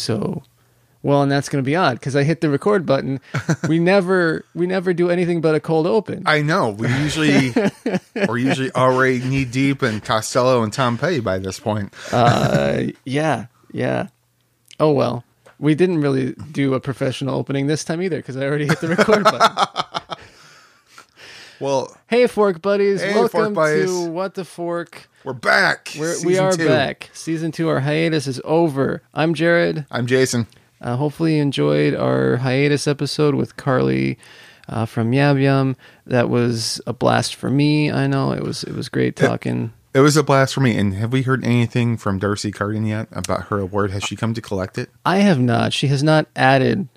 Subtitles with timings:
[0.00, 0.42] So,
[1.02, 3.20] well, and that's going to be odd because I hit the record button.
[3.68, 6.22] we never we never do anything but a cold open.
[6.26, 6.70] I know.
[6.70, 7.52] We usually
[8.28, 11.92] we're usually already knee deep in Costello and Tom Petty by this point.
[12.12, 14.08] uh, yeah, yeah.
[14.78, 15.24] Oh well,
[15.58, 18.88] we didn't really do a professional opening this time either because I already hit the
[18.88, 19.86] record button.
[21.60, 23.02] Well, Hey, fork buddies!
[23.02, 23.90] Hey, Welcome Fork Buddies.
[23.90, 25.09] to What the Fork.
[25.22, 25.90] We're back.
[25.98, 27.10] We're, we are back.
[27.12, 27.68] Season two.
[27.68, 29.02] Our hiatus is over.
[29.12, 29.84] I'm Jared.
[29.90, 30.46] I'm Jason.
[30.80, 34.18] Uh, hopefully, you enjoyed our hiatus episode with Carly
[34.68, 35.76] uh, from Yab Yum.
[36.06, 37.90] That was a blast for me.
[37.90, 38.64] I know it was.
[38.64, 39.74] It was great talking.
[39.92, 40.76] It was a blast for me.
[40.78, 43.90] And have we heard anything from D'Arcy Carden yet about her award?
[43.90, 44.88] Has she come to collect it?
[45.04, 45.74] I have not.
[45.74, 46.88] She has not added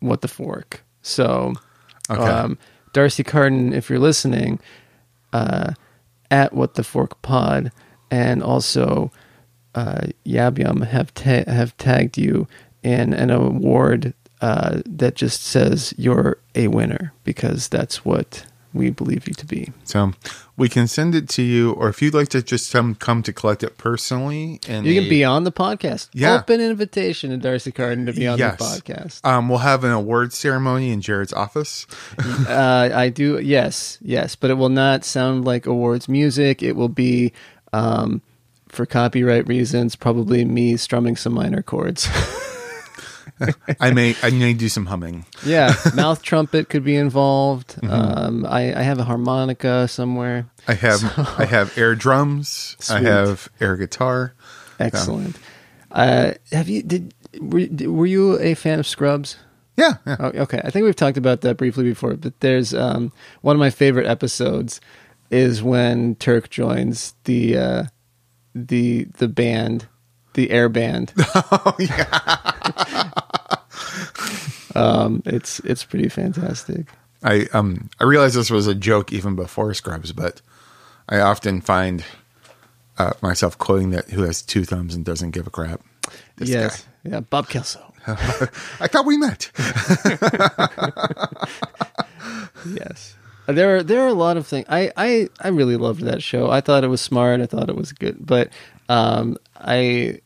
[0.00, 0.84] what the fork.
[1.00, 1.54] So,
[2.10, 2.20] Okay.
[2.22, 2.58] um,
[2.92, 4.58] D'Arcy Carden, if you're listening,
[5.32, 5.72] uh,
[6.30, 7.72] at what the fork pod,
[8.10, 9.10] and also
[9.74, 10.06] uh,
[10.82, 12.46] have ta- have tagged you
[12.82, 19.26] in an award uh, that just says you're a winner because that's what we believe
[19.28, 19.72] you to be.
[19.84, 20.12] So
[20.56, 23.32] we can send it to you, or if you'd like to just come come to
[23.32, 26.08] collect it personally, and You can be on the podcast.
[26.12, 26.34] Yeah.
[26.38, 28.58] Open invitation to D'Arcy Carden to be on Yes.
[28.58, 29.24] the podcast.
[29.24, 31.86] Um, we'll have an award ceremony in Jared's office.
[32.48, 36.62] uh, I do, yes, yes, but it will not sound like awards music.
[36.62, 37.32] It will be,
[37.72, 38.20] um,
[38.68, 42.08] for copyright reasons, probably me strumming some minor chords.
[43.80, 45.26] I may I may do some humming.
[45.44, 47.76] yeah, mouth trumpet could be involved.
[47.76, 47.90] Mm-hmm.
[47.90, 50.46] Um, I, I have a harmonica somewhere.
[50.68, 51.02] I have
[51.38, 52.76] I have air drums.
[52.88, 54.34] I have air guitar.
[54.78, 55.36] Excellent.
[55.90, 59.36] Uh, have you did were, were you a fan of Scrubs?
[59.76, 60.16] Yeah, yeah.
[60.20, 63.60] Oh, okay, I think we've talked about that briefly before, but there's um, one of
[63.60, 64.80] my favorite episodes
[65.30, 67.84] is when Turk joins the uh,
[68.54, 69.88] the the band,
[70.34, 71.12] the air band.
[71.50, 73.10] Oh yeah.
[74.74, 76.86] um, it's it's pretty fantastic.
[77.22, 80.40] I um I realized this was a joke even before Scrubs, but
[81.08, 82.04] I often find
[82.98, 85.80] uh, myself quoting that who has two thumbs and doesn't give a crap.
[86.36, 87.92] This yes, yeah, Bob Kelso.
[88.06, 89.50] I thought we met.
[92.74, 93.16] yes.
[93.46, 94.66] There are there are a lot of things.
[94.68, 96.50] I, I, I really loved that show.
[96.50, 97.40] I thought it was smart.
[97.40, 98.24] I thought it was good.
[98.24, 98.50] But
[98.88, 100.20] um, I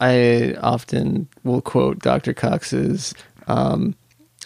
[0.00, 2.34] I often will quote Dr.
[2.34, 3.14] Cox's
[3.46, 3.94] um,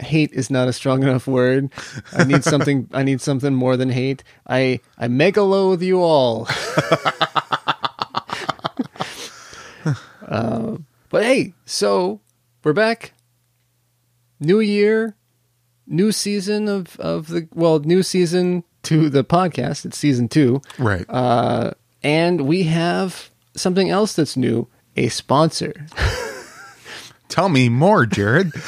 [0.01, 1.71] hate is not a strong enough word.
[2.13, 4.23] I need something I need something more than hate.
[4.47, 6.47] I I mega loathe you all.
[10.27, 10.77] uh,
[11.09, 12.21] but hey, so
[12.65, 13.13] we're back.
[14.41, 15.17] New year,
[15.87, 19.85] new season of of the well, new season to the podcast.
[19.85, 21.05] It's season two, Right.
[21.09, 21.73] uh,
[22.03, 25.87] and we have something else that's new: a sponsor.
[27.29, 28.53] Tell me more, Jared.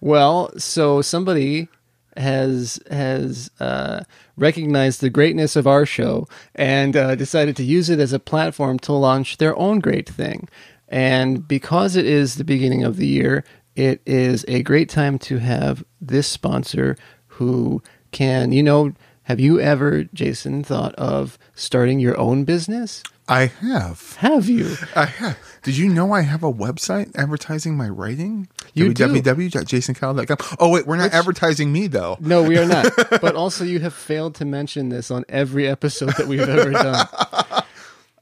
[0.00, 1.68] Well, so somebody
[2.16, 4.04] has has uh,
[4.36, 8.78] recognized the greatness of our show and uh, decided to use it as a platform
[8.80, 10.48] to launch their own great thing.
[10.88, 13.44] And because it is the beginning of the year,
[13.76, 16.96] it is a great time to have this sponsor
[17.26, 18.92] who can, you know,
[19.24, 23.02] have you ever, Jason, thought of starting your own business?
[23.30, 24.16] I have.
[24.18, 24.74] Have you?
[24.96, 25.38] I have.
[25.62, 28.48] Did you know I have a website advertising my writing?
[28.74, 30.56] You www.jasoncowell.com.
[30.58, 32.16] Oh wait, we're not advertising me though.
[32.20, 32.92] No, we are not.
[33.22, 37.06] but also, you have failed to mention this on every episode that we've ever done.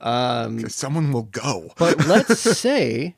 [0.01, 1.73] 'Cause Someone will go.
[1.77, 3.17] But let's say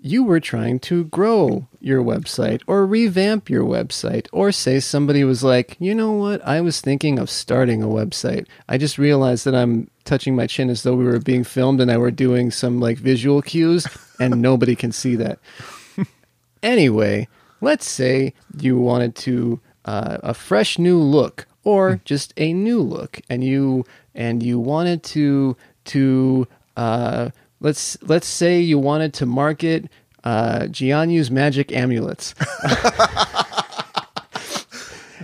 [0.00, 5.42] you were trying to grow your website or revamp your website, or say somebody was
[5.42, 8.46] like, you know what, I was thinking of starting a website.
[8.68, 11.90] I just realized that I'm touching my chin as though we were being filmed and
[11.90, 13.86] I were doing some like visual cues,
[14.20, 15.38] and nobody can see that.
[16.62, 17.28] Anyway,
[17.60, 23.20] let's say you wanted to uh, a fresh new look or just a new look
[23.30, 23.84] and you
[24.14, 26.46] and you wanted to to
[26.76, 27.30] uh,
[27.60, 29.90] let's let's say you wanted to market
[30.24, 32.34] uh, Giannu's magic amulets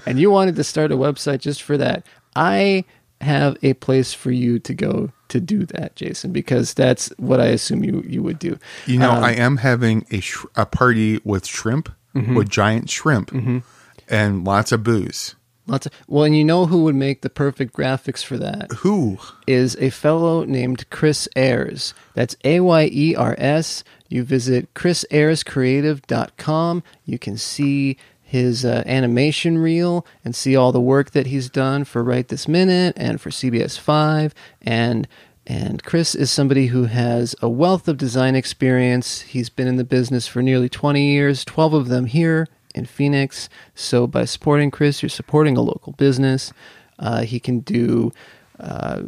[0.07, 2.85] and you wanted to start a website just for that I
[3.21, 7.47] have a place for you to go to do that Jason because that's what I
[7.47, 11.21] assume you you would do You know, Um, I am having a sh- a party
[11.25, 12.37] with shrimp, Mm-hmm.
[12.37, 13.33] with giant shrimp,
[14.09, 15.35] and lots of booze.
[15.67, 19.19] Lots of, well, and you know who would make the perfect graphics for that Who?
[19.47, 21.95] is a fellow named Chris Ayers.
[22.13, 23.83] That's A Y E R S.
[24.09, 26.83] You visit chrisayerscreative.com.
[27.05, 31.85] You can see his uh, animation reel and see all the work that he's done
[31.85, 35.07] for Right This Minute and for CBS 5 and
[35.47, 39.21] And Chris is somebody who has a wealth of design experience.
[39.23, 43.49] He's been in the business for nearly 20 years, 12 of them here in Phoenix.
[43.75, 46.53] So by supporting Chris, you're supporting a local business.
[46.99, 48.13] Uh, he can do
[48.61, 49.03] uh,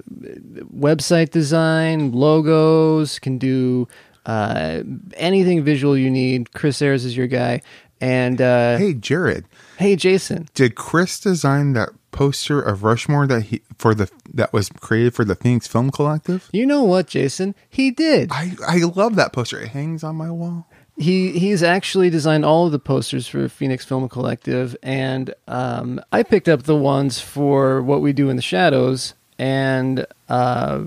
[0.74, 3.86] website design, logos, can do
[4.26, 4.82] uh,
[5.14, 6.52] anything visual you need.
[6.52, 7.62] Chris Ayers is your guy.
[8.00, 9.46] And uh, Hey, Jared,
[9.78, 10.48] hey, Jason.
[10.54, 15.24] did Chris design that poster of Rushmore that he for the that was created for
[15.24, 16.50] the Phoenix Film Collective?
[16.52, 17.54] You know what, Jason?
[17.70, 18.30] He did.
[18.32, 19.60] I I love that poster.
[19.60, 20.68] It hangs on my wall.
[20.98, 26.22] He he's actually designed all of the posters for Phoenix Film Collective, and um, I
[26.22, 30.84] picked up the ones for what we do in the shadows and uh,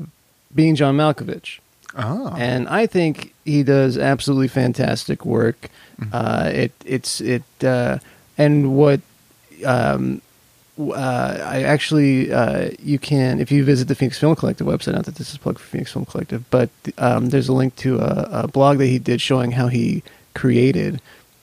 [0.54, 1.60] being John Malkovich.
[1.96, 5.70] Oh, and I think he does absolutely fantastic work.
[6.14, 8.00] Uh, it it's it uh,
[8.38, 9.02] and what
[9.66, 10.22] um,
[10.80, 14.94] uh, I actually uh, you can if you visit the Phoenix Film Collective website.
[14.94, 17.76] Not that this is a plug for Phoenix Film Collective, but um, there's a link
[17.78, 20.04] to a, a blog that he did showing how he
[20.34, 21.02] created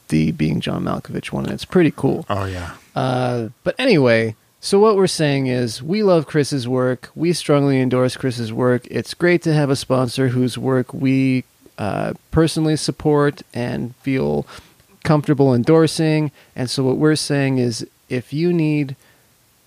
[0.08, 2.24] the Being John Malkovich one, and it's pretty cool.
[2.28, 2.76] oh yeah.
[2.94, 7.10] Uh, but anyway, so what we're saying is we love Chris's work.
[7.14, 8.86] We strongly endorse Chris's work.
[8.90, 11.44] It's great to have a sponsor whose work we
[11.76, 14.46] uh, personally support and feel
[15.04, 16.32] comfortable endorsing.
[16.54, 18.96] And so what we're saying is if you need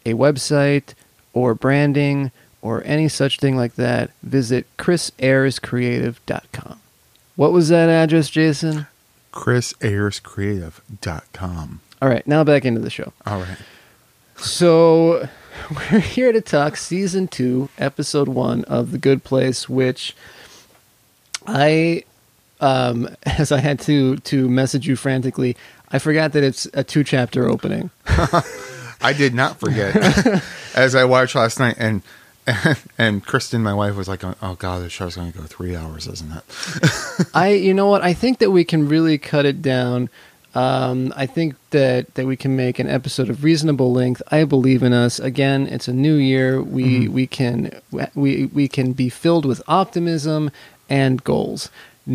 [0.05, 0.93] a website
[1.33, 2.31] or branding
[2.61, 6.79] or any such thing like that, visit chrisayerscreative.com.
[7.35, 8.87] What was that address, Jason?
[9.31, 11.79] ChrisAyersCreative.com.
[12.01, 13.13] All right, now back into the show.
[13.25, 13.57] All right.
[14.37, 15.27] So
[15.71, 20.15] we're here to talk season two, episode one of The Good Place, which
[21.47, 22.03] I,
[22.59, 25.55] um, as I had to to message you frantically,
[25.91, 27.89] I forgot that it's a two chapter opening.
[29.01, 29.95] I did not forget
[30.75, 32.01] as I watched last night, and
[32.97, 36.07] and Kristen, my wife, was like, "Oh God, the show's going to go three hours,
[36.07, 38.01] isn't it?" I, you know what?
[38.01, 40.09] I think that we can really cut it down.
[40.55, 44.21] Um, I think that that we can make an episode of reasonable length.
[44.31, 45.19] I believe in us.
[45.19, 46.61] Again, it's a new year.
[46.61, 47.79] We we can
[48.15, 50.49] we we can be filled with optimism
[50.89, 51.69] and goals.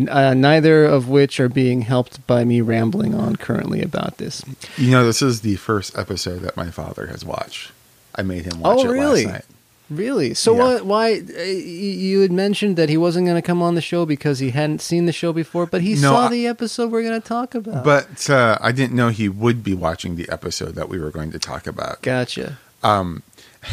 [0.09, 4.43] Uh, neither of which are being helped by me rambling on currently about this.
[4.77, 7.71] You know, this is the first episode that my father has watched.
[8.15, 9.25] I made him watch Oh, it really?
[9.25, 9.45] last night.
[9.89, 10.33] Really?
[10.33, 10.63] So Yeah.
[10.63, 10.85] what?
[10.85, 11.13] Why?
[11.37, 14.49] Uh, you had mentioned that he wasn't going to come on the show because he
[14.49, 17.27] hadn't seen the show before, but he No, saw I- the episode we're going to
[17.27, 17.83] talk about.
[17.83, 21.31] But uh, I didn't know he would be watching the episode that we were going
[21.31, 22.01] to talk about.
[22.01, 22.57] gotcha.
[22.83, 23.21] Um,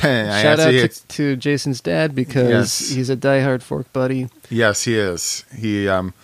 [0.03, 2.89] and I Shout out to, to Jason's dad because Yes.
[2.91, 4.29] he's a diehard fork buddy.
[4.51, 5.45] yes, he is.
[5.57, 6.15] He um,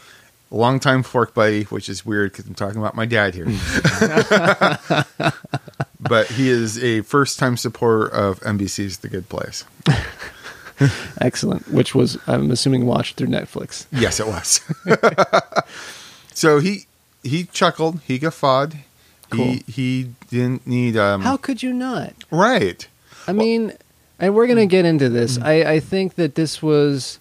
[0.50, 3.47] longtime fork buddy, which is weird because I'm talking about my dad here.
[6.00, 9.65] but he is a first time supporter of NBC's The Good Place.
[11.20, 11.69] Excellent.
[11.73, 13.87] Which was, I'm assuming, watched through Netflix.
[13.91, 14.61] Yes, it was.
[16.35, 16.87] so he
[17.25, 18.79] he chuckled, he guffawed.
[19.35, 22.15] He he didn't need um How could you not?
[22.31, 22.87] right.
[23.28, 23.72] I mean,
[24.19, 25.38] and we're gonna get into this.
[25.38, 25.44] Mm.
[25.44, 27.19] I, I think that this was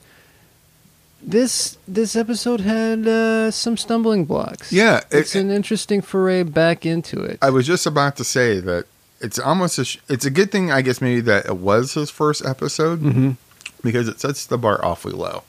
[1.21, 4.71] this this episode had uh, some stumbling blocks.
[4.71, 7.39] Yeah, it- it's an interesting foray back into it.
[7.41, 8.85] I was just about to say that
[9.19, 12.09] it's almost a sh- it's a good thing I guess maybe that it was his
[12.09, 13.31] first episode hmm
[13.83, 15.43] because it sets the bar awfully low.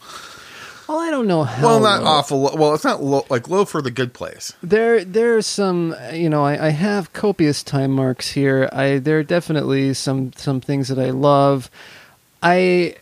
[0.88, 1.62] Well, I don't know how.
[1.66, 2.08] well, not low.
[2.08, 2.40] awful.
[2.40, 2.54] Low.
[2.56, 4.54] Well, it's not low, like low for the good place.
[4.62, 5.94] There, there are some.
[6.12, 8.68] You know, I, I have copious time marks here.
[8.72, 11.70] I there are definitely some some things that I love.
[12.42, 12.96] I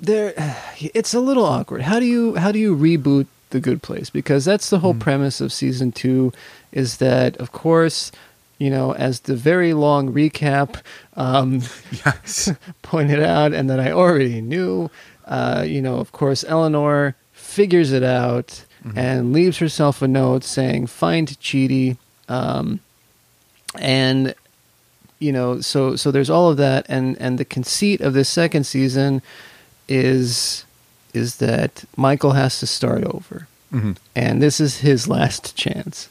[0.00, 0.34] there,
[0.94, 1.82] it's a little awkward.
[1.82, 4.10] How do you how do you reboot the Good Place?
[4.10, 6.32] Because that's the whole premise of season two.
[6.72, 8.10] Is that of course,
[8.58, 10.80] you know, as the very long recap
[11.16, 11.60] um,
[12.04, 12.50] Yes.
[12.82, 14.90] pointed out, and that I already knew.
[15.26, 18.64] Uh, you know, of course, Eleanor figures it out
[18.94, 21.96] and leaves herself a note saying, "Find Chidi,"
[22.28, 22.80] um,
[23.78, 24.34] and
[25.18, 28.64] you know, so so there's all of that, and and the conceit of this second
[28.64, 29.22] season
[29.88, 30.64] is
[31.14, 36.08] is that Michael has to start over, hmm and this is his last chance.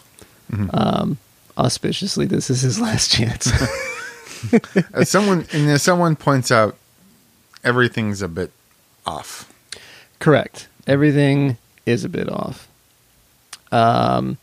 [0.52, 0.70] Mhm.
[0.74, 1.18] Um,
[1.58, 3.52] auspiciously, this is his last chance.
[4.94, 6.76] As someone and as someone points out,
[7.64, 8.52] everything's a bit
[9.06, 9.52] off.
[10.20, 10.68] Correct.
[10.88, 12.68] Everything is a bit off.
[13.72, 14.38] Um,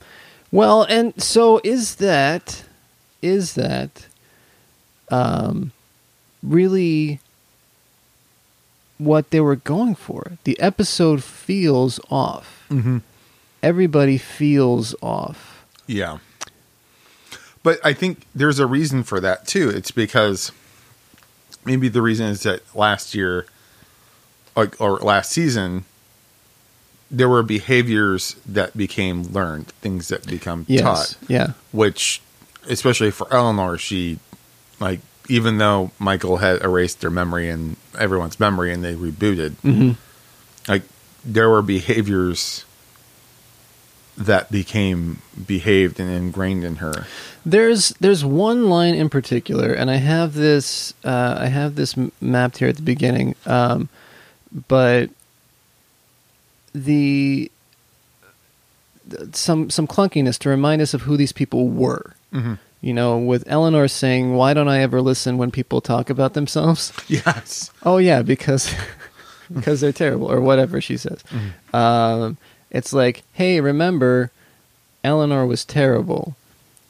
[0.52, 2.64] well, and so is that
[3.22, 4.06] is that
[5.10, 5.72] um,
[6.42, 7.20] really
[8.98, 10.32] what they were going for?
[10.44, 12.66] The episode feels off.
[12.70, 12.98] Mm-hmm.
[13.62, 15.64] Everybody feels off.
[15.86, 16.18] Yeah.
[17.62, 19.68] But I think there's a reason for that too.
[19.68, 20.50] It's because
[21.64, 23.46] maybe the reason is that last year
[24.60, 25.84] like or last season,
[27.10, 30.82] there were behaviors that became learned, things that become Yes.
[30.82, 31.52] taught, Yeah.
[31.72, 32.20] which,
[32.68, 34.18] especially for Eleanor, she
[34.78, 39.92] like even though Michael had erased their memory and everyone's memory and they rebooted, hmm
[40.68, 40.82] like
[41.24, 42.64] there were behaviors
[44.16, 47.06] that became behaved and ingrained in her.
[47.46, 52.12] There's there's one line in particular, and I have this uh, I have this m-
[52.20, 53.88] mapped here at the beginning, um,
[54.68, 55.10] but
[56.74, 57.50] the
[59.32, 62.14] some some clunkiness to remind us of who these people were.
[62.32, 62.58] Mhm.
[62.80, 66.92] You know, with Eleanor saying, "Why don't I ever listen when people talk about themselves?"
[67.08, 67.70] Yes.
[67.82, 68.72] Oh yeah, because
[69.52, 71.22] because they're terrible or whatever she says.
[71.74, 72.38] Um,
[72.70, 74.30] it's like, hey, remember,
[75.02, 76.36] Eleanor was terrible.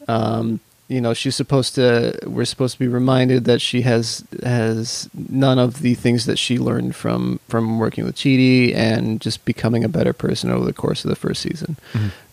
[0.07, 2.19] Um, you know, she's supposed to.
[2.27, 6.59] We're supposed to be reminded that she has has none of the things that she
[6.59, 11.05] learned from from working with Chidi and just becoming a better person over the course
[11.05, 11.77] of the first season.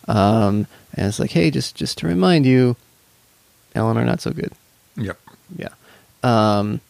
[0.08, 2.74] Um, and it's like, hey, just just to remind you,
[3.76, 4.50] Eleanor not so good.
[4.96, 5.20] Yep.
[5.56, 5.68] Yeah.
[6.24, 6.80] Um,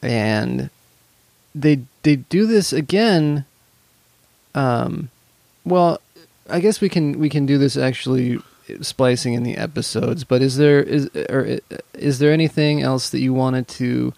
[0.00, 0.70] and
[1.54, 3.44] they they do this again.
[4.54, 5.10] Um,
[5.66, 6.00] well,
[6.48, 8.40] I guess we can we can do this actually
[8.80, 10.24] splicing in the episodes.
[10.24, 11.58] But is there is or
[11.94, 14.12] is there anything else that you wanted to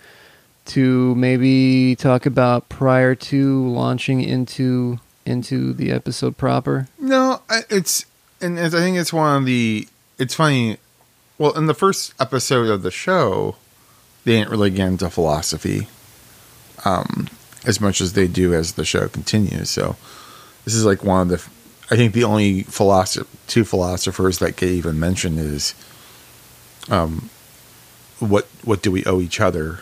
[0.67, 6.89] to maybe talk about prior to launching into into the episode proper?
[6.99, 8.07] No, it's
[8.45, 9.89] and I think it's one of the.
[10.19, 10.77] It's funny.
[11.39, 13.57] Well, in the first episode of the show,
[14.25, 15.89] they didn't really get into philosophy,
[16.85, 17.29] um,
[17.67, 19.71] as much as they do as the show continues.
[19.71, 19.97] So,
[20.65, 21.51] this is like one of the.
[21.91, 25.75] I think the only philosopher, two philosophers that get even mentioned is,
[26.91, 27.29] um,
[28.21, 29.81] what what do we owe each other?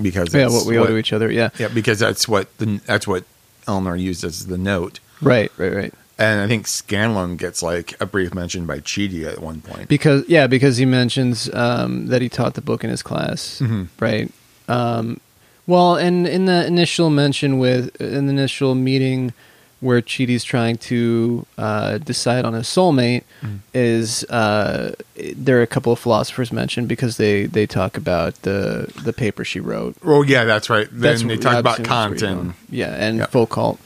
[0.00, 1.30] Because Yeah, what we owe to each other.
[1.32, 3.24] Yeah, Yeah, because that's what the that's what
[3.66, 5.00] Eleanor used as the note.
[5.20, 5.94] right, right, right.
[6.20, 9.88] And I think Scanlon gets like a brief mention by Chidi at one point.
[9.88, 13.86] Because yeah, because he mentions um, that he taught the book in his class, Mhm.
[14.00, 14.30] right?
[14.68, 15.20] Um,
[15.66, 19.32] well, and in the initial mention with in the initial meeting
[19.80, 23.58] where Chidi's trying to uh, decide on his soulmate, Mhm.
[23.72, 24.94] is uh,
[25.36, 29.44] there are a couple of philosophers mentioned because they they talk about the the paper
[29.44, 29.94] she wrote.
[30.04, 30.88] oh yeah, that's right.
[30.90, 33.26] Then That's they talk about Kant and yeah, and Yeah.
[33.26, 33.78] Foucault.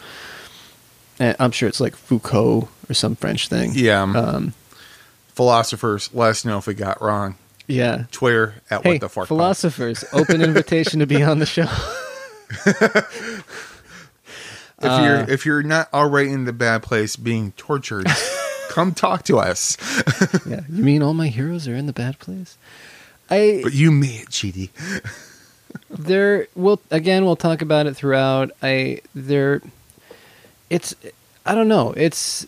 [1.18, 3.72] And I'm sure it's like Foucault or some French thing.
[3.74, 4.54] yeah, um, Um,
[5.34, 6.08] philosophers.
[6.14, 7.36] Let us know if we got wrong.
[7.68, 8.04] yeah.
[8.10, 9.28] Twitter at Hey, what the fuck.
[9.28, 11.68] philosophers, open invitation to be on the show.
[14.82, 18.06] If uh, you're if you're not already in the bad place being tortured,
[18.68, 19.76] come talk to us.
[20.46, 22.58] yeah, you mean all my heroes are in the bad place?
[23.30, 24.70] I But you made it, Chidi.
[25.90, 28.50] there we'll again we'll talk about it throughout.
[28.62, 29.62] I there
[30.68, 30.94] it's
[31.46, 31.92] I don't know.
[31.96, 32.46] It's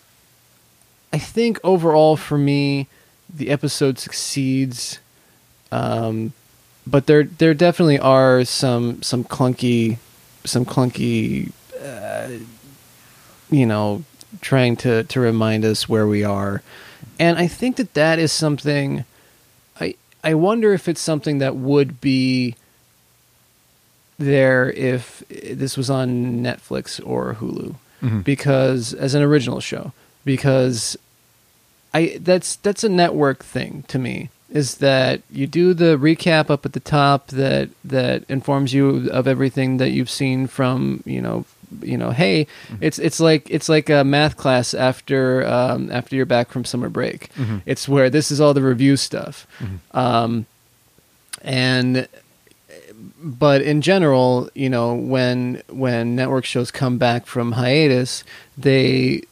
[1.12, 2.88] I think overall for me
[3.32, 4.98] the episode succeeds
[5.72, 6.32] um
[6.86, 9.98] but there there definitely are some some clunky
[10.44, 11.50] some clunky
[11.84, 12.28] uh,
[13.50, 14.02] you know
[14.40, 16.62] trying to to remind us where we are
[17.18, 19.04] and i think that that is something
[19.80, 22.56] i i wonder if it's something that would be
[24.18, 28.22] there if this was on netflix or hulu Mhm.
[28.24, 29.92] because as an original show
[30.26, 30.96] because
[31.94, 36.66] I that's that's a network thing to me is that you do the recap up
[36.66, 41.46] at the top that that informs you of everything that you've seen from you know
[41.82, 42.46] you know hey
[42.80, 46.88] it's it's like it's like a math class after um, after you're back from summer
[46.88, 47.62] break Mhm.
[47.66, 49.46] it's where this is all the review stuff
[49.92, 50.46] um,
[51.42, 52.08] and
[53.22, 58.24] but in general, you know, when when network shows come back from hiatus,
[58.56, 59.22] they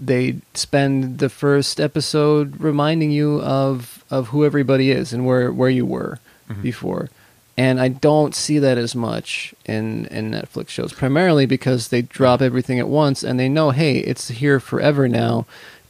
[0.00, 5.70] they spend the first episode reminding you of of who everybody is and where where
[5.70, 6.18] you were
[6.62, 7.08] before.
[7.58, 12.42] And I don't see that as much in in Netflix shows, primarily because they drop
[12.42, 15.46] everything at once and they know, hey, it's here forever now,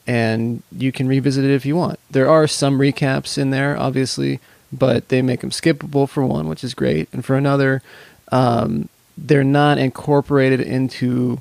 [0.06, 1.98] and you can revisit it if you want.
[2.10, 4.38] There are some recaps in there, obviously,
[4.72, 7.82] but they make them skippable for one, which is great, and for another,
[8.30, 11.38] um, they're not incorporated into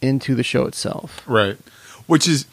[0.00, 1.22] into the show itself.
[1.26, 1.56] Right.
[2.08, 2.46] Which is,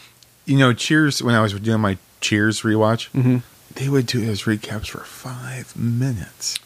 [0.45, 1.23] you know, Cheers.
[1.23, 3.37] When I was doing my Cheers rewatch, Mm-hmm.
[3.73, 6.59] they would do those recaps for five minutes,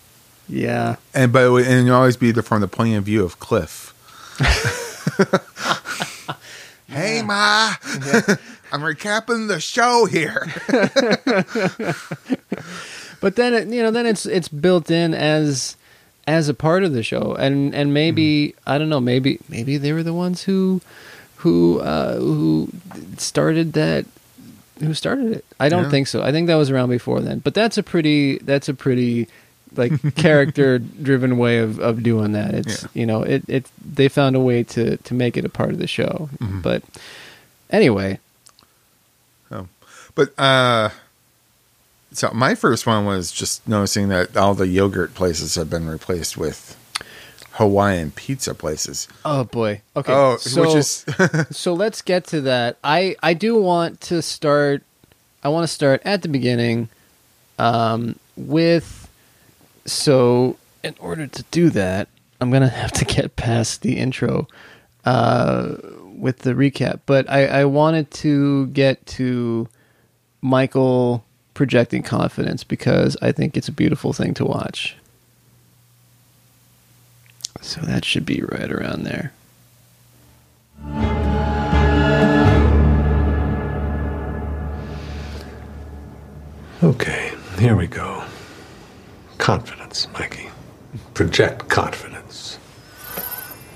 [0.55, 3.03] Yeah, and but it would, and it would always be the, from the point of
[3.05, 3.89] view of Cliff.
[6.87, 7.73] hey, ma,
[8.71, 10.47] I'm recapping the show here.
[13.19, 15.75] but then it, you know, then it's it's built in as
[16.27, 19.93] as a part of the show, and and maybe I don't know, maybe maybe they
[19.93, 20.81] were the ones who
[21.37, 22.69] who uh, who
[23.17, 24.05] started that.
[24.79, 25.45] Who started it?
[25.59, 25.89] I don't Yeah.
[25.89, 26.23] think so.
[26.23, 27.39] I think that was around before then.
[27.39, 29.27] But that's a pretty that's a pretty
[29.75, 32.53] like character driven way of, of doing that.
[32.53, 32.89] It's Yeah.
[32.93, 35.79] you know it it they found a way to to make it a part of
[35.79, 36.29] the show.
[36.39, 36.61] Mm-hmm.
[36.61, 36.83] But
[37.69, 38.19] anyway,
[40.15, 40.89] But uh
[42.11, 46.37] so my first one was just noticing that all the yogurt places have been replaced
[46.37, 46.77] with
[47.53, 49.07] Hawaiian pizza places.
[49.25, 50.13] oh boy, okay.
[50.13, 51.05] Oh, so, which is
[51.49, 52.77] so let's get to that.
[52.83, 54.83] I I do want to start.
[55.43, 56.89] I want to start at the beginning,
[57.59, 59.02] um, with.
[59.85, 62.07] So in order to do that,
[62.39, 64.47] I'm gonna have to get past the intro,
[65.05, 65.75] uh,
[66.15, 67.01] with the recap.
[67.05, 69.67] But I I wanted to get to
[70.41, 71.23] Michael
[71.53, 74.95] projecting confidence because I think it's a beautiful thing to watch.
[77.61, 79.31] So that should be right around there.
[86.83, 88.25] Okay, here we go.
[89.43, 90.49] Confidence, Mikey.
[91.13, 92.57] Project confidence.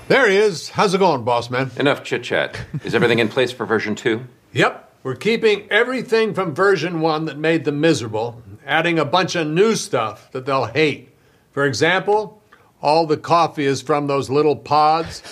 [0.08, 0.70] There he is.
[0.70, 1.70] How's it going, boss man?
[1.76, 2.58] Enough chit chat.
[2.84, 4.24] Is everything in place for version 2?
[4.54, 9.46] Yep, we're keeping everything from version 1 that made them miserable, adding a bunch of
[9.46, 11.14] new stuff that they'll hate.
[11.52, 12.42] For example,
[12.80, 15.22] all the coffee is from those little pods.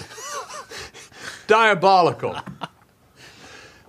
[1.47, 2.37] Diabolical.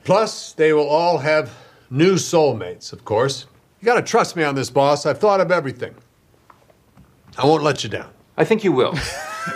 [0.06, 1.54] Plus, they will all have
[1.90, 3.48] new soulmates, of course.
[3.82, 5.06] You gotta trust me on this, boss.
[5.06, 5.94] I've thought of everything.
[7.38, 8.10] I won't let you down.
[8.36, 8.94] I think you will.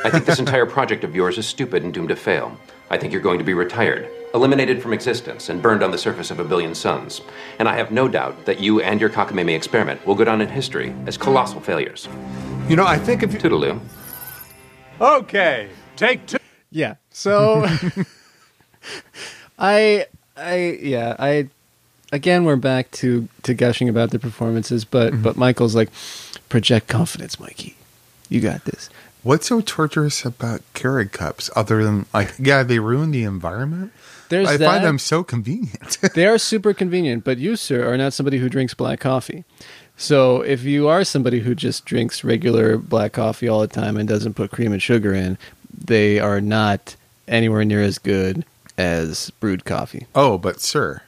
[0.04, 2.56] I think this entire project of yours is stupid and doomed to fail.
[2.92, 6.30] I think you're going to be retired, eliminated from existence, and burned on the surface
[6.30, 7.22] of a billion suns.
[7.58, 10.48] And I have no doubt that you and your cockamamie experiment will go down in
[10.48, 12.08] history as colossal failures.
[12.68, 13.40] You know, I think if you.
[13.40, 13.80] Toodaloo.
[15.00, 16.38] Okay, take two.
[16.70, 16.96] Yeah.
[17.10, 17.66] So
[19.60, 20.06] I
[20.38, 21.50] I yeah, I
[22.12, 25.24] again we're back to to gushing about the performances, but mm-hmm.
[25.24, 25.90] but Michael's like
[26.52, 27.76] project confidence, Mikey.
[28.30, 28.90] You got this.
[29.24, 33.92] what's so torturous about Keurig cups other than like yeah, they ruin the environment?
[34.30, 34.66] There's I that.
[34.66, 35.98] find them so convenient.
[36.16, 39.44] they are super convenient, but you, sir, are not somebody who drinks black coffee.
[39.98, 44.08] So if you are somebody who just drinks regular black coffee all the time and
[44.08, 45.38] doesn't put cream and sugar in,
[45.86, 46.96] they are not
[47.28, 48.46] anywhere near as good
[48.78, 50.08] as brewed coffee.
[50.16, 51.02] oh, but sir,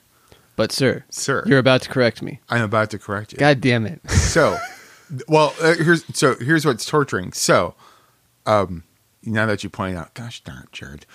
[0.58, 1.44] But sir, Sir.
[1.48, 2.40] you're about to correct me.
[2.50, 3.40] I'm about to correct you.
[3.40, 4.00] God damn it.
[4.10, 4.58] So,
[5.28, 7.32] well, uh, here's so here's what's torturing.
[7.34, 7.76] So,
[8.46, 8.84] um,
[9.26, 11.06] now that you point out, gosh darn it, Jared.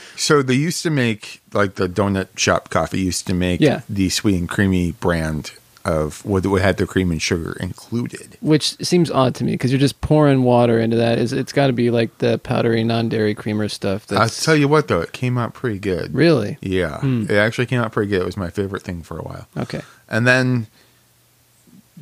[0.16, 3.80] so they used to make like the donut shop coffee used to make Yeah.
[3.88, 8.36] the sweet and creamy brand of what had the cream and sugar included.
[8.42, 11.18] Which seems odd to me because you're just pouring water into that.
[11.18, 14.12] Is it's got to be like the powdery non-dairy creamer stuff.
[14.12, 16.14] I'll tell you what though, it came out pretty good.
[16.14, 17.22] really Yeah, Hmm.
[17.30, 18.20] it actually came out pretty good.
[18.20, 19.80] It was my favorite thing for a while, okay.
[20.06, 20.66] and then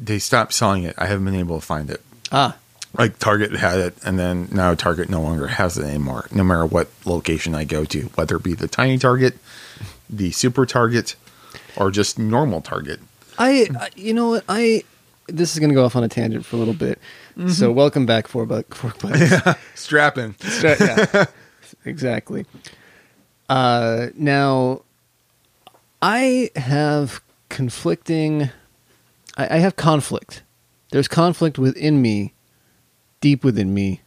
[0.00, 0.94] they stopped selling it.
[0.98, 2.02] I haven't been able to find it.
[2.30, 2.56] Ah,
[2.96, 6.26] like Target had it, and then now Target no longer has it anymore.
[6.32, 9.38] No matter what location I go to, whether it be the tiny Target,
[10.08, 11.14] the super Target,
[11.76, 13.00] or just normal Target.
[13.38, 14.84] I, you know what I.
[15.28, 16.98] This is going to go off on a tangent for a little bit.
[17.48, 19.58] So welcome back, four buck, four bucks.
[19.76, 20.34] Strapping.
[20.60, 21.26] yeah,
[21.84, 22.46] exactly.
[23.48, 24.82] Uh, now,
[26.02, 28.50] I have conflicting.
[29.38, 30.42] I, I have conflict.
[30.90, 32.34] There's conflict within me,
[33.20, 34.02] deep within me,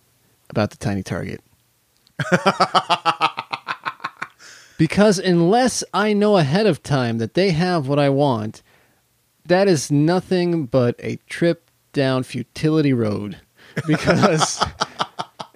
[0.50, 1.41] about the tiny target.
[4.78, 8.62] because unless I know ahead of time that they have what I want,
[9.46, 13.39] that is nothing but a trip down futility road.
[13.88, 14.62] Because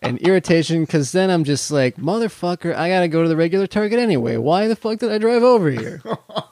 [0.06, 4.00] and irritation because then I'm just like, motherfucker, I gotta go to the regular Target
[4.00, 4.38] anyway.
[4.38, 6.02] Why the fuck did I drive over here?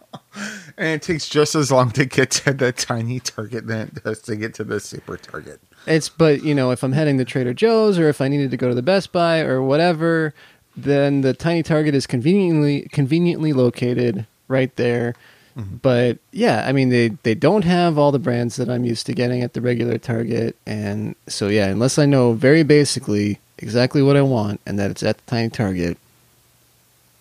[0.78, 4.22] And it takes just as long to get to the tiny Target than it does
[4.24, 5.60] to get to the super Target.
[5.86, 8.58] it's but you know, if I'm heading to Trader Joe's or if I needed to
[8.58, 10.34] go to the Best Buy or whatever,
[10.76, 15.16] then the tiny Target is conveniently conveniently located right there.
[15.58, 15.78] Mm-hmm.
[15.78, 19.14] But yeah, I mean they they don't have all the brands that I'm used to
[19.14, 24.18] getting at the regular Target, and so yeah, unless I know very basically exactly what
[24.18, 26.00] I want and that it's at the tiny Target,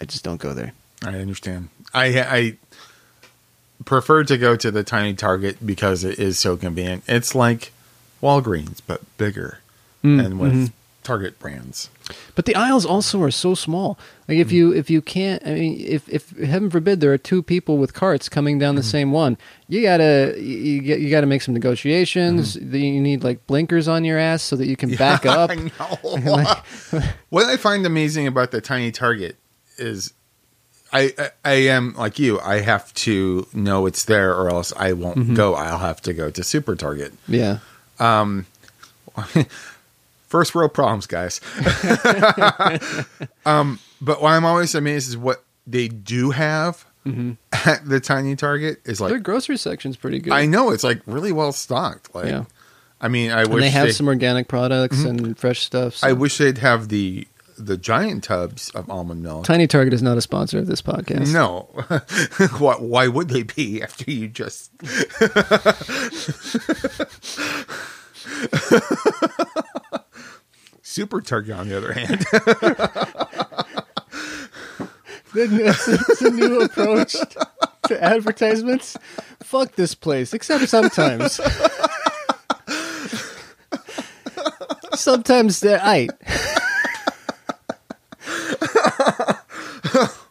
[0.01, 0.73] I just don't go there.
[1.05, 1.69] I understand.
[1.93, 2.57] I I
[3.85, 7.05] prefer to go to the tiny Target because it is so convenient.
[7.07, 7.73] It's like
[8.23, 9.59] Walgreens but bigger
[10.05, 10.73] Mm, and with mhm.
[11.05, 11.91] Target brands.
[12.35, 13.99] But the aisles also are so small.
[14.29, 17.43] Like if you if you can't, I mean, if if heaven forbid there are two
[17.43, 19.37] people with carts coming down the same one,
[19.69, 22.57] you gotta you, you, you gotta make some negotiations.
[22.57, 25.51] You need like blinkers on your ass so that you can back up.
[25.51, 27.01] I know.
[27.31, 29.37] what I find amazing about the tiny Target
[29.79, 30.13] is
[30.93, 32.39] I, I I am like you.
[32.41, 35.35] I have to know it's there, or else I won't Mm-hmm.
[35.35, 35.55] go.
[35.55, 37.13] I'll have to go to Super Target.
[37.29, 37.59] Yeah,
[37.99, 38.47] Um,
[40.29, 41.41] First world problems, guys.
[43.47, 46.85] um, but what I'm always amazed is what they do have
[47.67, 50.33] at the tiny Target is like their grocery section's pretty good.
[50.33, 52.15] I know it's like really well stocked.
[52.15, 52.45] Like, Yeah.
[53.01, 55.97] I mean, I and wish they have they- some organic products and fresh stuff.
[55.97, 57.27] so- I wish they'd have the
[57.59, 59.45] the giant tubs of almond milk.
[59.45, 61.33] Tiny Target is not a sponsor of this podcast.
[61.33, 61.69] No,
[62.59, 64.71] why, why would they be after you just?
[70.83, 72.25] Super Target, on the other hand,
[75.35, 77.17] it's a new approach
[77.87, 78.97] to advertisements.
[79.43, 81.41] Fuck this place, except sometimes.
[84.95, 86.11] sometimes they're aight.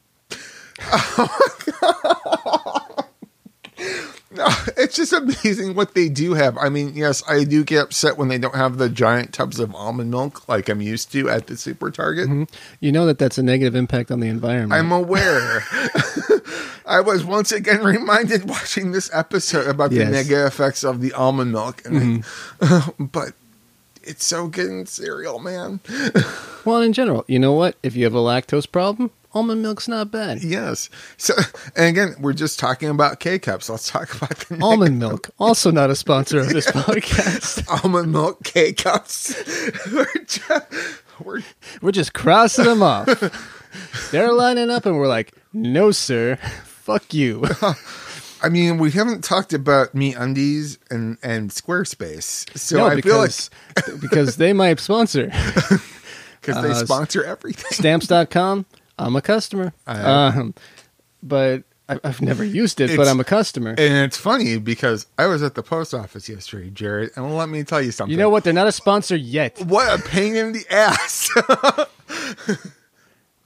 [4.78, 6.58] it's just amazing what they do have.
[6.58, 9.74] I mean, yes, I do get upset when they don't have the giant tubs of
[9.76, 12.30] almond milk like I'm used to at the Super Target.
[12.30, 12.44] Mm-hmm.
[12.80, 14.74] You know that that's a negative impact on the environment.
[14.74, 15.64] I'm aware.
[16.86, 20.06] I was once again reminded watching this episode about Yes.
[20.08, 22.02] the negative effects of the almond milk, and I-
[22.66, 23.06] mm-hmm.
[23.12, 23.34] but
[24.04, 25.80] it's so good in cereal, man.
[26.66, 27.76] well, in general, you know what?
[27.84, 30.44] If you have a lactose problem, almond milk's not bad.
[30.44, 30.90] Yes.
[31.18, 31.34] So,
[31.76, 33.70] and again, we're just talking about K cups.
[33.70, 37.84] Let's talk about the Almond milk, also not a sponsor of this podcast.
[37.84, 39.36] almond milk K cups.
[39.92, 40.74] we're, just,
[41.24, 41.42] we're
[41.82, 43.08] We're just crossing them off.
[44.12, 46.38] They're lining up, and we're like, no, sir.
[46.66, 47.46] Fuck you.
[48.44, 53.32] I mean, we haven't talked about MeUndies and and Squarespace, so no, I feel like
[53.76, 55.26] because, because they might sponsor.
[56.42, 57.72] because they uh, sponsor everything.
[57.72, 58.66] Stamps.com,
[58.98, 59.74] I'm a customer.
[59.86, 60.54] Um,
[61.22, 63.72] but I, I've never used it, but I'm a customer.
[63.72, 67.64] And it's funny because I was at the post office yesterday, Jared, and let me
[67.64, 68.12] tell you something.
[68.12, 68.44] you know what?
[68.44, 69.60] They're not a sponsor yet.
[69.66, 71.30] What a pain in the ass.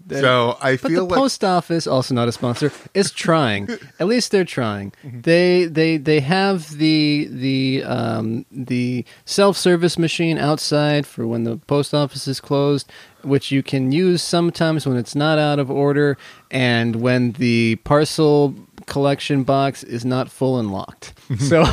[0.07, 3.67] They're- so I But feel the like post office, also not a sponsor, is trying.
[3.99, 4.91] At least they're trying.
[5.03, 5.21] Mm-hmm.
[5.21, 11.57] They they they have the the um, the self service machine outside for when the
[11.57, 12.91] post office is closed,
[13.23, 16.17] which you can use sometimes when it's not out of order
[16.51, 18.53] and when the parcel
[18.85, 21.13] collection box is not full and locked.
[21.29, 21.45] Mm-hmm.
[21.45, 21.65] So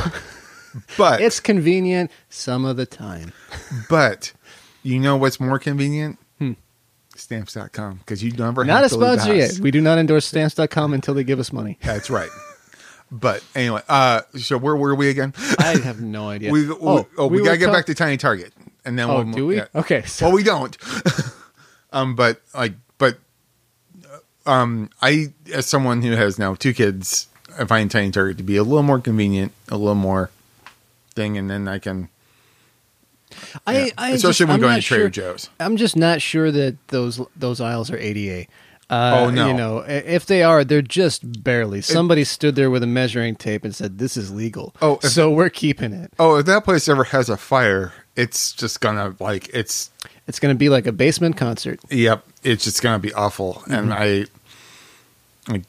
[0.97, 3.31] but it's convenient some of the time.
[3.89, 4.33] but
[4.81, 6.17] you know what's more convenient?
[7.15, 8.63] Stamps.com because you never.
[8.65, 9.59] Not a have to leave the sponsor yet.
[9.59, 11.77] We do not endorse stamps.com until they give us money.
[11.81, 12.29] That's right.
[13.11, 15.33] But anyway, uh, so where were we again?
[15.59, 16.51] I have no idea.
[16.51, 18.51] We, we, oh, we, we gotta get back to Tiny Target,
[18.85, 19.57] and then Oh, we'll do we?
[19.57, 19.65] yeah.
[19.75, 20.75] Okay, so Well, we don't.
[21.93, 23.19] um, but like, but
[24.47, 27.27] um, I as someone who has now two kids,
[27.59, 30.31] I find Tiny Target to be a little more convenient, a little more
[31.13, 32.09] thing, and then I can,
[33.67, 33.89] I, yeah.
[33.97, 35.49] I especially just- when I'm going to Trader sure- Joe's.
[35.59, 38.47] I'm just not sure that those those aisles are ADA.
[38.89, 39.47] Uh, Oh, no.
[39.47, 41.81] You know, if they are, they're just barely.
[41.81, 45.31] Somebody stood there with a measuring tape and said, "This is legal." Oh, if- so
[45.31, 46.11] we're keeping it.
[46.19, 49.89] Oh, if that place ever has a fire, it's just gonna like it's
[50.27, 51.79] It's going to be like a basement concert.
[51.89, 54.27] Yep, it's just gonna be awful, and Mm-hmm.
[55.49, 55.63] I, like,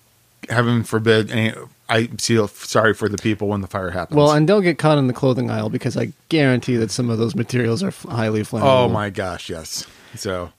[0.48, 1.52] heaven forbid, any,
[1.88, 4.16] I feel sorry for the people when the fire happens.
[4.16, 7.18] Well, and don't get caught in the clothing aisle because I guarantee that some of
[7.18, 8.62] those materials are highly flammable.
[8.84, 9.86] oh my gosh, yes.
[10.14, 10.52] So,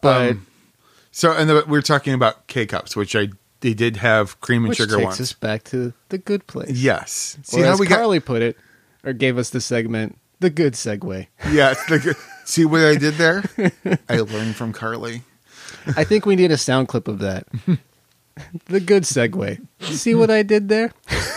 [0.00, 0.46] But um,
[1.10, 3.28] so and the, we are talking about K cups, which I
[3.60, 5.20] they did have cream and which sugar takes ones.
[5.20, 6.70] us back to the good place.
[6.70, 8.56] Yes, see or how we got Carly put it,
[9.04, 11.26] or gave us the segment, the good segue.
[11.50, 11.84] yes.
[11.88, 13.42] The, good- see what I did there?
[14.08, 15.22] I learned from Carly.
[15.96, 17.46] I think we need a sound clip of that.
[18.66, 19.66] the good segue.
[19.80, 20.92] See what I did there?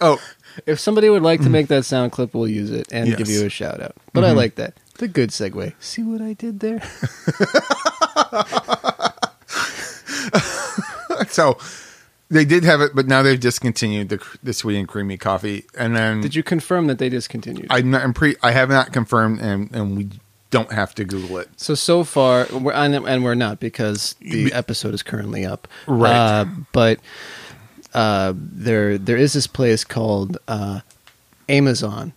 [0.00, 0.18] Oh,
[0.66, 1.52] If somebody would like to mm.
[1.52, 3.18] make that sound clip, we'll use it and Yes.
[3.18, 3.94] give you a shout out.
[4.12, 4.38] But I mm-hmm.
[4.38, 4.74] like that.
[4.98, 5.74] The good segue.
[5.78, 6.80] See what I did there?
[11.28, 11.56] so
[12.30, 15.66] they did have it, but now they've discontinued the the sweet and creamy coffee.
[15.78, 17.68] And then Did you confirm that they discontinued?
[17.70, 18.02] I'm not.
[18.02, 18.36] I'm pre.
[18.42, 20.10] I have not confirmed, and and we
[20.50, 21.48] don't have to Google it.
[21.56, 25.68] so so far, we're, and and we're not because the episode is currently up.
[25.86, 26.12] Right.
[26.12, 27.00] Uh, but
[27.94, 30.80] uh, there there is this place called uh,
[31.48, 32.12] Amazon,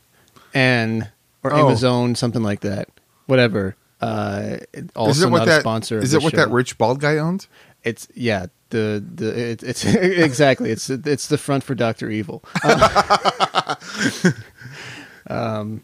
[0.53, 1.09] and
[1.43, 1.67] or Oh.
[1.67, 2.89] Amazon, something like that.
[3.27, 3.75] Whatever.
[4.01, 4.57] Uh,
[4.95, 5.99] also is it what not that a sponsor.
[5.99, 6.37] Is it what show.
[6.37, 7.47] that rich bald guy owns?
[7.83, 8.47] It's yeah.
[8.69, 12.43] The the it, it's exactly it's it's the front for Doctor Evil.
[15.27, 15.83] Um,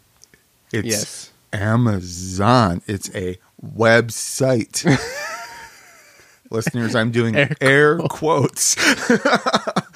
[0.73, 1.31] it's Yes.
[1.53, 2.81] Amazon.
[2.87, 4.85] It's a website.
[6.51, 8.75] Listeners, I'm doing Air air, quotes.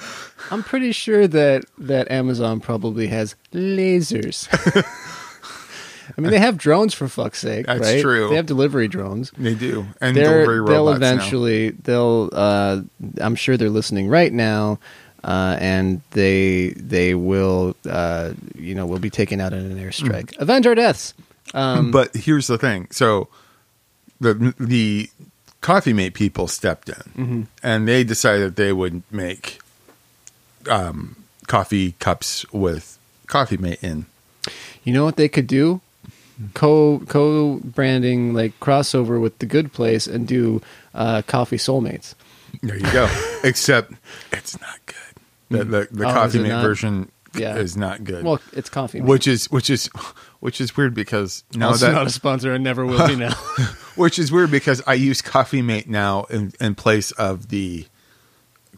[0.50, 4.46] I'm pretty sure that that Amazon probably has lasers.
[6.16, 8.00] I mean, they have drones for fuck's sake, That's right?
[8.00, 8.28] true.
[8.28, 9.32] They have delivery drones.
[9.36, 11.12] they do, and They're, delivery they'll robots now.
[11.12, 12.28] eventually they'll.
[12.32, 12.82] Uh,
[13.20, 14.78] I'm sure they're listening right now,
[15.24, 17.74] uh, and they they will.
[17.88, 20.26] Uh, you know, will be taken out in an airstrike.
[20.26, 20.42] Mm-hmm.
[20.42, 21.14] Avenge our deaths.
[21.52, 23.28] Um, but here's the thing: so
[24.20, 25.10] the the
[25.60, 27.42] coffee mate people stepped in, Mm-hmm.
[27.62, 29.58] and they decided they would make
[30.70, 34.06] um, coffee cups with coffee mate in.
[34.84, 35.80] You know what they could do?
[36.54, 40.60] Co co branding like crossover with the Good Place and do
[40.94, 42.14] uh, coffee soulmates.
[42.62, 43.08] There you go.
[43.44, 43.92] Except
[44.32, 44.96] it's not good.
[45.58, 46.62] The the, the Oh, coffee mate not?
[46.64, 47.56] version Yeah.
[47.56, 48.24] is not good.
[48.24, 49.00] Well, it's coffee.
[49.00, 49.08] Mate.
[49.08, 49.88] which is which is
[50.44, 53.32] which is weird because now also that not a sponsor and never will be now.
[53.96, 57.86] which is weird because I use Coffee Mate now in, in place of the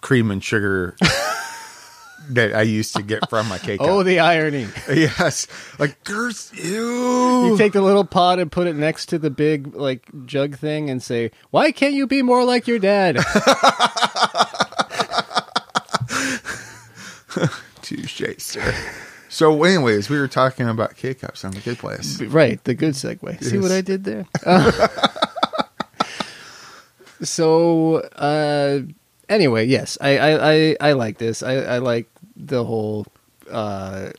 [0.00, 0.94] cream and sugar
[2.30, 3.80] that I used to get from my cake.
[3.82, 4.68] oh, the irony!
[4.88, 5.48] yes,
[5.80, 7.46] like girth, you.
[7.46, 10.88] You take the little pot and put it next to the big like jug thing
[10.88, 13.16] and say, "Why can't you be more like your dad?"
[17.82, 18.72] Touche, sir.
[19.28, 22.20] So, anyways, we were talking about K cups on the good place.
[22.20, 23.42] right, the good segue.
[23.42, 24.26] See what I did there?
[24.44, 24.88] Uh,
[27.22, 28.80] so, uh,
[29.28, 31.42] anyway, yes, I I, I, I like this.
[31.42, 33.06] I, I like the whole.
[33.50, 34.10] Uh,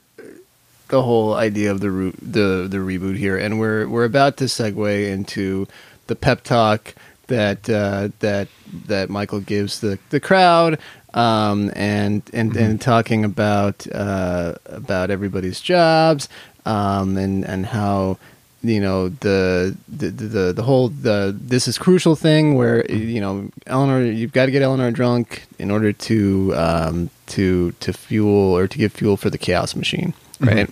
[0.90, 4.46] the whole idea of the root, the the reboot here, and we're we're about to
[4.46, 5.68] segue into
[6.08, 6.96] the pep talk
[7.28, 8.48] that uh, that
[8.86, 10.80] that Michael gives the the crowd,
[11.18, 16.30] um, and and and talking about uh, about everybody's jobs,
[16.66, 18.18] um, and and how
[18.64, 23.50] you know the the the, the whole the this is crucial thing where you know
[23.66, 28.68] Eleanor you've got to get Eleanor drunk in order to um, to to fuel or
[28.68, 30.70] to give fuel for the chaos machine right?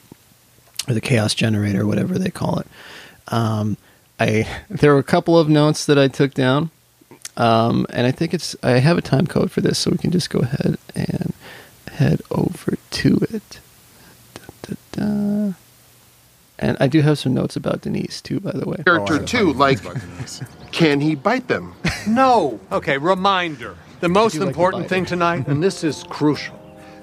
[0.88, 2.68] Or the chaos generator whatever they call it.
[3.30, 3.78] Um,
[4.20, 6.72] I there were a couple of notes that I took down
[7.38, 10.12] um, and I think it's I have a time code for this so we can
[10.12, 11.34] just go ahead and
[11.91, 13.60] head over to it
[14.34, 15.54] Da, da, da.
[16.60, 19.54] and I do have some notes about Denise too by the way character too.
[19.54, 19.80] Like,
[20.71, 21.74] can he bite them?
[22.08, 22.60] No.
[22.71, 23.76] Okay, reminder.
[24.00, 26.56] The most do like the important thing tonight, and this is crucial,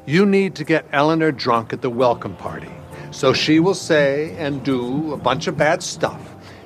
[0.07, 2.71] you need to get Eleanor drunk at the welcome party.
[3.11, 6.21] So she will say and do a bunch of bad stuff.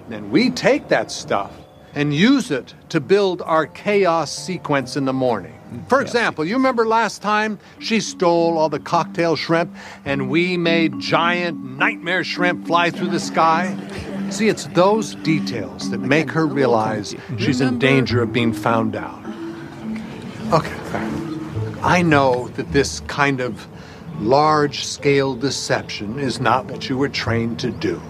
[0.05, 1.51] And then we take that stuff
[1.97, 5.55] and use it to build our chaos sequence in the morning.
[5.89, 11.01] For example, you remember last time she stole all the cocktail shrimp and we made
[11.01, 13.75] giant nightmare shrimp fly through the sky?
[14.31, 19.25] See, it's those details that make her realize she's in danger of being found out.
[20.53, 20.77] Okay.
[21.83, 23.67] I know that this kind of
[24.21, 28.01] large scale deception is not what you were trained to do.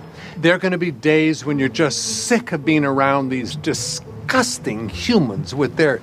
[0.47, 4.89] There are going to be days when you're just sick of being around these disgusting
[4.89, 6.01] humans with their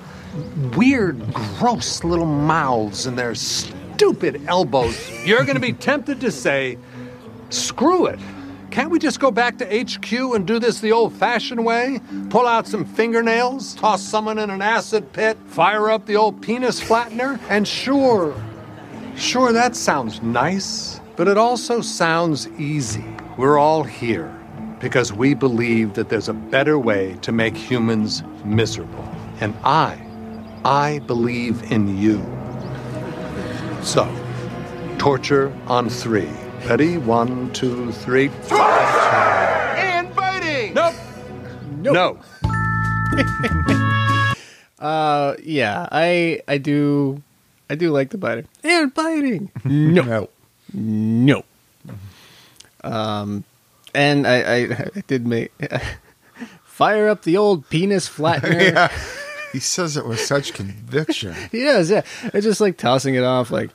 [0.76, 5.10] weird, gross little mouths and their stupid elbows.
[5.24, 6.76] You're going to be tempted to say,
[7.48, 8.20] screw it.
[8.70, 12.02] Can't we just go back to HQ and do this the old fashioned way?
[12.28, 16.82] Pull out some fingernails, toss someone in an acid pit, fire up the old penis
[16.82, 18.34] flattener, and sure,
[19.16, 23.06] sure, that sounds nice, but it also sounds easy.
[23.36, 24.32] We're all here
[24.78, 29.08] because we believe that there's a better way to make humans miserable.
[29.40, 29.98] And I,
[30.64, 32.24] I believe in you.
[33.82, 34.08] So,
[34.98, 36.30] torture on three.
[36.66, 36.96] Ready?
[36.98, 38.30] One, two, three.
[38.50, 40.74] And biting.
[40.74, 40.94] Nope.
[41.82, 42.18] No.
[44.76, 47.22] Uh, yeah, I I do
[47.70, 49.50] I do like the biting and biting.
[49.64, 50.28] No,
[50.74, 51.42] no.
[52.84, 53.44] Um,
[53.94, 54.56] and I I,
[54.96, 55.52] I did make
[56.64, 58.60] fire up the old penis flattener.
[58.74, 58.92] yeah.
[59.52, 61.34] He says it with such conviction.
[61.52, 62.02] He does, yeah.
[62.24, 63.70] It's just like tossing it off, like,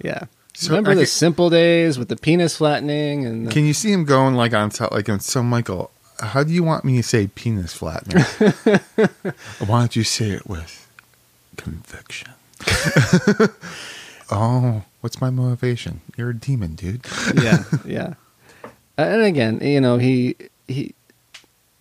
[0.00, 0.24] yeah.
[0.54, 3.74] So, Remember I the can- simple days with the penis flattening and the, Can you
[3.74, 4.92] see him going like on top?
[4.92, 8.22] Like, so Michael, how do you want me to say penis flattener?
[9.66, 10.86] Why don't you say it with
[11.56, 12.30] conviction?
[14.30, 16.00] oh, what's my motivation?
[16.16, 17.04] You're a demon, dude.
[17.42, 18.14] yeah, yeah.
[18.96, 20.36] And again, you know, he
[20.68, 20.94] he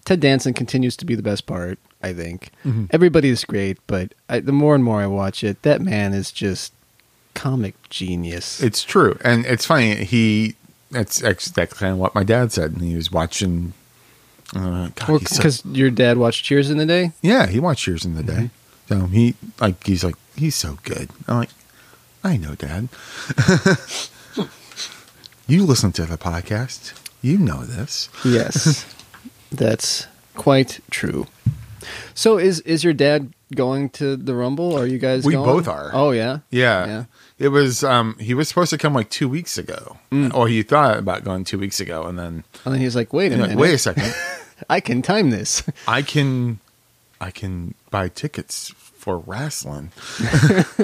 [0.06, 1.80] Ted Danson continues to be the best part.
[2.02, 2.86] I think Mm-hmm.
[2.91, 6.32] everybody is great, but I, the more and more I watch it, that man is
[6.32, 6.73] just
[7.34, 8.62] comic genius.
[8.62, 10.04] It's true, and it's funny.
[10.04, 10.56] He
[10.91, 12.73] that's exactly kind of what my dad said.
[12.73, 13.73] And he was watching.
[14.56, 17.12] Uh, Because your dad watched Cheers in the day.
[17.23, 18.49] yeah, he watched Cheers in the Day.
[18.89, 21.10] So he like he's like he's so good.
[21.28, 21.49] I'm like,
[22.23, 22.89] I know, Dad.
[25.47, 26.93] you listen to the podcast.
[27.23, 28.09] You know this.
[28.23, 28.86] Yes,
[29.51, 30.05] that's
[30.36, 31.25] quite true.
[32.13, 34.77] So is is your dad going to the Rumble?
[34.77, 35.25] Are you guys?
[35.25, 35.45] We going?
[35.45, 35.89] both are.
[35.93, 36.86] Oh yeah, Yeah.
[36.86, 37.03] Yeah.
[37.39, 39.97] It was um he was supposed to come like two weeks ago.
[40.33, 43.31] Or he thought about going two weeks ago and then And then he's like, "Wait
[43.31, 44.13] a he's like, minute, wait a second.
[44.69, 46.59] I can time this." I can
[47.19, 49.91] I can buy tickets for wrestling.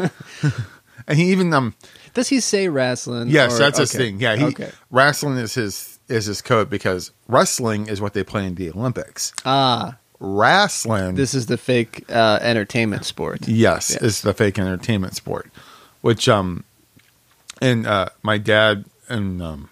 [1.07, 1.75] and he even um
[2.13, 3.27] Does he say wrestling?
[3.29, 4.19] yes, or- that's his thing.
[4.19, 4.71] Yeah, he okay.
[4.89, 9.31] wrestling is his is his code because wrestling is what they play in the Olympics.
[9.45, 13.47] Ah, Wrestling this is the fake uh, entertainment sport.
[13.47, 14.01] yes, Yes.
[14.01, 15.49] is the fake entertainment sport.
[16.01, 16.63] Which um
[17.61, 19.69] and uh my dad and um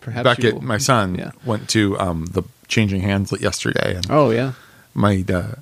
[0.00, 1.30] Perhaps Beckett, my son, Yeah.
[1.46, 4.52] went to um, the changing hands yesterday, and Oh yeah.
[4.92, 5.54] my uh,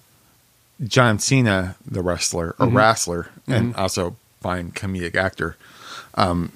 [0.83, 2.77] John Cena, the wrestler or Mm-hmm.
[2.77, 5.57] wrestler, and also fine comedic actor,
[6.17, 6.51] um,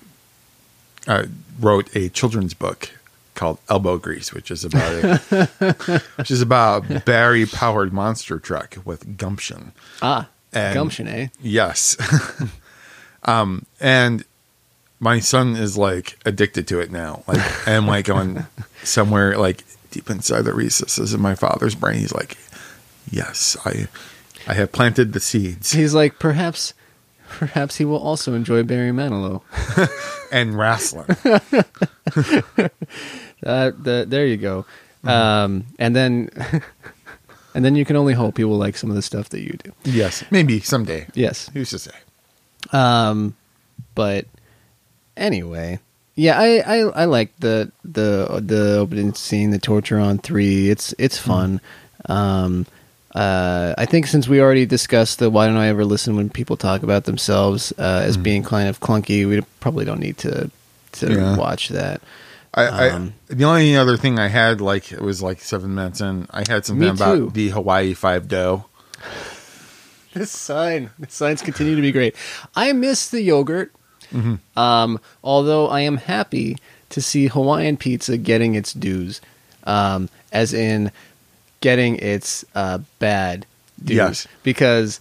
[1.06, 1.26] uh,
[1.60, 2.90] wrote a children's book
[3.36, 8.76] called Elbow Grease, which is about a, which is about a Barry powered monster truck
[8.84, 9.70] with gumption.
[10.02, 11.28] Ah, And- gumption, eh?
[11.40, 11.96] Yes.
[13.24, 14.24] um, and
[14.98, 17.22] my son is like addicted to it now.
[17.28, 18.46] Like, I'm like going
[18.82, 21.98] somewhere like deep inside the recesses of my father's brain.
[22.00, 22.36] He's like,
[23.10, 23.86] yes, I,
[24.48, 26.72] I have planted the seeds He's like, perhaps,
[27.28, 29.42] perhaps he will also enjoy Barry Manilow.
[30.32, 31.06] and wrestling.
[33.46, 34.66] Uh, the, there you go.
[35.04, 35.08] Mm-hmm.
[35.08, 36.30] Um, and then,
[37.54, 39.56] and then you can only hope he will like some of the stuff that you
[39.64, 39.72] do.
[39.84, 41.06] yes, maybe someday.
[41.14, 41.48] Yes.
[41.54, 41.92] Who's to say?
[42.72, 43.36] Um,
[43.94, 44.26] but
[45.16, 45.78] anyway,
[46.14, 50.70] yeah, I, I, I like the the the opening scene, the torture on three.
[50.70, 51.60] It's it's fun.
[52.06, 52.66] Um,
[53.14, 56.56] uh, I think since we already discussed the why don't I ever listen when people
[56.56, 60.50] talk about themselves uh, as being kind of clunky, we probably don't need to
[60.92, 61.36] to Yeah.
[61.36, 62.00] watch that.
[62.56, 66.00] I, Um, I the only other thing I had like it was like seven minutes
[66.00, 66.26] in.
[66.30, 67.30] I had something about too.
[67.30, 68.64] the Hawaii Five dough.
[70.14, 72.16] This sign, the signs continue to be great.
[72.54, 73.72] I miss the yogurt.
[74.56, 76.56] Um, although I am happy
[76.88, 79.20] to see Hawaiian pizza getting its dues,
[79.64, 80.90] um, as in
[81.60, 83.44] getting its uh, bad
[83.84, 83.96] dues.
[83.96, 84.28] Yes.
[84.42, 85.00] Because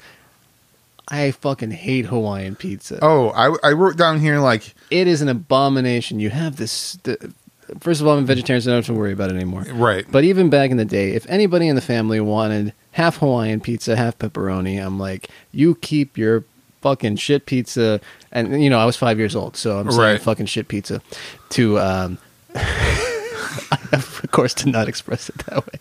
[1.08, 3.00] I fucking hate Hawaiian pizza.
[3.02, 6.20] Oh, I, I wrote down here like It is an abomination.
[6.20, 6.98] You have this.
[7.04, 7.34] The,
[7.80, 9.66] first of all, I'm a vegetarian, so I don't have to worry about it anymore.
[9.72, 10.06] right.
[10.12, 13.96] But even back in the day, if anybody in the family wanted half Hawaiian pizza,
[13.96, 16.44] half pepperoni, I'm like, you keep your
[16.82, 18.00] fucking shit pizza.
[18.32, 20.22] And, you know, I was five years old, so I'm saying Right.
[20.22, 21.02] fucking shit pizza
[21.50, 22.18] to, um,
[23.92, 25.80] of course, to not express it that way.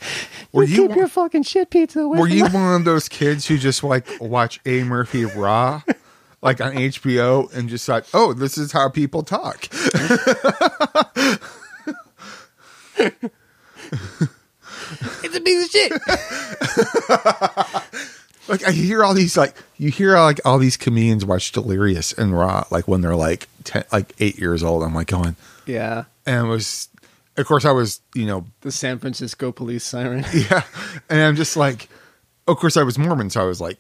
[0.53, 3.09] Were you you keep your fucking shit pizza away Were you my- one of those
[3.09, 5.83] kids who just like watch Eddie Murphy Raw,
[6.43, 9.67] like on HBO, and just thought, "Oh, this is how people talk"?
[15.23, 15.93] It's a piece of shit.
[18.47, 22.37] Like I hear all these like you hear like all these comedians watch Delirious and
[22.37, 24.83] Raw like when they're like ten, like eight years old.
[24.83, 26.05] I'm like going, yeah.
[26.27, 26.89] and it was,
[27.39, 30.27] of course, I was you know The San Francisco police siren.
[30.35, 30.63] yeah,
[31.09, 31.89] and I'm just like,
[32.47, 33.79] of course, I was Mormon, so I was like,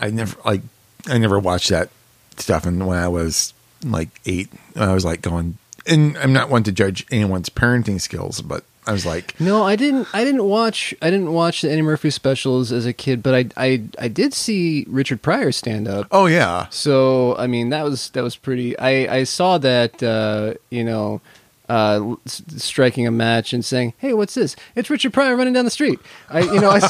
[0.00, 0.62] I never like
[1.06, 1.90] I never watched that
[2.38, 3.52] stuff, and when I was
[3.84, 5.58] like eight, I was like going,
[5.88, 9.76] and I'm not one to judge anyone's parenting skills, but I was like, No, I
[9.76, 10.08] didn't.
[10.14, 10.94] I didn't watch.
[11.02, 14.32] I didn't watch the Eddie Murphy specials as a kid, but I, I, I did
[14.32, 16.06] see Richard Pryor stand up.
[16.10, 18.78] oh yeah, So I mean, that was that was pretty.
[18.78, 20.02] I I saw that.
[20.02, 21.20] Uh, you know.
[21.70, 24.56] Uh, striking a match and saying, "Hey, what's this?
[24.74, 25.98] It's Richard Pryor running down the street."
[26.30, 26.80] I, you know, I,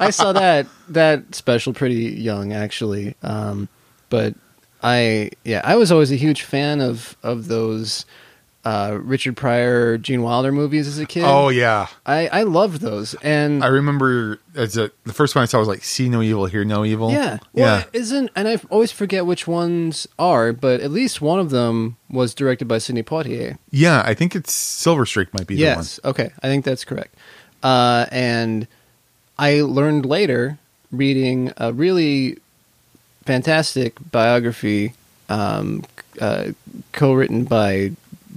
[0.00, 3.68] I saw that that special pretty young actually, um,
[4.10, 4.34] but
[4.82, 8.06] I, yeah, I was always a huge fan of of those
[8.64, 11.24] uh, Richard Pryor, Gene Wilder movies as a kid.
[11.24, 11.88] oh yeah.
[12.06, 15.68] I, I loved those, and I remember as a the first one I saw was
[15.68, 17.84] like "See No Evil, Hear No Evil." yeah, yeah.
[17.92, 22.34] isn't and I always forget which ones are, but at least one of them was
[22.34, 23.58] directed by Sidney Poitier.
[23.70, 25.76] Yeah, I think it's Silver Streak might be the one.
[25.76, 27.14] yes, okay, I think that's correct.
[27.62, 28.66] Uh, and
[29.38, 30.58] I learned later,
[30.90, 32.38] reading a really
[33.24, 34.94] fantastic biography,
[35.28, 35.82] um,
[36.20, 36.52] uh,
[36.92, 37.92] co-written by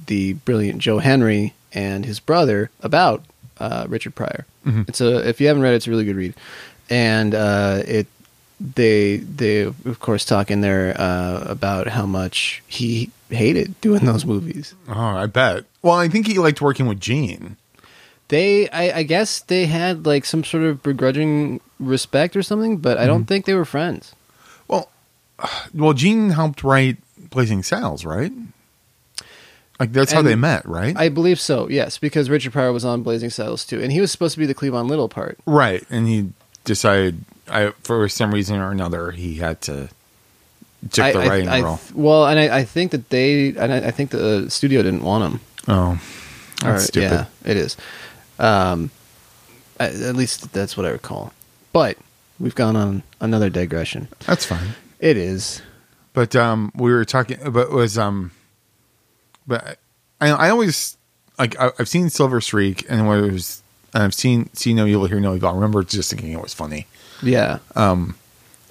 [0.07, 3.23] the brilliant Joe Henry and his brother about
[3.59, 4.45] uh, Richard Pryor.
[4.87, 6.33] It's a if you haven't read it, it's a really good read,
[6.89, 8.07] and uh, it
[8.59, 14.25] they they of course talk in there uh, about how much he hated doing those
[14.25, 14.73] movies.
[14.89, 15.65] Oh, I bet.
[15.81, 17.55] Well, I think he liked working with Gene.
[18.27, 22.97] They I, I guess they had like some sort of begrudging respect or something, but
[22.97, 24.13] I don't think they were friends.
[24.67, 24.89] Well,
[25.73, 26.97] well, Gene helped write
[27.29, 28.31] Blazing Saddles, right?
[29.79, 30.95] Like that's how they met, right?
[30.97, 34.11] I believe so, yes, because Richard Pryor was on Blazing Saddles too, and he was
[34.11, 35.37] supposed to be the Cleavon Little part.
[35.45, 36.31] right, and he
[36.63, 39.89] decided, I for some reason or another, he had to
[40.91, 41.79] took the I- writing I- role.
[41.93, 45.23] Well, and I, I think that they, and I, I think the studio didn't want
[45.33, 45.39] him.
[45.67, 46.01] Oh,
[46.61, 47.11] that's Or- stupid.
[47.11, 47.77] Yeah, it is.
[48.39, 48.89] Um,
[49.79, 51.33] at, least that's what I recall.
[51.71, 51.97] But
[52.39, 54.07] we've gone on another digression.
[54.25, 54.69] That's fine.
[54.99, 55.61] It is.
[56.13, 58.31] But um, we were talking, but it was um,
[59.47, 59.79] but
[60.19, 60.97] I I always
[61.39, 65.07] like I, I've seen Silver Streak and it was and I've seen see no evil
[65.07, 65.49] hear no evil.
[65.49, 66.87] I remember just thinking it was funny.
[67.23, 67.59] Yeah.
[67.75, 68.15] Um,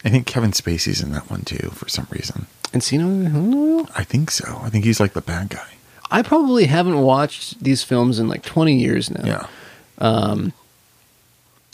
[0.04, 2.46] I think Kevin Spacey's in that one too for some reason.
[2.72, 3.88] Encino?
[3.96, 4.60] I think so.
[4.62, 5.66] I think he's like the bad guy.
[6.10, 9.24] I probably haven't watched these films in like 20 years now.
[9.24, 9.46] Yeah.
[9.98, 10.52] Um,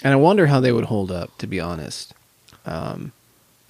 [0.02, 2.14] and I wonder how they would hold up, to be honest.
[2.64, 3.12] Um,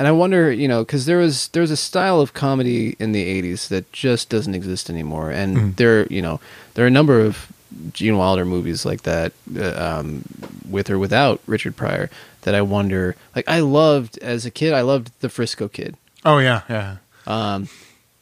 [0.03, 3.13] and I wonder, you know, because there was there was a style of comedy in
[3.13, 6.41] the '80s that just doesn't exist anymore, and there, you know,
[6.75, 7.53] there are a number of
[7.93, 10.25] Gene Wilder movies like that, uh, um,
[10.69, 13.15] with or without Richard Pryor, that I wonder.
[13.37, 15.97] Like I loved as a kid, I loved The Frisco Kid.
[16.25, 16.97] Oh yeah, yeah.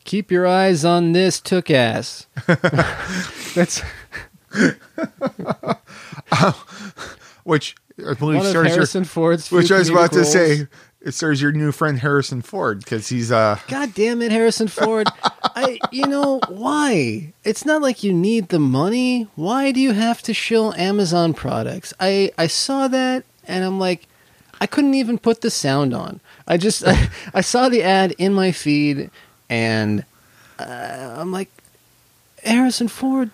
[0.04, 2.26] Keep your eyes on this took ass.
[3.54, 3.80] That's
[7.44, 7.74] Which
[8.06, 9.50] I believe one of stars your, Harrison Ford's.
[9.50, 10.66] which I was about to say.
[11.02, 15.08] It stars your new friend Harrison Ford because he's uh God damn it, Harrison Ford.
[15.42, 17.32] I you know, why?
[17.42, 19.26] It's not like you need the money.
[19.34, 21.94] Why do you have to shill Amazon products?
[21.98, 24.06] I I saw that and I'm like
[24.60, 26.20] I couldn't even put the sound on.
[26.46, 29.10] I just I, I saw the ad in my feed
[29.48, 30.04] and
[30.58, 31.48] uh, I'm like
[32.44, 33.30] Harrison Ford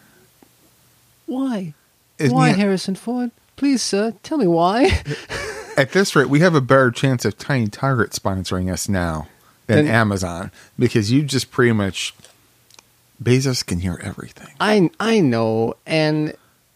[1.27, 1.75] why?
[2.19, 3.31] Isn't why he- Harrison Ford?
[3.57, 5.03] Please, sir, tell me why.
[5.77, 9.29] at this rate we have a better chance of Tiny Target sponsoring us now
[9.67, 12.15] than Then- Amazon because you just pretty much
[13.23, 14.49] Bezos can hear everything.
[14.61, 16.35] I I know and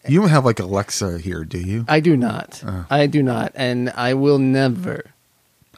[0.09, 1.85] You don't have like Alexa here, do you?
[1.89, 2.63] I do not.
[2.67, 2.87] Oh.
[2.89, 5.05] I do not, and I will never.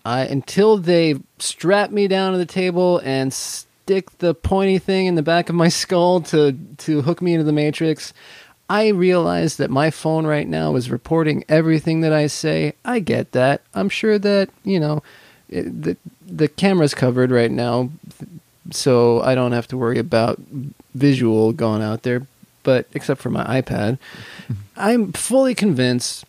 [0.04, 5.16] I until they strap me down to the table and stick the pointy thing in
[5.16, 8.12] the back of my skull to to hook me into the matrix.
[8.68, 12.74] I realize that my phone right now is reporting everything that I say.
[12.84, 13.62] I get that.
[13.74, 15.02] I'm sure that you know
[15.48, 15.96] it, the
[16.26, 17.90] the camera's covered right now,
[18.70, 20.40] so I don't have to worry about
[20.94, 22.26] visual going out there.
[22.62, 23.98] But except for my iPad,
[24.76, 26.24] I'm fully convinced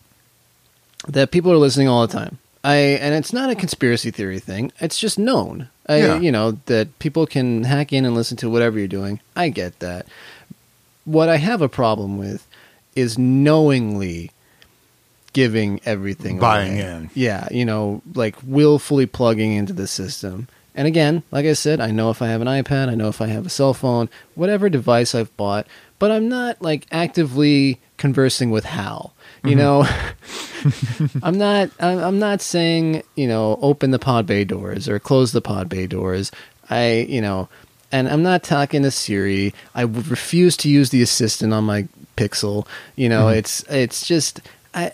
[1.07, 2.39] that people are listening all the time.
[2.63, 4.71] I and it's not a conspiracy theory thing.
[4.79, 5.69] It's just known.
[5.87, 6.19] I, Yeah.
[6.19, 9.19] You know that people can hack in and listen to whatever you're doing.
[9.35, 10.07] I get that.
[11.05, 12.47] What I have a problem with
[12.95, 14.31] is knowingly
[15.33, 16.91] giving everything Buying away.
[16.91, 17.09] in.
[17.13, 20.47] Yeah, you know, like willfully plugging into the system.
[20.75, 23.21] And again, like I said, I know if I have an iPad, I know if
[23.21, 25.67] I have a cell phone, whatever device I've bought,
[25.99, 29.13] but I'm not like actively conversing with Hal.
[29.43, 31.11] You mm-hmm.
[31.13, 31.69] know, I'm not.
[31.79, 35.69] I'm I'm not saying you know open the pod bay doors or close the pod
[35.69, 36.31] bay doors.
[36.69, 37.49] I you know,
[37.93, 39.53] and I'm not talking to Siri.
[39.73, 41.87] I would refuse to use the assistant on my
[42.17, 42.67] Pixel.
[42.97, 44.41] You know, it's it's just
[44.73, 44.91] I.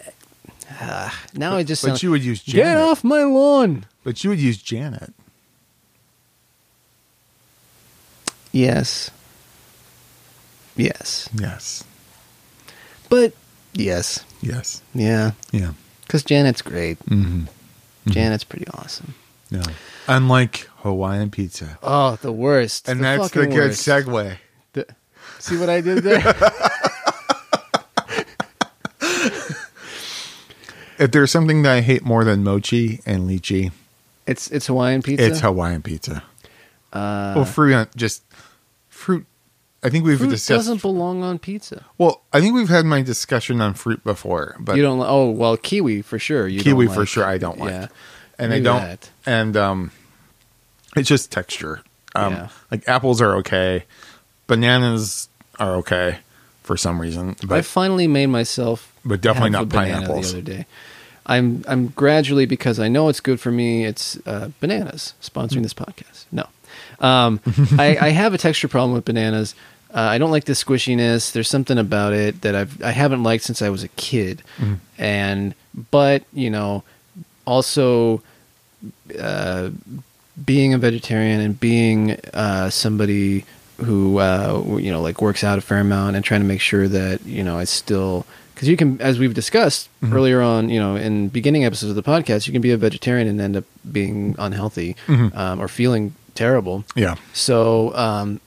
[0.79, 2.83] ah, now I just But sound- you would use get Janet.
[2.83, 3.85] off my lawn.
[4.03, 5.13] But you would use Janet.
[8.51, 9.11] Yes.
[10.75, 11.29] Yes.
[11.35, 11.83] Yes.
[13.09, 13.33] But
[13.73, 14.23] yes.
[14.41, 14.81] Yes.
[14.93, 15.31] Yeah.
[15.51, 15.73] Yeah.
[16.01, 16.97] Because Janet's great.
[17.05, 17.45] Mm-hmm.
[18.09, 19.13] Janet's pretty awesome.
[19.51, 19.63] Yeah.
[20.07, 21.77] Unlike Hawaiian pizza.
[21.83, 22.87] Oh, the worst.
[22.89, 23.87] And The that's the good worst.
[23.87, 24.37] segue.
[24.73, 24.87] The-
[25.39, 26.21] see what I did there?
[30.97, 33.71] If there's something that I hate more than mochi and lychee,
[34.27, 35.25] it's it's Hawaiian pizza.
[35.27, 36.23] it's Hawaiian pizza.
[36.91, 38.21] Uh, well, fruit, on- just
[38.89, 39.25] fruit.
[39.81, 40.57] I think we've fruit discussed.
[40.67, 41.85] doesn't belong on pizza.
[41.97, 44.99] well, I think we've had my discussion on fruit before, but you don't.
[44.99, 46.49] Oh well, kiwi for sure.
[46.49, 47.87] You kiwi don't for sure I don't like, Yeah.
[48.37, 48.81] and I don't.
[48.81, 49.09] that.
[49.25, 49.91] And um,
[50.99, 51.81] it's just texture.
[52.15, 52.47] Um, Yeah.
[52.71, 53.83] like apples are okay,
[54.47, 55.29] bananas
[55.59, 56.17] are okay
[56.63, 60.31] for some reason, But I finally made myself, But definitely not pineapples.
[60.31, 60.65] The other day,
[61.25, 63.85] I'm I'm gradually because I know it's good for me.
[63.85, 66.25] It's uh, bananas sponsoring this podcast.
[66.31, 66.45] No,
[66.99, 67.39] um,
[67.79, 69.55] I, I have a texture problem with bananas.
[69.91, 71.31] Uh, I don't like the squishiness.
[71.31, 74.43] There's something about it that I've I haven't liked since I was a kid,
[74.97, 75.55] and
[75.91, 76.83] but you know,
[77.45, 78.21] also
[79.19, 79.69] uh,
[80.45, 83.45] being a vegetarian and being uh, somebody
[83.77, 86.87] who uh, you know like works out a fair amount and trying to make sure
[86.87, 90.95] that you know I still because you can as we've discussed earlier on you know
[90.97, 94.35] in beginning episodes of the podcast you can be a vegetarian and end up being
[94.37, 97.15] unhealthy um, or feeling terrible Yeah.
[97.33, 98.39] so, um,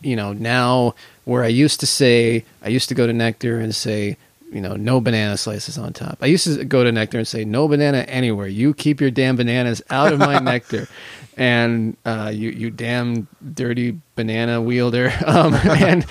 [0.00, 3.72] you know, now where I used to say, I used to go to Nekter and
[3.72, 4.16] say,
[4.52, 6.18] you know, no banana slices on top.
[6.20, 8.48] I used to go to Nekter and say, no banana anywhere.
[8.48, 10.88] You keep your damn bananas out of my nectar.
[11.36, 15.12] And uh, you, you damn dirty banana wielder.
[15.26, 16.06] Um, and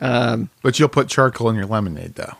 [0.00, 2.34] um, But you'll put charcoal in your lemonade, though.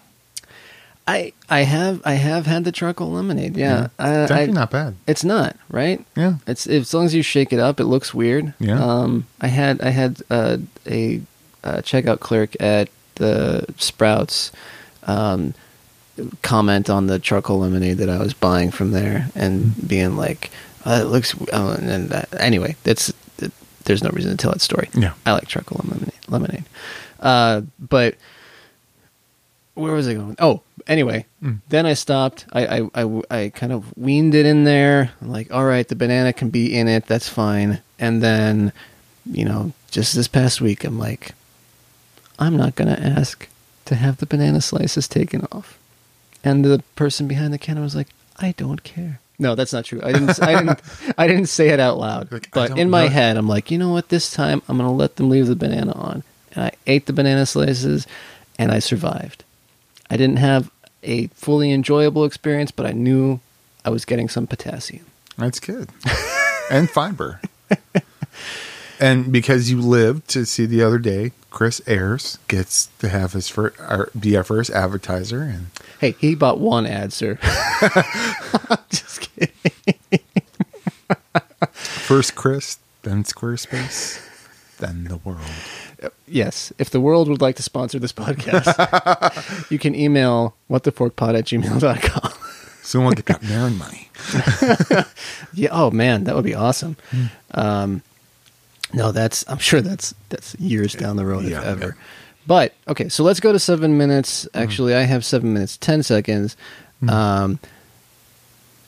[1.07, 3.57] I, I have, I have had the charcoal lemonade.
[3.57, 4.97] Yeah, It's actually I- not bad.
[5.07, 6.05] It's not right.
[6.16, 6.37] Yeah.
[6.47, 8.55] It's as long as you shake it up, it looks weird.
[8.59, 8.82] Yeah.
[8.82, 10.57] Um, I had I had uh,
[10.87, 11.20] a
[11.62, 14.51] uh, checkout clerk at the Sprouts
[15.03, 15.53] um,
[16.43, 20.51] comment on the charcoal lemonade that I was buying from there, and being like,
[20.85, 23.53] uh, "It looks." Uh, and uh, anyway, that's it,
[23.85, 24.89] there's no reason to tell that story.
[24.95, 25.14] Yeah.
[25.26, 26.12] I like charcoal lemonade.
[26.28, 26.64] Lemonade,
[27.20, 28.14] uh, but
[29.74, 30.37] where was I going?
[30.39, 31.26] Oh, anyway,
[31.68, 32.47] then I stopped.
[32.53, 35.12] I, I, I, I kind of weaned it in there.
[35.20, 37.07] I'm like, all right, the banana can be in it.
[37.07, 37.80] That's fine.
[37.99, 38.72] And then,
[39.26, 41.32] you know, just this past week, I'm like,
[42.39, 43.49] I'm not going to ask
[43.87, 45.78] to have the banana slices taken off.
[46.43, 48.09] And the person behind the counter was like,
[48.39, 49.20] I don't care.
[49.39, 50.01] No, that's not true.
[50.03, 50.41] I didn't.
[50.43, 50.80] I didn't.
[51.18, 52.30] I didn't say it out loud.
[52.30, 53.11] Like, but in my know.
[53.11, 54.09] head, I'm like, you know what?
[54.09, 56.22] This time, I'm going to let them leave the banana on.
[56.53, 58.07] And I ate the banana slices,
[58.59, 59.43] and I survived.
[60.09, 60.70] I didn't have
[61.03, 63.41] a fully enjoyable experience, but I knew
[63.85, 65.07] I was getting some potassium.
[65.37, 65.91] That's good.
[66.70, 67.41] and fiber.
[69.05, 73.48] and because you lived to see the other day, Chris Ayers gets to have his
[73.48, 73.76] first,
[74.18, 75.42] be our first advertiser.
[75.42, 75.66] And
[76.00, 77.38] Hey, he bought one ad, sir.
[78.90, 79.50] Just kidding.
[81.72, 84.20] first Chris, then Squarespace,
[84.78, 85.40] then the world.
[86.26, 88.66] Yes, if the world would like to sponsor this podcast,
[89.70, 92.32] you can email whattheforkpod at gmail.com.
[92.82, 94.09] So we'll get that Marin money.
[95.55, 95.68] Yeah.
[95.72, 96.96] Oh man, that would be awesome.
[97.52, 98.02] Um,
[98.95, 101.84] no, that's I'm sure that's that's years down the road, Yeah, if ever.
[101.86, 101.92] yeah.
[102.47, 104.47] But okay, so let's go to seven minutes.
[104.55, 106.57] Actually, I have seven minutes ten seconds,
[107.09, 107.59] um,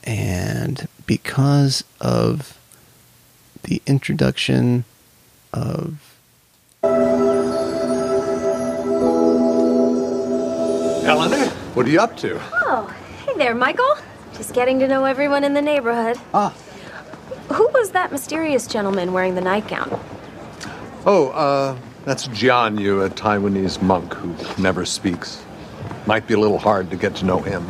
[0.05, 2.59] and because of
[3.65, 4.85] the introduction
[5.53, 5.99] of
[11.05, 12.39] Eleanor, what are you up to?
[12.65, 12.93] Oh,
[13.27, 13.95] hey there, Michael.
[14.35, 16.17] Just getting to know everyone in the neighborhood.
[16.35, 16.53] Ah.
[17.53, 20.01] Who was that mysterious gentleman wearing the nightgown?
[21.05, 25.45] Oh, uh, that's Jianyu, a Taiwanese monk who never speaks.
[26.07, 27.65] Might be a little hard to get to know him.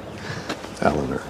[0.80, 1.22] Eleanor,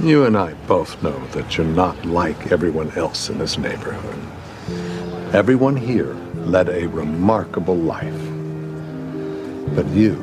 [0.00, 4.18] you and I both know that you're not like everyone else in this neighborhood.
[5.34, 8.14] Everyone here led a remarkable life.
[9.74, 10.14] But you,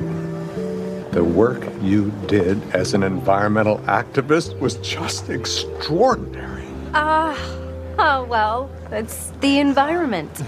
[1.14, 6.66] the work you did as an environmental activist was just extraordinary.
[6.96, 7.38] Ah,
[8.00, 10.42] oh, well, it's the environment.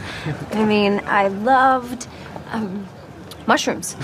[0.53, 2.07] I mean, I loved
[2.51, 2.87] um,
[3.45, 3.95] mushrooms.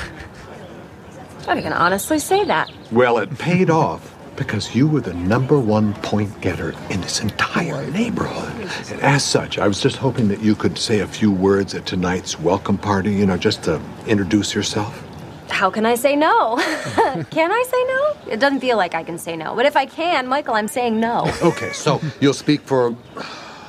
[1.48, 2.72] I can honestly say that.
[2.92, 7.90] Well, it paid off because you were the number one point getter in this entire
[7.90, 8.52] neighborhood.
[8.92, 11.88] And as such, I was just hoping that you could say a few words at
[11.88, 15.08] tonight's welcome party, you know, just to introduce yourself.
[15.52, 16.56] How can I say no?
[17.30, 18.34] can I say no?
[18.34, 19.54] It doesn't feel like I can say no.
[19.56, 21.32] But if I can, Michael, I'm saying no.
[21.44, 22.96] Okay, so you'll speak for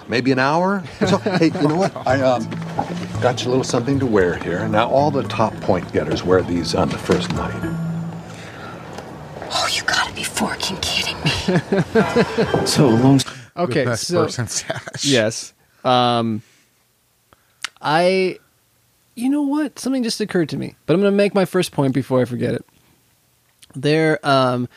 [0.08, 0.84] maybe an hour?
[1.00, 2.06] So, hey, you know what?
[2.06, 2.48] I um,
[3.20, 4.68] got you a little something to wear here.
[4.68, 7.54] Now, all the top point getters wear these on the first night.
[9.54, 11.30] Oh, you gotta be forking kidding me.
[12.66, 13.20] So long.
[13.56, 15.04] okay, the best so person stash.
[15.04, 15.52] yes,
[15.84, 16.42] um,
[17.80, 18.38] I,
[19.14, 19.78] you know what?
[19.78, 22.24] Something just occurred to me, but I'm going to make my first point before I
[22.24, 22.64] forget it.
[23.74, 24.68] There, um,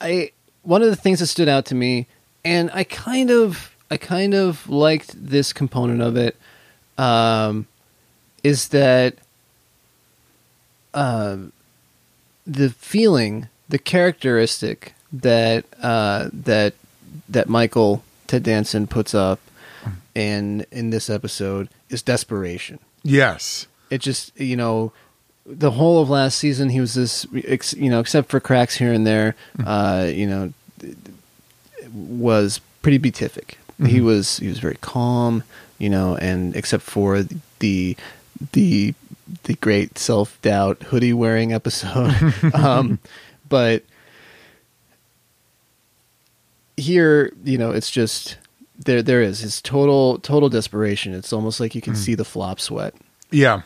[0.00, 2.06] I one of the things that stood out to me,
[2.44, 6.36] and I kind of, I kind of liked this component of it,
[6.96, 7.66] um,
[8.42, 9.16] is that,
[10.94, 11.52] um,
[12.46, 16.74] the feeling, the characteristic that uh, that
[17.28, 19.40] that Michael Ted Danson puts up
[20.14, 22.78] in in this episode is desperation.
[23.04, 23.68] Yes.
[23.90, 24.92] It just you know
[25.46, 27.26] the whole of last season he was this
[27.74, 30.52] you know except for cracks here and there uh, you know
[31.94, 33.58] was pretty beatific.
[33.84, 35.42] He was he was very calm,
[35.78, 37.24] you know, and except for
[37.58, 37.96] the
[38.52, 38.94] the
[39.44, 42.14] the great self doubt hoodie wearing episode.
[42.54, 43.00] um,
[43.48, 43.82] but
[46.76, 48.36] here, you know, it's just
[48.78, 49.02] there.
[49.02, 51.14] There is his total total desperation.
[51.14, 51.98] It's almost like you can mm.
[51.98, 52.94] see the flop sweat,
[53.30, 53.62] Yeah,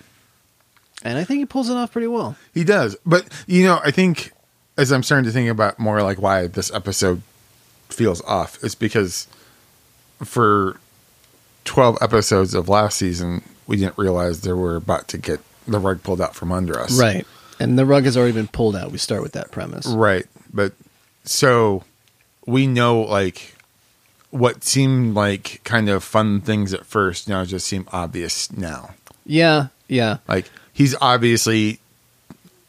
[1.03, 2.37] and I think he pulls it off pretty well.
[2.55, 2.97] he does.
[3.07, 4.33] But you know, I think
[4.77, 7.23] as I'm starting to think about more like why this episode
[7.89, 9.27] feels off, it's because
[10.23, 10.79] for
[11.65, 16.03] 12 episodes of last season, we didn't realize they were about to get the rug
[16.03, 16.99] pulled out from under us.
[16.99, 17.27] Right,
[17.61, 18.93] and the rug has already been pulled out.
[18.93, 19.87] We start with that premise.
[19.87, 20.27] Right.
[20.53, 20.73] But
[21.25, 21.85] so
[22.47, 23.55] we know like
[24.31, 28.91] what seemed like kind of fun things at first now just seem obvious now.
[29.25, 30.19] Yeah, yeah.
[30.29, 31.81] Like he's obviously,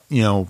[0.09, 0.47] you know,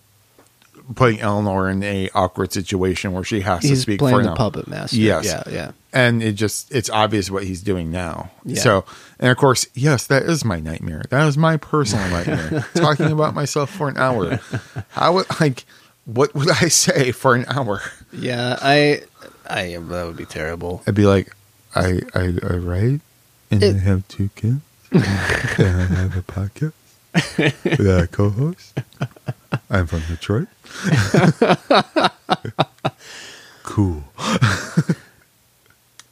[0.95, 4.29] putting Eleanor in a awkward situation where she has to He's speak playing for the
[4.29, 4.35] him.
[4.37, 4.97] puppet master.
[4.97, 5.25] Yes.
[5.25, 5.71] Yeah, yeah.
[5.93, 8.31] And it just it's obvious what he's doing now.
[8.45, 8.61] Yeah.
[8.61, 8.85] So
[9.19, 11.03] and of course, yes, that is my nightmare.
[11.09, 12.65] That is my personal nightmare.
[12.75, 14.39] Talking about myself for an hour.
[14.89, 15.65] How would like
[16.05, 17.81] what would I say for an hour?
[18.11, 19.03] Yeah, I,
[19.49, 19.87] I am.
[19.89, 20.83] that would be terrible.
[20.87, 21.35] I'd be like,
[21.75, 23.01] I I, I write
[23.51, 26.73] and It- I have two kids and I have a podcast
[27.65, 28.79] with a co-host.
[29.69, 30.47] I'm from Detroit.
[33.63, 34.03] cool.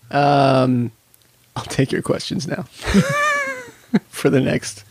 [0.10, 0.92] Um,
[1.56, 2.64] I'll take your questions now
[4.10, 4.84] for the next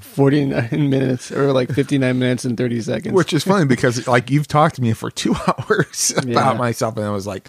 [0.00, 3.14] forty nine minutes or like fifty nine minutes and thirty seconds.
[3.14, 6.52] Which is funny because like you've talked to me for two hours about Yeah.
[6.54, 7.48] myself, and I was like,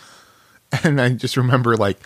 [0.83, 1.99] and I just remember like.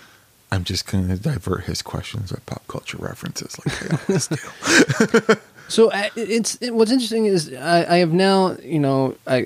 [0.52, 5.36] I'm just going to divert his questions with pop culture references, like they always do.
[5.70, 9.46] So it's it, what's interesting is I, I have now you know I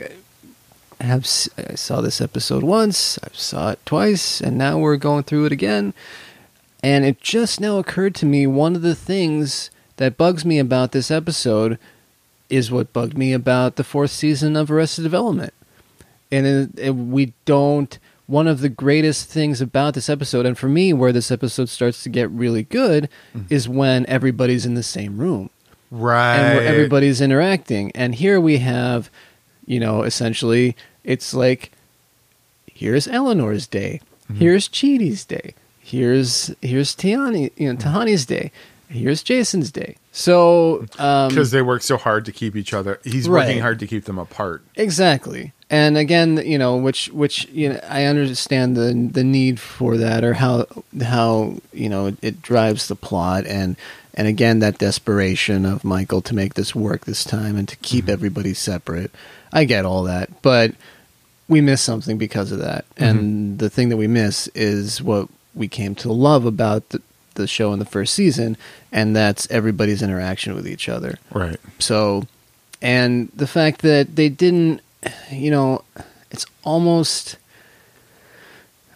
[1.02, 5.46] have I saw this episode once I saw it twice and now we're going through
[5.48, 5.94] it again
[6.82, 10.94] and it just now occurred to me one of the things that bugs me about
[10.94, 11.78] this episode
[12.50, 15.54] is what bugged me about the fourth season of Arrested Development
[16.32, 18.00] and it, it, we don't
[18.34, 22.02] one of the greatest things about this episode and for me where this episode starts
[22.02, 23.46] to get really good mm-hmm.
[23.54, 25.52] is when everybody's in the same room.
[25.92, 26.38] Right.
[26.38, 27.92] and where everybody's interacting.
[27.92, 29.12] And here we have,
[29.68, 31.72] you know, essentially, it's like
[32.66, 34.40] here's Eleanor's day, mm-hmm.
[34.40, 37.88] here's Chidi's day, here's here's Tiani, you know, mm-hmm.
[37.88, 38.52] Tahani's day,
[38.94, 39.98] here's Jason's day.
[40.12, 43.00] So um, because they work so hard to keep each other.
[43.04, 43.48] He's Right.
[43.48, 44.62] working hard to keep them apart.
[44.76, 45.52] Exactly.
[45.70, 50.24] And again, you know, which which you know, I understand the the need for that
[50.24, 50.68] or how
[51.04, 53.76] how, you know, it, it drives the plot and
[54.14, 58.08] and again that desperation of Michael to make this work this time and to keep
[58.08, 59.10] everybody separate.
[59.52, 60.76] I get all that, but
[61.48, 62.86] we miss something because of that.
[62.98, 67.02] And the thing that we miss is what we came to love about the,
[67.36, 68.58] the show in the first season,
[68.92, 71.18] and that's everybody's interaction with each other.
[71.32, 71.58] Right.
[71.80, 72.28] So,
[72.82, 74.82] and the fact that they didn't,
[75.32, 75.84] you know,
[76.32, 77.38] it's almost,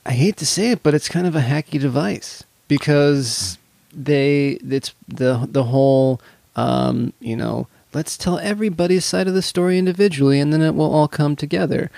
[0.06, 3.58] I hate to say it, but it's kind of a hacky device because
[3.94, 6.20] they, it's the, the whole,
[6.56, 10.92] um, you know, let's tell everybody's side of the story individually and then it will
[10.94, 11.90] all come together.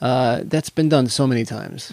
[0.00, 1.92] Uh, that's been done so many times.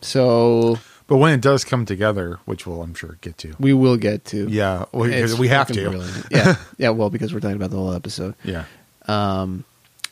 [0.00, 3.54] So But when it does come together, which we'll I'm sure get to.
[3.60, 4.48] we will get to.
[4.48, 5.90] Yeah, well, because we have to.
[5.90, 6.26] brilliant.
[6.30, 6.56] Yeah.
[6.78, 6.88] yeah.
[6.90, 8.34] Well, because we're talking about the whole episode.
[8.42, 8.64] Yeah.
[9.06, 9.64] Um,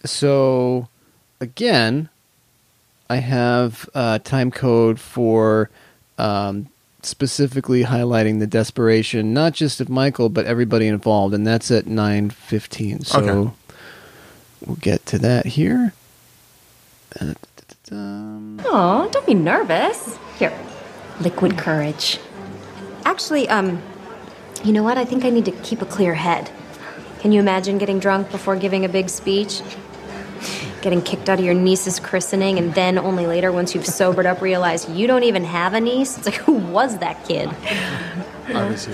[0.05, 0.89] so
[1.41, 2.11] again,
[3.09, 5.71] I have uh, time code for
[6.19, 6.69] um,
[7.03, 12.29] specifically highlighting the desperation, not just of Michael, but everybody involved, and that's at nine
[12.29, 13.03] fifteen.
[13.03, 13.51] So Okay.
[14.67, 15.95] we'll get to that here.
[17.19, 17.33] Uh,
[17.91, 20.19] um, Oh, don't be nervous.
[20.39, 20.53] Here,
[21.21, 22.19] liquid courage.
[23.05, 23.83] Actually, um,
[24.65, 24.97] you know what?
[24.97, 26.51] I think I need to keep a clear head.
[27.21, 29.63] Can you imagine getting drunk before giving a big speech?
[30.81, 34.41] Getting kicked out of your niece's christening, and then only later, once you've sobered up,
[34.41, 36.19] realize you don't even have a niece?
[36.19, 37.49] It's like, who was that kid?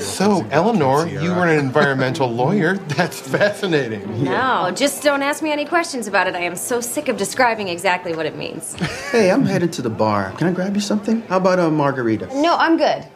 [0.01, 2.77] So, Eleanor, you were an environmental lawyer.
[2.97, 4.25] That's fascinating.
[4.25, 6.35] No, just don't ask me any questions about it.
[6.35, 8.75] I am so sick of describing exactly what it means.
[9.11, 10.33] Hey, I'm headed to the bar.
[10.33, 11.23] Can I grab you something?
[11.23, 12.29] How about a margarita?
[12.35, 13.07] No, I'm good.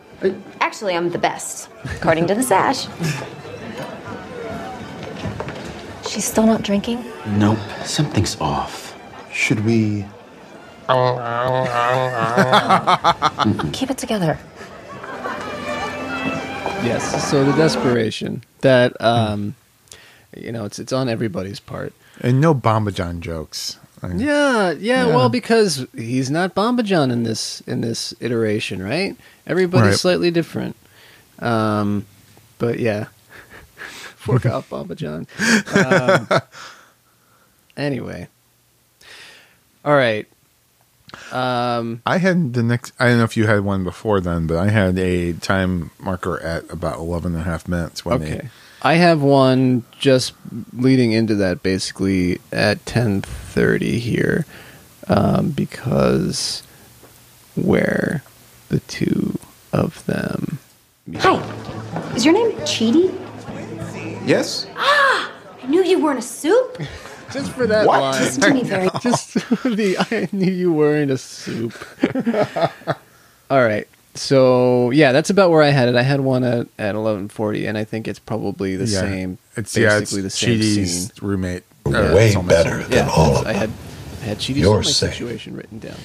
[0.61, 2.87] Actually, I'm the best, according to the sash.
[6.09, 7.05] She's still not drinking?
[7.27, 8.95] Nope, something's off.
[9.33, 10.05] Should we?
[13.73, 14.39] Keep it together.
[16.85, 17.31] Yes.
[17.31, 19.55] So the desperation that um,
[20.37, 21.93] you know it's it's on everybody's part.
[22.21, 23.79] And no Bambadjan jokes.
[24.03, 29.17] I mean, Yeah, yeah, Well, because he's not Bambadjan in this in this iteration, right?
[29.47, 29.99] Everybody's Right.
[29.99, 30.77] slightly different.
[31.39, 32.07] Um,
[32.59, 33.07] but yeah,
[34.17, 35.27] Fork off, John.
[35.75, 36.29] Um,
[37.77, 38.29] anyway,
[39.85, 40.27] all right.
[41.33, 42.93] Um, I had the next.
[42.99, 46.41] I don't know if you had one before then, but I had a time marker
[46.41, 48.49] at about 11 and a half minutes when okay.
[48.83, 50.35] I have one just
[50.73, 54.45] leading into that, basically at ten thirty here,
[55.07, 56.65] um, because
[57.55, 58.25] where
[58.69, 59.39] the two
[59.73, 60.59] of them.
[61.19, 63.13] Hi, is your name Chidi?
[64.27, 64.67] Yes?
[64.77, 65.33] Ah,
[65.63, 66.79] I knew you weren't a soup.
[67.33, 68.01] Just for that What?
[68.01, 68.21] line.
[68.23, 68.89] Listen to me very.
[69.01, 71.75] just the I knew you were in a soup.
[73.51, 73.87] All right.
[74.15, 75.97] So yeah, that's about where I had it.
[75.97, 79.01] I had one at, at eleven forty, and I think it's probably the Yeah.
[79.01, 79.39] same.
[79.57, 81.11] It's yeah, it's basically the same Chidi's scene.
[81.23, 81.63] roommate.
[81.87, 82.49] Way soulmate.
[82.49, 83.79] better than Yeah, all that's- of I had them.
[84.21, 85.13] I had Chidi's You're soulmate safe.
[85.15, 85.97] situation written down.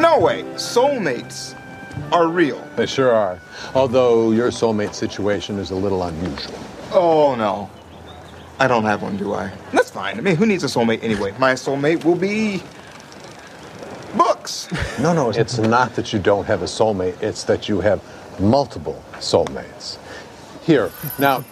[0.00, 0.42] No way.
[0.56, 1.54] Soulmates
[2.12, 2.62] are real.
[2.76, 3.40] They sure are.
[3.74, 6.54] Although your soulmate situation is a little unusual.
[6.92, 7.70] Oh, no.
[8.60, 9.52] I don't have one, do I?
[9.72, 10.18] That's fine.
[10.18, 11.34] I mean, who needs a soulmate anyway?
[11.38, 12.62] My soulmate will be.
[14.16, 14.68] books.
[15.00, 18.02] No, no, it's not that you don't have a soulmate, it's that you have
[18.40, 19.98] multiple soulmates.
[20.64, 21.44] Here, now,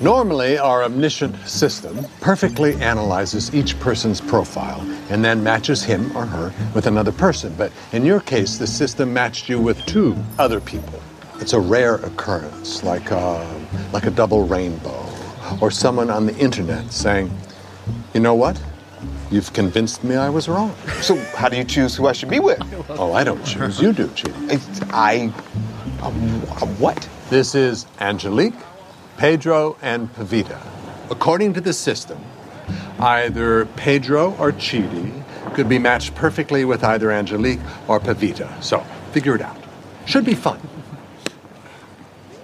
[0.00, 4.80] normally our omniscient system perfectly analyzes each person's profile
[5.10, 7.54] and then matches him or her with another person.
[7.56, 11.00] But in your case, the system matched you with two other people.
[11.40, 13.46] It's a rare occurrence, like a,
[13.92, 15.06] like a double rainbow,
[15.60, 17.30] or someone on the internet saying,
[18.14, 18.60] you know what?
[19.30, 20.74] You've convinced me I was wrong.
[21.00, 22.60] So, how do you choose who I should be with?
[22.90, 23.80] Oh, I don't choose.
[23.80, 24.10] You do.
[24.46, 24.60] I.
[24.92, 25.32] I
[26.02, 27.08] um, uh, what?
[27.30, 28.54] This is Angelique,
[29.16, 30.60] Pedro, and Pavita.
[31.10, 32.22] According to the system,
[32.98, 35.24] either Pedro or Chidi
[35.54, 38.62] could be matched perfectly with either Angelique or Pavita.
[38.62, 38.80] So,
[39.12, 39.56] figure it out.
[40.04, 40.60] Should be fun.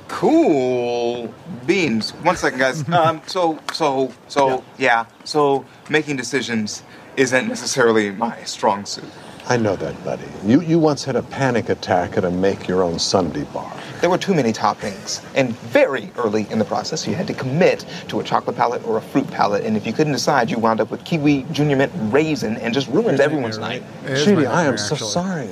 [0.08, 1.32] Cool
[1.66, 2.10] beans.
[2.10, 2.84] One second, guys.
[2.98, 5.06] Um, so, so, so, yeah.
[5.24, 6.82] So, making decisions
[7.16, 9.04] isn't necessarily my strong suit.
[9.46, 10.24] I know that, buddy.
[10.44, 13.72] You, you once had a panic attack at a make your own sundae bar.
[14.00, 17.86] There were too many toppings, and very early in the process, you had to commit
[18.08, 19.64] to a chocolate palate or a fruit palate.
[19.64, 22.88] And if you couldn't decide, you wound up with kiwi, junior mint, raisin, and just
[22.88, 23.82] ruined everyone's night.
[24.04, 25.08] It is my Chidi, I am nightmare, so actually.
[25.10, 25.48] sorry.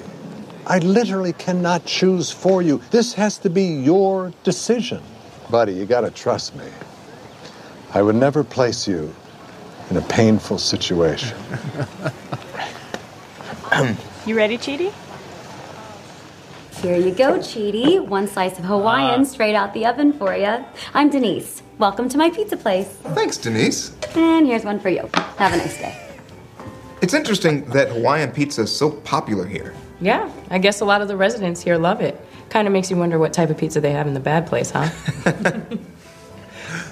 [0.68, 2.82] I literally cannot choose for you.
[2.90, 5.00] This has to be your decision.
[5.48, 6.66] Buddy, you gotta trust me.
[7.94, 9.14] I would never place you
[9.90, 11.36] in a painful situation.
[14.26, 14.92] You ready, Chidi?
[16.82, 18.04] Here you go, Chidi.
[18.04, 19.24] One slice of Hawaiian ah.
[19.24, 20.64] straight out the oven for you.
[20.94, 21.62] I'm Denise.
[21.78, 22.88] Welcome to my pizza place.
[23.14, 23.94] Thanks, Denise.
[24.16, 25.08] And here's one for you.
[25.38, 25.96] Have a nice day.
[27.02, 29.74] It's interesting that Hawaiian pizza is so popular here.
[30.00, 32.20] Yeah, I guess a lot of the residents here love it.
[32.50, 34.70] Kind of makes you wonder what type of pizza they have in the bad place,
[34.70, 34.88] huh?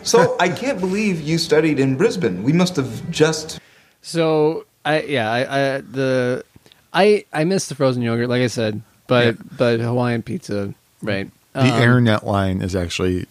[0.02, 2.42] So I can't believe you studied in Brisbane.
[2.42, 3.58] We must have just.
[4.02, 6.44] So I yeah I, I the
[6.92, 11.30] I I missed the frozen yogurt like I said, but but Hawaiian pizza right.
[11.54, 13.26] The Um, internet line is actually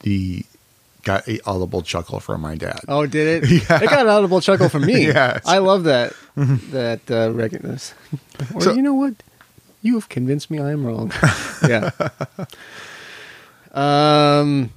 [0.00, 0.44] the
[1.04, 2.80] got a audible chuckle from my dad.
[2.88, 3.50] Oh, did it?
[3.70, 3.82] Yeah.
[3.82, 5.06] It got an audible chuckle from me.
[5.06, 5.42] Yes.
[5.46, 6.12] I love that.
[6.36, 7.94] That uh, recognize.
[8.54, 9.14] or So- you know what?
[9.82, 11.12] You have convinced me I am wrong.
[11.68, 11.90] yeah.
[13.72, 14.70] Um.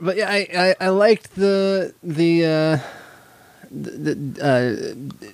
[0.00, 0.48] But yeah, I,
[0.80, 2.78] I, I liked the the uh,
[3.70, 5.30] the uh,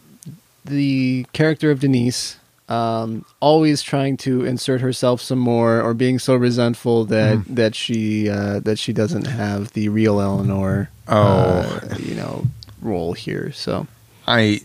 [0.64, 2.36] the character of Denise.
[2.68, 8.28] Um, always trying to insert herself some more, or being so resentful that that she
[8.28, 11.80] uh, that she doesn't have the real Eleanor, Oh.
[11.90, 12.46] uh, you know,
[12.80, 13.50] role here.
[13.52, 13.86] So
[14.30, 14.60] I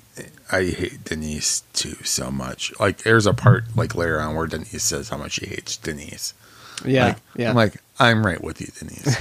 [0.52, 2.72] I hate Denise too so much.
[2.80, 6.34] Like there's a part like later on where Denise says how much she hates Denise.
[6.86, 7.50] yeah, Like, yeah.
[7.50, 9.18] I'm like, I'm right with you, Denise.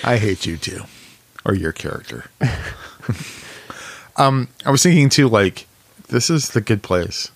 [0.04, 0.82] I hate you too.
[1.44, 2.26] Or your character.
[4.16, 5.66] um, I was thinking too, like,
[6.08, 7.30] this is the good place.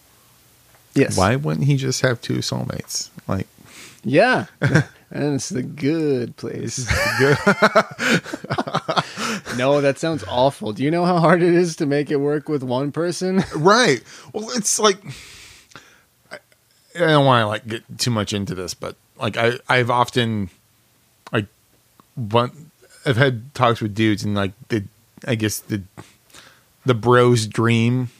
[0.94, 3.08] yes, Why wouldn't he just have two soulmates?
[3.26, 3.46] Like,
[4.04, 4.46] Yeah,
[5.14, 6.86] and it's the good place.
[7.18, 7.38] good.
[9.56, 10.72] No, that sounds awful.
[10.72, 13.44] Do you know how hard it is to make it work with one person?
[13.56, 14.02] right.
[14.32, 14.98] Well, it's like
[16.30, 16.38] I,
[16.96, 20.50] I don't want to like get too much into this, but like I I've often
[21.32, 21.46] like
[22.14, 22.70] one
[23.06, 24.84] I've had talks with dudes and like the
[25.26, 25.82] I guess the
[26.84, 28.10] the bros dream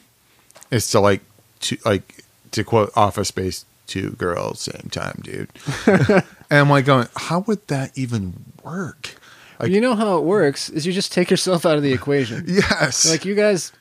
[0.70, 1.22] is to like
[1.60, 5.50] to like to quote Office Space two girls same time, dude.
[6.50, 9.16] and I'm like going, how would that even work?
[9.58, 12.44] Like, you know how it works is you just take yourself out of the equation.
[12.48, 13.72] yes, Like you guys,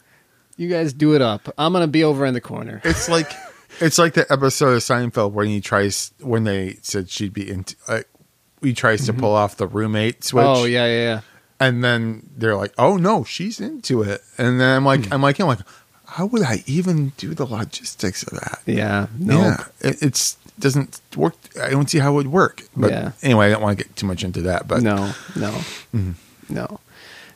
[0.55, 1.49] you guys do it up.
[1.57, 2.81] I'm gonna be over in the corner.
[2.83, 3.31] It's like
[3.79, 7.75] it's like the episode of Seinfeld when he tries when they said she'd be into
[7.87, 8.07] like
[8.61, 9.21] he tries to mm-hmm.
[9.21, 10.45] pull off the roommate switch.
[10.45, 11.21] Oh yeah, yeah, yeah.
[11.59, 15.13] and then they're like, "Oh no, she's into it." And then I'm like, hmm.
[15.13, 15.59] I'm like, I'm like,
[16.05, 18.61] how would I even do the logistics of that?
[18.65, 19.39] Yeah, no.
[19.39, 21.35] Yeah, it, it's doesn't work.
[21.61, 22.63] I don't see how it would work.
[22.75, 23.11] But Yeah.
[23.21, 24.67] anyway, I don't want to get too much into that.
[24.67, 25.51] But no, no,
[25.93, 26.11] Mm-hmm.
[26.49, 26.79] no.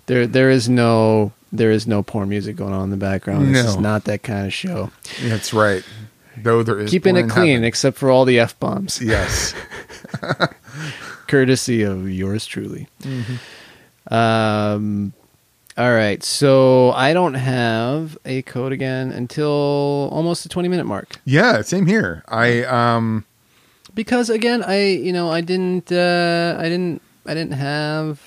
[0.06, 3.54] There, there is no, there is no porn music going on in the background.
[3.54, 4.92] This is not that kind of show.
[5.24, 5.84] that's right.
[6.38, 9.02] Though there is Keeping it clean, except for all the f bombs.
[9.02, 9.54] Yes.
[11.28, 12.88] courtesy of yours truly.
[13.02, 14.14] Mm-hmm.
[14.14, 15.14] Um,
[15.78, 21.20] all right, so I don't have a code again until almost the twenty minute mark
[21.26, 22.24] Yeah, same here.
[22.28, 23.26] I um
[23.94, 28.22] because again, I you know I didn't uh, I didn't I didn't have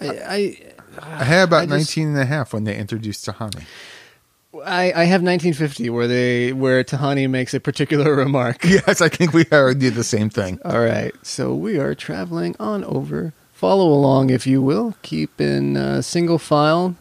[0.00, 0.58] I I,
[1.00, 3.64] I had about I just- 19 and a half when they introduced Tahani.
[4.64, 8.64] I, I have 1950 where they where Tahani makes a particular remark.
[8.64, 10.58] Yes, I think we already did the same thing.
[10.64, 13.34] All right, so we are traveling on over.
[13.58, 14.94] Follow along, if you will.
[15.02, 16.94] Keep in uh, single file,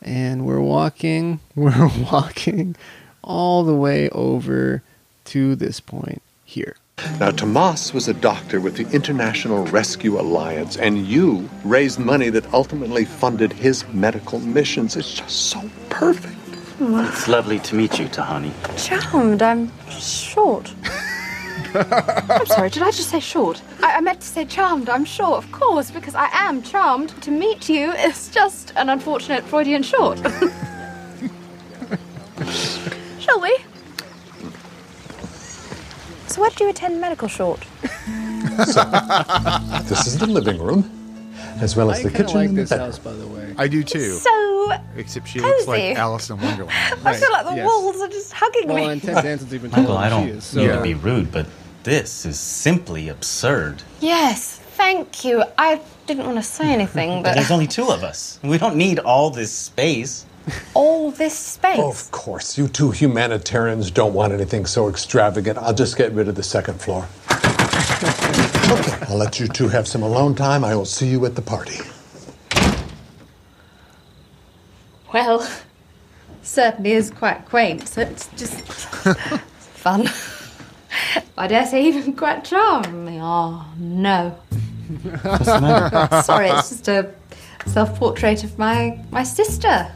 [0.00, 1.40] and we're walking.
[1.54, 2.76] We're walking
[3.22, 4.82] all the way over
[5.26, 6.76] to this point here.
[7.20, 12.50] Now, Tomas was a doctor with the International Rescue Alliance, and you raised money that
[12.54, 14.96] ultimately funded his medical missions.
[14.96, 16.38] It's just so perfect.
[16.80, 18.50] It's lovely to meet you, Tahani.
[18.82, 19.42] Charmed.
[19.42, 20.72] I'm short.
[21.74, 23.62] I'm sorry, did I just say short?
[23.82, 24.88] I, I meant to say charmed.
[24.88, 27.10] I'm sure, of course, because I am charmed.
[27.22, 30.18] To meet you is just an unfortunate Freudian short.
[33.20, 33.56] Shall we?
[36.26, 37.64] So, where did you attend medical short?
[39.88, 40.84] This is the living room,
[41.60, 42.36] as well as I the kitchen.
[42.36, 42.86] I like this bedroom.
[42.90, 43.54] house, by the way.
[43.56, 44.12] I do too.
[44.12, 45.94] So, Except she looks like cozy.
[45.96, 46.70] Alice in Wonderland.
[47.04, 47.66] I feel like the yes.
[47.66, 48.92] walls are just hugging Well, me.
[48.92, 50.44] and Ted Danson's even Michael, I don't she is.
[50.44, 51.46] So mean to be rude, but
[51.84, 53.82] this is simply absurd.
[54.00, 55.42] Yes, thank you.
[55.58, 57.34] I didn't want to say anything, but.
[57.34, 58.38] There's only two of us.
[58.42, 60.26] We don't need all this space.
[60.74, 61.78] all this space.
[61.78, 65.58] Of course, you two humanitarians don't want anything so extravagant.
[65.58, 67.06] I'll just get rid of the second floor.
[67.30, 70.64] okay, I'll let you two have some alone time.
[70.64, 71.78] I will see you at the party.
[75.12, 75.48] Well,
[76.42, 80.08] certainly is quite quaint, so it's just fun.
[81.38, 83.20] I dare say even quite charming.
[83.22, 84.30] Oh, no.
[85.22, 86.22] What's the matter?
[86.22, 87.12] Sorry, it's just a
[87.66, 89.90] self portrait of my, my sister.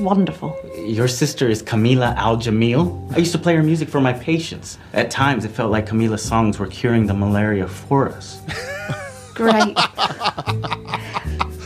[0.00, 0.56] Wonderful.
[0.86, 3.12] Your sister is Kamilah Al-Jamil.
[3.14, 4.76] I used to play her music for my patients.
[4.92, 8.40] At times, it felt like Kamilah's songs were curing the malaria for us.
[9.34, 9.76] Great.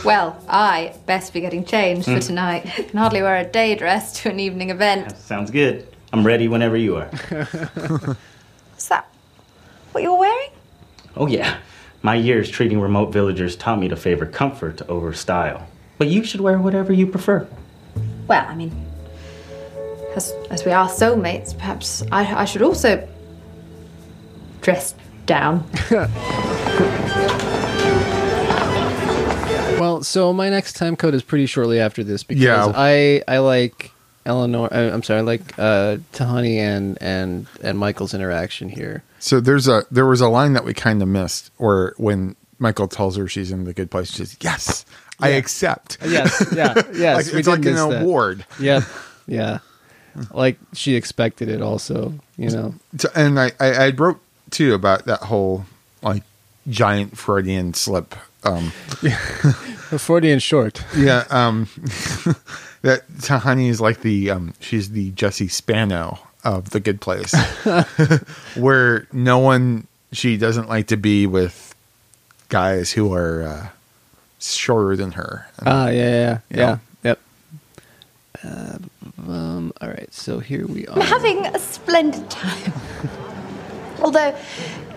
[0.05, 2.19] well, I best be getting changed for Hmm.
[2.19, 2.61] tonight.
[2.65, 5.15] Can hardly wear a day dress to an evening event.
[5.17, 5.87] Sounds good.
[6.11, 7.05] I'm ready whenever you are.
[8.71, 9.07] What's that
[9.91, 10.49] what you're wearing?
[11.15, 11.57] Oh, yeah.
[12.01, 15.67] My years treating remote villagers taught me to favor comfort over style.
[15.97, 17.47] But you should wear whatever you prefer.
[18.27, 18.85] Well, I mean,
[20.15, 23.07] as, as we are soulmates, perhaps I, I should also
[24.61, 24.95] dress
[25.25, 25.69] down.
[29.79, 32.69] Well, so my next time code is pretty shortly after this because Yeah.
[32.75, 33.91] I I like
[34.29, 34.69] Eleanor.
[34.71, 39.03] I, I'm sorry, like uh, Tahani and and and Michael's interaction here.
[39.19, 42.87] So there's a there was a line that we kind of missed, where when Michael
[42.87, 44.85] tells her she's in the good place, she says, yes,
[45.19, 45.97] I accept.
[46.05, 47.25] Yes, yeah, yes.
[47.25, 48.01] Like, we it's like an that.
[48.03, 48.45] award.
[48.59, 48.83] Yep,
[49.27, 49.59] yeah.
[50.33, 51.61] Like she expected it.
[51.61, 52.75] Also, you know.
[52.97, 54.19] So- and I, I I wrote
[54.51, 55.65] too about that whole
[56.01, 56.23] like
[56.67, 58.15] giant Freudian slip.
[58.43, 58.69] Um,
[59.97, 60.83] Freudian short.
[60.95, 61.67] yeah, um,
[62.81, 67.33] that Tahani is like the um, she's the Jesse Spano of the Good Place,
[68.55, 71.75] where no one she doesn't like to be with
[72.49, 73.67] guys who are uh,
[74.39, 75.47] shorter than her.
[75.65, 76.39] Ah, yeah, yeah, yeah.
[76.49, 76.57] Yeah.
[76.59, 76.77] yeah.
[77.03, 77.19] Yep.
[78.43, 78.77] Uh,
[79.31, 79.73] um.
[79.81, 80.13] All right.
[80.13, 81.03] So here we I'm are.
[81.03, 82.73] having a splendid time.
[84.01, 84.33] Although,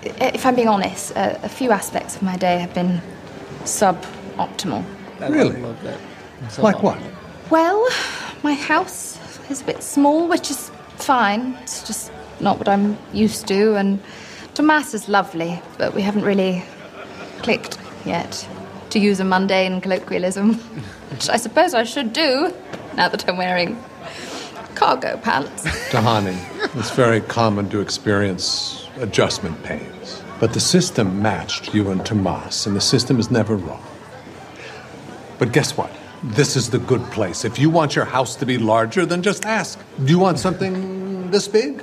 [0.03, 3.01] if I'm being honest, a, a few aspects of my day have been
[3.65, 4.85] suboptimal.
[5.21, 5.61] I Really?
[5.61, 5.99] love that.
[6.59, 6.99] Like what?
[7.53, 7.87] Well,
[8.43, 9.19] my house
[9.51, 11.55] is a bit small, which is fine.
[11.61, 14.01] It's just not what I'm used to, and
[14.55, 16.65] Tomas is lovely, but we haven't really
[17.43, 17.77] clicked
[18.07, 18.49] yet.
[18.89, 20.55] To use a mundane colloquialism,
[21.11, 22.55] which I suppose I should do
[22.97, 23.77] now that I'm wearing
[24.75, 25.65] cargo pants.
[25.91, 26.39] Tahani,
[26.75, 30.23] it's very common to experience adjustment pains.
[30.41, 33.85] But the system matched you and Tomas, and the system is never wrong.
[35.39, 35.91] But guess what?
[36.23, 37.45] This is the good place.
[37.45, 39.79] If you want your house to be larger, then just ask.
[40.05, 41.83] Do you want something this big?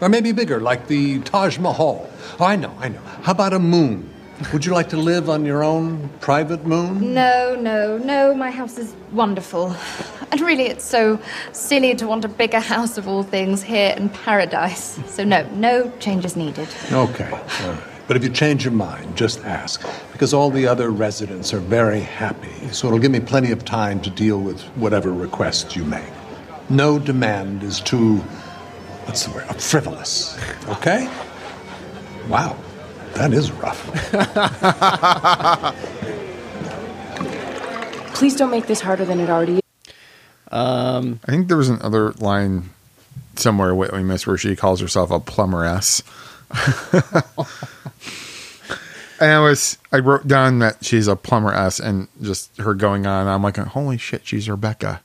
[0.00, 2.10] Or maybe bigger, like the Taj Mahal?
[2.40, 3.00] Oh, I know, I know.
[3.22, 4.10] How about a moon?
[4.52, 7.14] Would you like to live on your own private moon?
[7.14, 9.76] No, no, no, my house is wonderful.
[10.32, 11.20] And really, it's so
[11.52, 14.98] silly to want a bigger house of all things here in paradise.
[15.06, 16.68] So, no, no changes needed.
[16.90, 17.30] Okay.
[18.04, 18.08] All right.
[18.08, 19.82] But if you change your mind, just ask.
[20.12, 22.68] Because all the other residents are very happy.
[22.72, 26.04] So it'll give me plenty of time to deal with whatever requests you make.
[26.68, 28.16] No demand is too,
[29.06, 30.38] what's the word, frivolous.
[30.68, 31.08] Okay?
[32.28, 32.56] Wow.
[33.14, 33.80] That is rough.
[38.14, 39.60] Please don't make this harder than it already is.
[40.50, 42.70] Um, I think there was another line
[43.36, 46.02] somewhere we missed where she calls herself a plumberess.
[49.20, 53.26] And I was I wrote down that she's a plumberess and just her going on.
[53.26, 55.02] I'm like, holy shit, she's Rebecca.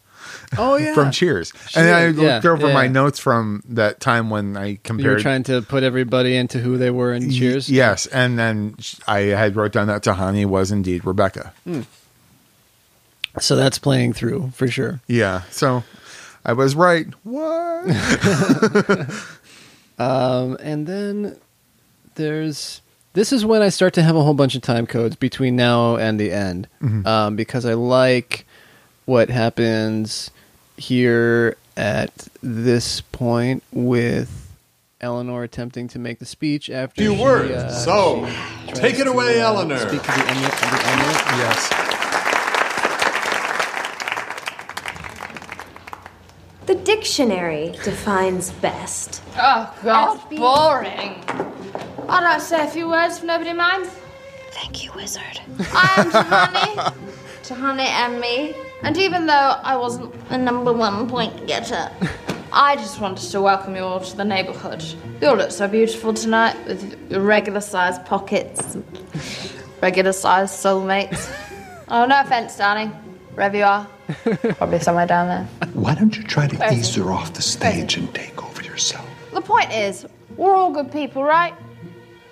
[0.58, 1.54] Oh yeah, from Cheers.
[1.68, 2.74] She- and I looked yeah, over yeah.
[2.74, 5.06] my notes from that time when I compared.
[5.06, 7.70] You were trying to put everybody into who they were in Cheers.
[7.70, 8.76] Yes, and then
[9.08, 11.54] I had wrote down that Tahani was indeed Rebecca.
[11.64, 11.82] Hmm.
[13.40, 15.02] So that's playing through for sure.
[15.08, 15.84] Yeah, so
[16.44, 17.08] I was right.
[17.24, 17.86] What?
[20.00, 21.38] Um, and then
[22.16, 22.82] there's
[23.14, 25.95] this is when I start to have a whole bunch of time codes between now
[25.97, 27.06] and the end, Mhm.
[27.06, 28.45] um, because I like
[29.06, 30.30] what happens
[30.78, 34.47] here at this point with
[35.02, 37.52] Eleanor attempting to make the speech after Few she, words.
[37.52, 38.30] uh, So,
[38.74, 39.80] take it to, away, uh, Eleanor.
[39.80, 41.18] Speak to the eminent, the eminent.
[41.39, 41.70] Yes.
[46.70, 49.24] The dictionary defines best.
[49.38, 51.15] Oh, God, boring.
[52.07, 53.89] I'd like to say a few words if nobody minds.
[54.51, 55.41] Thank you, wizard.
[55.74, 56.93] I'm Tahani.
[57.41, 58.53] Tahani and me.
[58.84, 61.89] And even though I wasn't the number one point getter,
[62.53, 64.84] I just wanted to welcome you all to the neighborhood.
[65.22, 68.86] You all look so beautiful tonight with your regular sized pockets, and
[69.82, 71.36] regular sized soulmates.
[71.91, 72.89] Oh, no offense, darling.
[73.34, 73.88] Wherever you are.
[74.57, 75.70] Probably somewhere down there.
[75.74, 78.64] Why don't you try to Where is ease her off the stage and take over
[78.64, 79.07] yourself?
[79.34, 80.05] The point is,
[80.36, 81.53] we're all good people, right?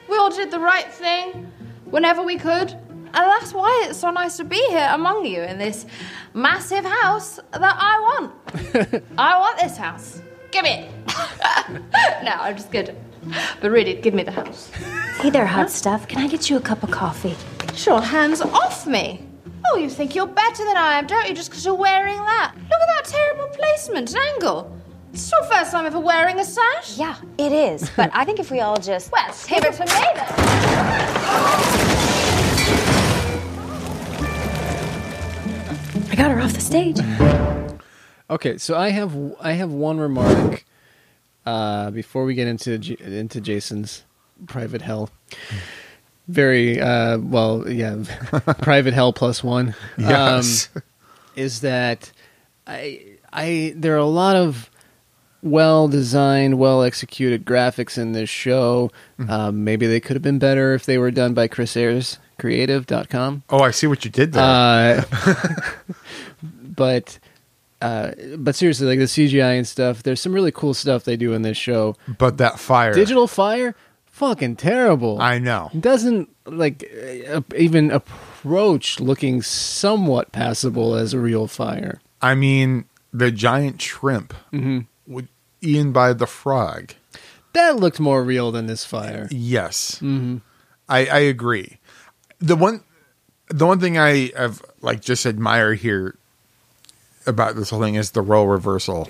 [0.09, 1.51] We all did the right thing
[1.86, 2.71] whenever we could.
[2.71, 5.86] And that's why it's so nice to be here among you in this
[6.34, 9.03] massive house that I want.
[9.17, 10.21] I want this house.
[10.51, 10.91] Give me it.
[12.23, 12.95] no, I'm just kidding.
[13.61, 14.71] But really, give me the house.
[15.19, 16.07] Hey there, hot stuff.
[16.07, 17.36] Can I get you a cup of coffee?
[17.73, 19.26] Sure, hands off me.
[19.66, 22.53] Oh, you think you're better than I am, don't you, just because you're wearing that?
[22.55, 24.74] Look at that terrible placement and angle.
[25.14, 26.97] It's your first time ever wearing a sash.
[26.97, 27.89] Yeah, it is.
[27.95, 29.12] But I think if we all just.
[29.12, 31.38] Well, give it to me then.
[36.10, 36.97] I got her off the stage.
[38.30, 40.66] Okay, so I have I have one remark
[41.45, 44.03] uh, before we get into J- into Jason's
[44.47, 45.10] private hell.
[46.28, 48.03] Very uh, well, yeah,
[48.61, 49.75] private hell plus one.
[49.97, 50.69] Yes.
[50.75, 50.84] Um,
[51.36, 52.11] is that
[52.65, 53.01] I
[53.32, 54.69] I there are a lot of
[55.41, 58.91] well designed, well executed graphics in this show.
[59.30, 63.43] Um, maybe they could have been better if they were done by Chris Ayers Creative.com.
[63.49, 64.43] Oh, I see what you did there.
[64.43, 65.03] Uh,
[66.61, 67.19] but
[67.82, 71.34] uh, but seriously, like the CGI and stuff, there's some really cool stuff they do
[71.34, 71.95] in this show.
[72.19, 72.93] but that fire.
[72.93, 73.75] Digital Fire,
[74.18, 75.22] fucking terrible.
[75.22, 75.70] I know.
[75.80, 76.84] Doesn't like
[77.30, 82.01] uh, even approach looking somewhat passable as a real fire.
[82.22, 84.80] I mean, the giant shrimp Mm-hmm.
[85.11, 85.28] with
[85.61, 86.93] eaten by the frog.
[87.53, 89.28] That looked more real than this fire.
[89.32, 90.38] Yes, Mm-hmm.
[90.89, 91.78] I, I agree.
[92.39, 92.82] The one,
[93.49, 96.15] the one thing I have like just admire here
[97.26, 99.09] about this whole thing is the role reversal,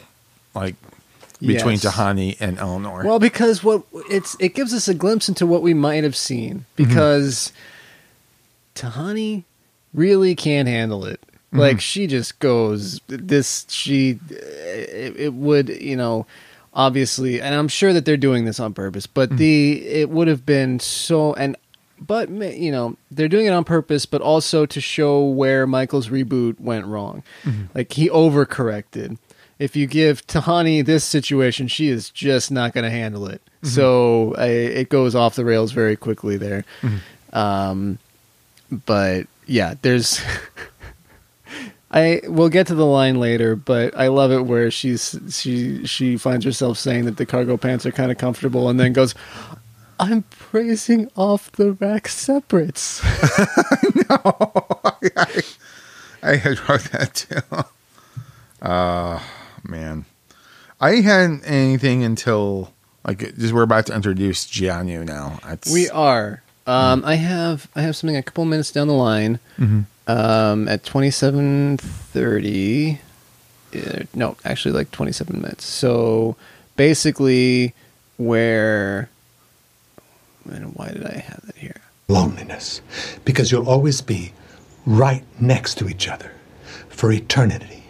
[0.55, 0.75] like
[1.39, 1.85] between Yes.
[1.85, 3.03] Tahani and Eleanor.
[3.05, 6.65] Well, because what it's it gives us a glimpse into what we might have seen
[6.77, 6.83] Mm-hmm.
[6.83, 7.51] because
[8.75, 9.43] Tahani
[9.93, 11.19] really can't handle it.
[11.21, 11.59] Mm-hmm.
[11.59, 16.25] Like she just goes this she it, it would, you know,
[16.73, 19.37] obviously and I'm sure that they're doing this on purpose, but Mm-hmm.
[19.37, 21.55] the it would have been so and
[21.99, 26.59] but you know, they're doing it on purpose but also to show where Michael's reboot
[26.59, 27.23] went wrong.
[27.43, 27.63] Mm-hmm.
[27.73, 29.17] Like he overcorrected.
[29.59, 33.41] If you give Tahani this situation, she is just not going to handle it.
[33.45, 33.67] Mm-hmm.
[33.69, 36.63] So I, it goes off the rails very quickly there.
[36.81, 37.37] Mm-hmm.
[37.37, 37.99] Um,
[38.85, 40.21] but yeah, there's.
[41.89, 46.17] I we'll get to the line later, but I love it where she's she she
[46.17, 49.15] finds herself saying that the cargo pants are kind of comfortable, and then goes,
[49.97, 53.01] "I'm praising off the rack separates."
[54.09, 54.19] No,
[56.23, 57.65] I had wrote that too.
[58.61, 59.19] Uh
[59.67, 60.05] man.
[60.79, 62.71] I hadn't anything until
[63.05, 65.39] like just we're about to introduce Jianyu now.
[65.47, 66.43] It's, we are.
[66.65, 69.39] Um, I have I have something a couple minutes down the line.
[69.57, 69.85] Mhm.
[70.07, 72.99] Um, at twenty seven thirty.
[73.75, 75.65] Uh, no, actually, like twenty seven minutes.
[75.65, 76.35] So
[76.75, 77.73] basically,
[78.17, 79.09] where.
[80.49, 81.81] And why did I have that here?
[82.07, 82.81] Loneliness.
[83.25, 84.31] Because you'll always be
[84.85, 86.31] right next to each other
[86.87, 87.83] for eternity.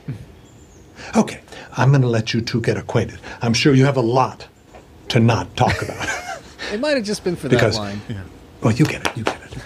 [1.16, 1.40] Okay,
[1.78, 3.20] I'm going to let you two get acquainted.
[3.42, 4.48] I'm sure you have a lot
[5.10, 6.08] to not talk about.
[6.74, 8.02] It might have just been for Because- that line.
[8.62, 9.16] well, you get it.
[9.16, 9.58] You get it.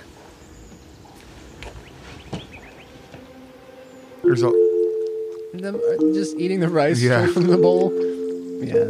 [4.23, 4.51] There's a
[5.53, 7.21] Them uh, just eating the rice Yeah.
[7.21, 7.91] straight from the bowl.
[8.63, 8.85] Yeah.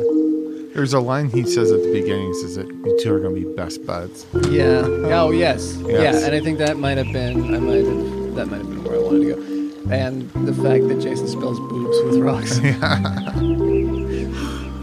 [0.75, 3.49] there's a line he says at the beginning says that you two are going to
[3.49, 4.25] be best buds.
[4.49, 4.81] Yeah.
[4.85, 5.77] Oh yes.
[5.85, 6.15] Yes.
[6.19, 8.83] Yeah, and I think that might have been I might have that might have been
[8.83, 9.50] where I wanted to go.
[9.89, 12.59] And the fact that Jason spells boobs with rocks.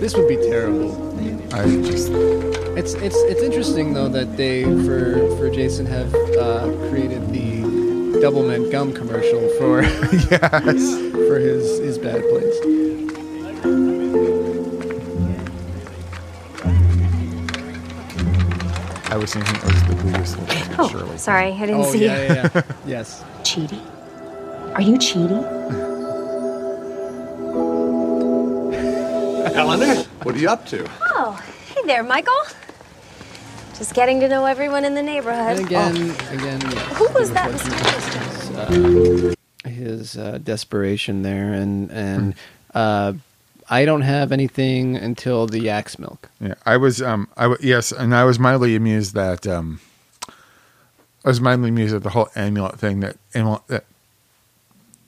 [0.00, 1.08] this would be terrible.
[1.52, 2.08] I just
[2.78, 7.60] It's it's it's interesting though that they for for Jason have uh, created the
[8.20, 10.96] Doublemint gum commercial for yes
[11.28, 12.89] for his his bad place.
[19.20, 20.46] Was thinking it was the Buddhist one.
[20.78, 21.18] Oh, Shirley.
[21.18, 22.28] sorry, I didn't Oh, see yeah, you.
[22.34, 22.62] yeah, yeah.
[22.86, 23.22] yes.
[23.42, 23.78] Chidi?
[24.74, 25.44] Are you cheating?
[29.54, 30.88] Eleanor, what are you up to?
[31.02, 31.32] Oh,
[31.74, 32.32] hey there, Michael.
[33.76, 35.58] Just getting to know everyone in the neighborhood.
[35.58, 35.96] And again,
[36.30, 36.80] again, yeah.
[36.94, 37.50] Who was that?
[38.56, 42.34] uh, his uh, desperation there, and and
[42.74, 43.12] uh,
[43.72, 46.28] I don't have anything until the yak's milk.
[46.40, 47.00] Yeah, I was.
[47.00, 49.46] Um, I w- yes, and I was mildly amused that.
[49.46, 49.80] Um,
[51.24, 52.98] I was mildly amused at the whole amulet thing.
[53.00, 53.84] That amulet, that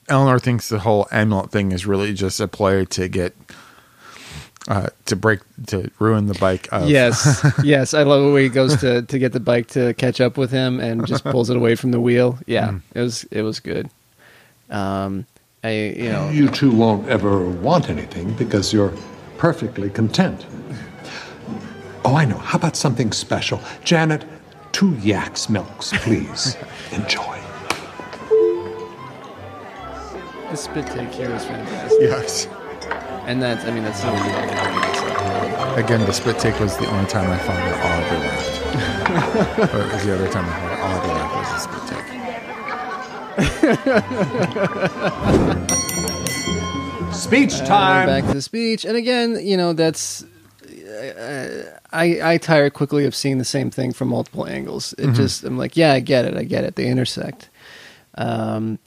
[0.07, 3.35] Eleanor thinks the whole amulet thing is really just a play to get.
[4.69, 6.69] Uh, to break to ruin the bike.
[6.71, 10.21] Of, Yes, yes, I love when he goes to to get the bike to catch
[10.21, 12.39] up with him and just pulls it away from the wheel.
[12.47, 12.81] Yeah, Mm.
[12.95, 13.89] it was it was good.
[14.69, 15.25] Um,
[15.63, 18.93] I you know You two won't ever want anything because you're
[19.37, 20.45] perfectly content.
[22.05, 22.37] Oh, I know.
[22.37, 23.61] How about something special?
[23.85, 24.25] Janet,
[24.73, 26.57] two yak's milks, please.
[26.91, 27.39] Enjoy.
[30.49, 31.99] the spit take here is fantastic.
[32.01, 32.47] Yes.
[33.25, 37.37] and that's I mean that's not Again, the spit take was the only time I
[37.39, 39.73] found it audibly laughed.
[39.73, 42.13] or it was the other time I found it audibly laughed was the spit take.
[47.13, 48.07] Speech Uh, time.
[48.07, 50.23] back to the speech, and again, you know, that's
[50.63, 54.93] uh, I I tire quickly of seeing the same thing from multiple angles.
[54.97, 55.15] It Mhm.
[55.15, 56.75] just I'm like, yeah, I get it, I get it.
[56.75, 57.49] They intersect.
[58.15, 58.79] Um,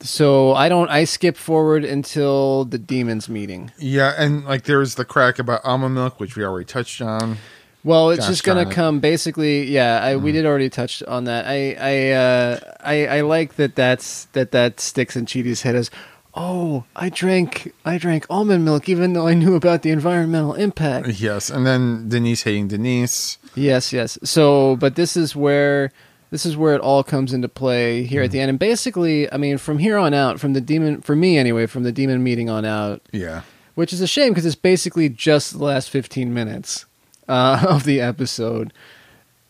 [0.00, 0.88] so I don't.
[0.90, 3.70] I skip forward until the demons meeting.
[3.78, 7.38] Yeah, and like there's the crack about almond milk, which we already touched on.
[7.82, 9.64] Well, it's Josh just gonna come basically.
[9.70, 10.24] Yeah, I, Mm-hmm.
[10.24, 11.46] we did already touch on that.
[11.46, 13.74] I I, uh, I I like that.
[13.74, 15.90] That's that that sticks in Chidi's head as.
[16.32, 21.08] Oh, I drank I drank almond milk even though I knew about the environmental impact.
[21.08, 23.36] Yes, and then Denise hating Denise.
[23.56, 24.16] Yes, yes.
[24.22, 25.90] So, but this is where
[26.30, 28.48] this is where it all comes into play here at the end.
[28.50, 31.82] And basically, I mean, from here on out, from the demon, for me anyway, from
[31.82, 33.42] the demon meeting on out, Yeah.
[33.74, 36.86] which is a shame because it's basically just the last fifteen minutes
[37.30, 38.72] uh, of the episode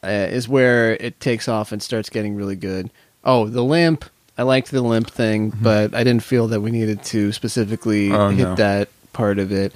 [0.04, 2.90] uh, is where it takes off and starts getting really good.
[3.24, 4.04] Oh, the limp.
[4.38, 8.20] I liked the limp thing, but I didn't feel that we needed to specifically Mm-hmm.
[8.20, 8.54] Oh, hit no.
[8.54, 9.72] that part of it.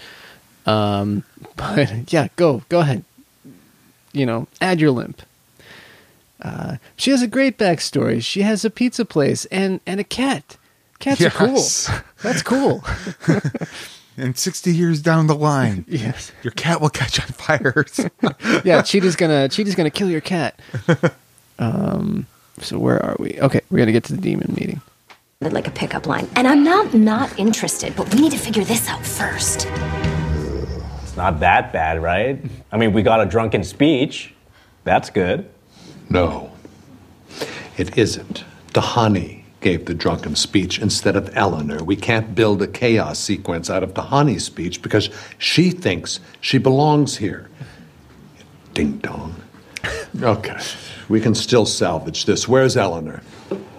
[0.65, 1.25] Um,
[1.57, 3.05] but yeah, go go ahead.
[4.13, 5.21] You know, add your limp.
[6.41, 8.23] Uh, she has a great backstory.
[8.23, 10.57] She has a pizza place and and a cat.
[10.99, 11.35] Cats Yes.
[11.35, 12.03] are cool.
[12.23, 12.85] That's cool.
[14.17, 17.85] And 60 years down the line, yes, your cat will catch on fire
[18.65, 20.59] yeah, Chidi's gonna Chidi's gonna kill your cat.
[21.57, 22.27] Um,
[22.59, 23.39] so where are we?
[23.41, 24.81] Okay, we're gonna get to the demon meeting.
[25.41, 26.29] Like a pickup line.
[26.35, 29.69] And I'm not not interested, but we need to figure this out first.
[31.05, 32.43] It's not that bad, right?
[32.73, 34.35] I mean, we got a drunken speech.
[34.83, 35.49] That's good.
[36.11, 36.51] No,
[37.77, 38.45] it isn't.
[38.73, 41.83] Tahani gave the drunken speech instead of Eleanor.
[41.83, 45.09] We can't build a chaos sequence out of Tahani's speech because
[45.39, 47.49] she thinks she belongs here.
[48.75, 49.35] Ding dong.
[50.23, 50.57] Okay,
[51.09, 52.47] we can still salvage this.
[52.47, 53.21] Where's Eleanor?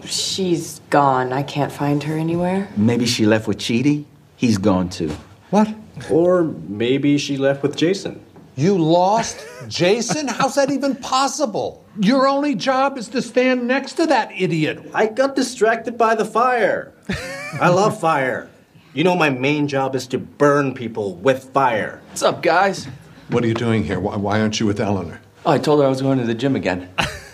[0.03, 1.31] She's gone.
[1.31, 2.67] I can't find her anywhere.
[2.75, 4.03] Maybe she left with Chidi.
[4.35, 5.15] He's gone too.
[5.49, 5.73] What?
[6.11, 8.24] Or maybe she left with Jason.
[8.57, 10.29] You lost Jason?
[10.29, 11.83] How's that even possible?
[11.99, 14.91] Your only job is to stand next to that idiot.
[14.93, 16.93] I got distracted by the fire.
[17.59, 18.49] I love fire.
[18.93, 22.01] You know, my main job is to burn people with fire.
[22.07, 22.87] What's up, guys?
[23.27, 23.99] What are you doing here?
[23.99, 25.19] Why, why aren't you with Eleanor?
[25.45, 26.89] Oh, I told her I was going to the gym again.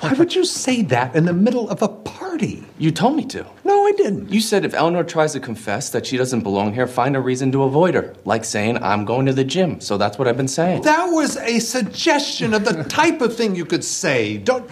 [0.00, 2.64] Why would you say that in the middle of a party?
[2.78, 3.46] You told me to.
[3.64, 4.30] No, I didn't.
[4.32, 7.52] You said if Eleanor tries to confess that she doesn't belong here, find a reason
[7.52, 8.14] to avoid her.
[8.24, 9.80] Like saying, I'm going to the gym.
[9.80, 10.82] So that's what I've been saying.
[10.82, 14.38] That was a suggestion of the type of thing you could say.
[14.38, 14.68] Don't.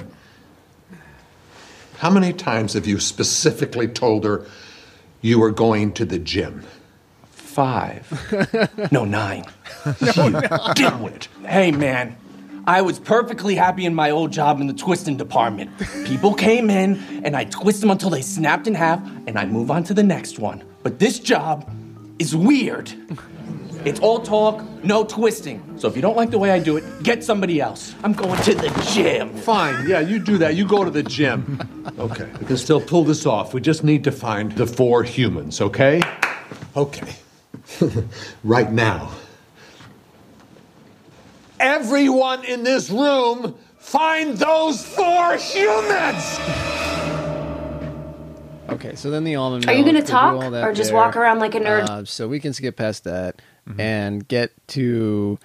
[1.99, 4.47] How many times have you specifically told her
[5.21, 6.65] you were going to the gym?
[7.31, 8.89] Five.
[8.93, 9.45] no, nine.
[9.85, 10.41] no, no.
[10.41, 11.29] Dimwit.
[11.47, 12.17] Hey, man.
[12.67, 15.71] I was perfectly happy in my old job in the twisting department.
[16.05, 19.71] People came in, and I twist them until they snapped in half, and I move
[19.71, 20.63] on to the next one.
[20.85, 21.69] But this job
[22.21, 22.93] is weird.
[23.85, 25.61] It's all talk, no twisting.
[25.77, 27.97] So if you don't like the way I do it, get somebody else.
[28.05, 29.35] I'm going to the gym.
[29.35, 30.55] Fine, yeah, you do that.
[30.55, 31.59] You go to the gym.
[31.99, 33.55] Okay, we can still pull this off.
[33.55, 36.01] We just need to find the four humans, okay?
[36.77, 37.17] Okay.
[38.45, 39.11] right now.
[41.63, 46.41] Everyone in this room, find those four humans!
[48.69, 49.69] Okay, so then the almond.
[49.69, 50.97] Are you gonna talk or just there.
[50.99, 51.89] walk around like a nerd?
[51.89, 53.41] Uh, so we can skip past that
[53.79, 55.39] and get to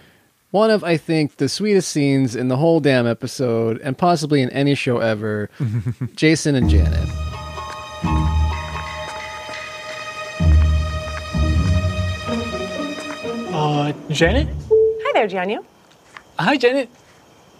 [0.49, 4.49] one of I think the sweetest scenes in the whole damn episode, and possibly in
[4.49, 5.51] any show ever.
[6.15, 7.07] Jason and Janet.
[13.53, 14.47] Uh, Janet?
[14.71, 15.63] Hi there, Jianyu.
[16.39, 16.89] Hi, Janet.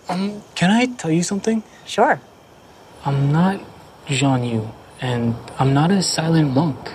[0.07, 1.63] Um, can I tell you something?
[1.85, 2.21] Sure.
[3.05, 3.59] I'm not
[4.05, 4.69] Jianyu,
[5.01, 6.91] and I'm not a silent monk.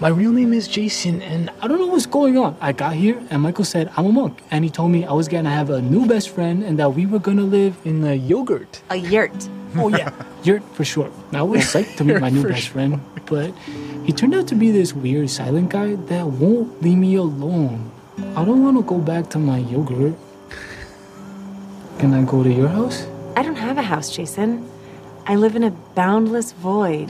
[0.00, 2.58] My real name is Jason, and I don't know what's going on.
[2.60, 5.28] I got here, and Michael said I'm a monk, and he told me I was
[5.28, 8.82] gonna have a new best friend, and that we were gonna live in a yogurt.
[8.90, 9.48] A yurt.
[9.76, 10.12] Oh yeah,
[10.44, 11.10] yurt for short.
[11.32, 13.54] I was psyched to meet my new best friend, but
[14.04, 17.90] he turned out to be this weird silent guy that won't leave me alone.
[18.36, 20.14] I don't want to go back to my yogurt.
[21.98, 23.06] Can I go to your house?
[23.36, 24.68] I don't have a house, Jason.
[25.26, 27.08] I live in a boundless void.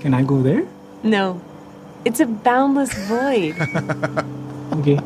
[0.00, 0.66] Can I go there?
[1.02, 1.40] No,
[2.04, 3.56] it's a boundless void.
[4.72, 4.98] Okay.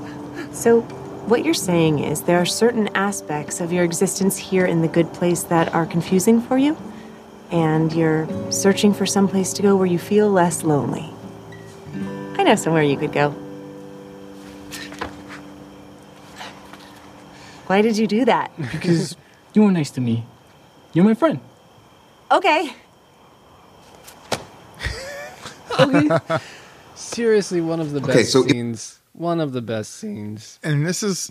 [0.53, 0.81] So,
[1.29, 5.13] what you're saying is there are certain aspects of your existence here in the good
[5.13, 6.77] place that are confusing for you,
[7.53, 11.09] and you're searching for some place to go where you feel less lonely.
[12.37, 13.35] I know somewhere you could go.
[17.71, 18.51] Why did you do that?
[18.73, 19.15] Because
[19.55, 20.27] you were nice to me.
[20.93, 21.39] You're my friend.
[22.33, 22.73] Okay.
[26.97, 28.99] Seriously, one of the best Okay, so it- scenes.
[29.13, 30.59] one of the best scenes.
[30.65, 31.31] And this is,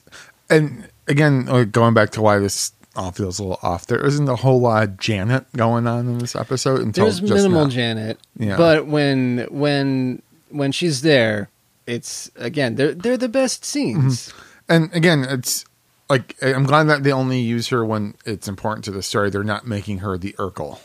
[0.50, 3.88] and again, like, going back to why this all feels a little off.
[3.88, 7.34] There isn't a whole lot of Janet going on in this episode until There's just
[7.34, 7.70] minimal now.
[7.70, 8.56] Janet, Yeah.
[8.56, 10.22] but when when
[10.52, 11.50] when she's there,
[11.86, 14.30] it's again they're they're the best scenes.
[14.30, 14.42] Mm-hmm.
[14.70, 15.66] And again, it's
[16.10, 19.30] like I'm glad that they only use her when it's important to the story.
[19.30, 20.80] They're not making her the Urkel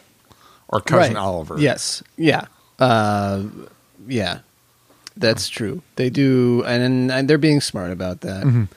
[0.69, 1.21] or cousin Right.
[1.21, 1.59] Oliver.
[1.59, 2.47] Yes, yeah,
[2.79, 3.45] uh,
[4.07, 4.41] yeah,
[5.17, 5.83] that's true.
[5.97, 8.45] They do, and, and they're being smart about that.
[8.45, 8.69] Mhm.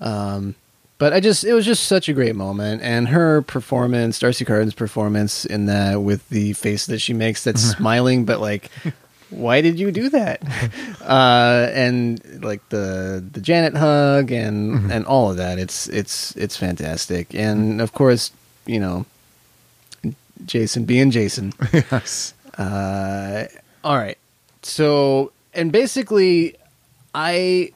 [0.00, 0.54] Um,
[0.98, 4.74] but I just, it was just such a great moment, and her performance, D'Arcy Carden's
[4.74, 8.70] performance in that, with the face that she makes, that's smiling, but like.
[9.30, 10.42] Why did you do that?
[11.04, 15.58] Uh, and like the the Janet hug and and all of that.
[15.58, 17.34] It's it's it's fantastic.
[17.34, 18.32] And of course,
[18.64, 19.04] you know,
[20.46, 21.52] Jason being Jason.
[21.74, 22.32] yes.
[22.56, 23.44] Uh,
[23.84, 24.16] all right.
[24.62, 26.56] So, and basically,
[27.14, 27.72] I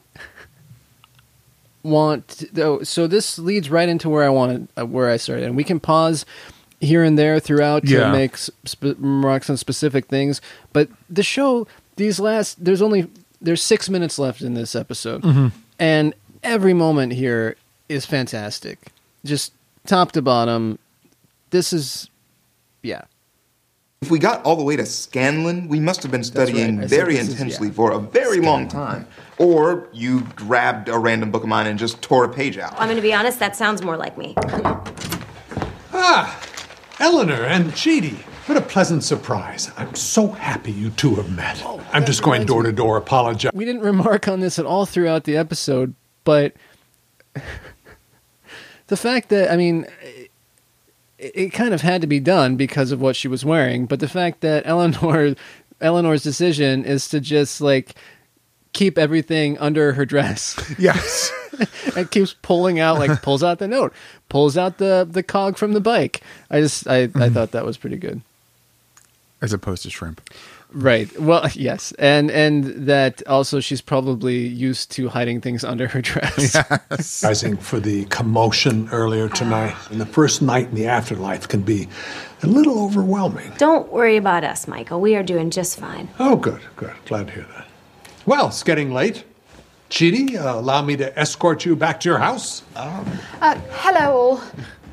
[1.83, 2.27] want.
[2.55, 5.63] To, so this leads right into where I wanted, uh, where I started, and we
[5.63, 6.25] can pause
[6.81, 8.11] here and there throughout to Yeah.
[8.11, 10.39] make sp- remarks on specific things.
[10.73, 13.07] But the show, these last, there's only
[13.41, 15.51] there's six minutes left in this episode, Mhm.
[15.79, 17.55] and every moment here
[17.87, 18.77] is fantastic,
[19.25, 19.53] just
[19.87, 20.77] top to bottom.
[21.51, 22.09] This is,
[22.83, 23.01] yeah.
[24.01, 26.87] If we got all the way to Scanlon, we must have been studying right.
[26.89, 27.73] Very this is- intensely yeah.
[27.73, 29.05] for a very long time.
[29.37, 32.73] Or you grabbed a random book of mine and just tore a page out.
[32.77, 34.35] I'm going to be honest, that sounds more like me.
[35.93, 36.38] Ah,
[36.99, 38.15] Eleanor and Chidi.
[38.47, 39.71] What a pleasant surprise.
[39.77, 41.63] I'm so happy you two have met.
[41.93, 43.51] I'm just going door to door apologize.
[43.53, 45.93] We didn't remark on this at all throughout the episode,
[46.23, 46.53] but
[48.87, 50.31] the fact that I mean, it,
[51.35, 53.85] it kind of had to be done because of what she was wearing.
[53.85, 55.35] But the fact that Eleanor,
[55.81, 57.95] Eleanor's decision is to just like
[58.73, 60.59] keep everything under her dress.
[60.77, 61.31] Yes.
[61.95, 63.93] and keeps pulling out like pulls out the note,
[64.29, 66.21] pulls out the the cog from the bike.
[66.49, 67.33] I just I I mm-hmm.
[67.33, 68.21] thought that was pretty good.
[69.41, 70.21] as opposed to shrimp.
[70.71, 71.19] Right.
[71.19, 76.55] Well, yes, and and that also she's probably used to hiding things under her dress.
[77.23, 81.87] Rising for the commotion earlier tonight, and the first night in the afterlife can be
[82.43, 83.51] a little overwhelming.
[83.57, 85.01] Don't worry about us, Michael.
[85.01, 86.07] We are doing just fine.
[86.19, 86.93] Oh, good, good.
[87.05, 87.67] Glad to hear that.
[88.25, 89.23] Well, it's getting late.
[89.89, 92.61] Chidi, uh, allow me to escort you back to your house.
[92.75, 93.03] Uh,
[93.71, 94.41] hello, all.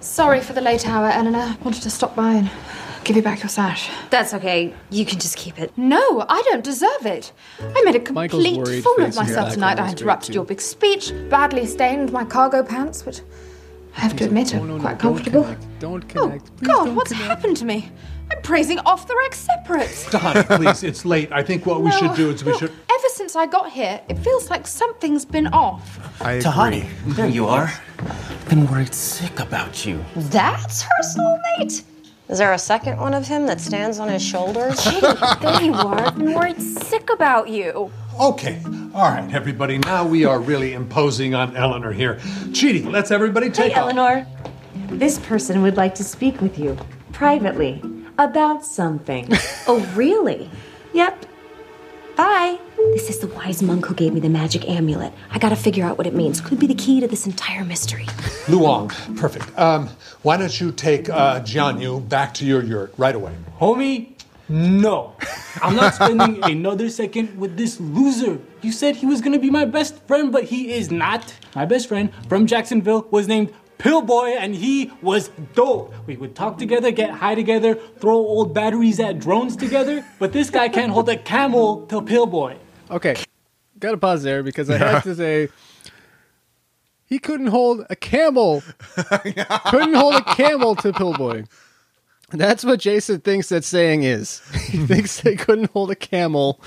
[0.01, 1.57] Sorry for the late hour, Eleanor.
[1.63, 2.51] Wanted to stop by and
[3.05, 3.91] give you back your sash.
[4.09, 4.75] That's okay.
[4.91, 5.77] You can just keep it.
[5.77, 7.33] No, I don't deserve it.
[7.61, 9.73] I made a complete fool of face in the myself tonight.
[9.73, 13.21] I background is great, interrupted your big speech, badly stained my cargo pants, which
[13.97, 15.57] I have to admit are quite comfortable.
[15.79, 17.91] Don't Oh, God, what's happened to me?
[18.31, 20.11] I'm praising off the rack separates.
[20.11, 21.31] Don, please, it's late.
[21.33, 22.71] I think what we should do is we look, should.
[22.71, 26.21] Ever since I got here, it feels like something's been off.
[26.21, 27.73] I Tahani, there you are.
[28.49, 30.05] Been worried sick about you.
[30.17, 31.85] That's her soulmate?
[32.29, 34.83] Is there a second one of him that stands on his shoulders?
[35.41, 36.07] there you are.
[36.07, 37.93] I've been worried sick about you.
[38.21, 38.61] Okay,
[38.95, 39.79] all right, everybody.
[39.79, 42.17] Now we are really imposing on Eleanor here.
[42.51, 43.93] Chidi, let's everybody take Hey, off.
[43.93, 44.27] Eleanor.
[44.89, 46.77] This person would like to speak with you
[47.13, 47.81] privately
[48.19, 49.29] about something.
[49.69, 50.49] Oh, really?
[50.93, 51.27] Yep.
[52.17, 52.57] Bye.
[52.95, 55.13] This is the wise monk who gave me the magic amulet.
[55.33, 56.41] I gotta figure out what it means.
[56.41, 58.05] Could be the key to this entire mystery.
[58.47, 59.47] Luong, perfect.
[59.59, 59.89] Um,
[60.23, 63.35] why don't you take uh, Jianyu back to your yurt right away?
[63.59, 64.13] Homie,
[64.49, 65.17] no.
[65.61, 68.39] I'm not spending another second with this loser.
[68.63, 71.35] You said he was gonna be my best friend, but he is not.
[71.57, 75.95] My best friend from Jacksonville was named Pillboi, and he was dope.
[76.07, 80.51] We would talk together, get high together, throw old batteries at drones together, but this
[80.51, 82.59] guy can't hold a camel to Pillboi.
[82.91, 83.17] Okay,
[83.79, 85.49] gotta pause there because I have to say
[87.07, 88.63] he couldn't hold a camel.
[88.97, 91.47] couldn't hold a camel to Pillboi.
[92.31, 94.43] That's what Jason thinks that saying is.
[94.67, 96.61] He thinks they couldn't hold a camel.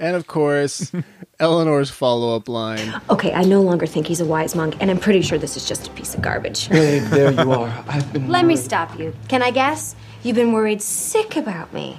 [0.00, 0.90] And of course,
[1.40, 3.02] Eleanor's follow up line.
[3.10, 5.68] Okay, I no longer think he's a wise monk, and I'm pretty sure this is
[5.68, 6.70] just a piece of garbage.
[6.70, 7.84] Babe, there you are.
[7.86, 8.28] I've been.
[8.28, 9.14] Let me stop you.
[9.28, 9.94] Can I guess?
[10.22, 11.98] You've been worried sick about me.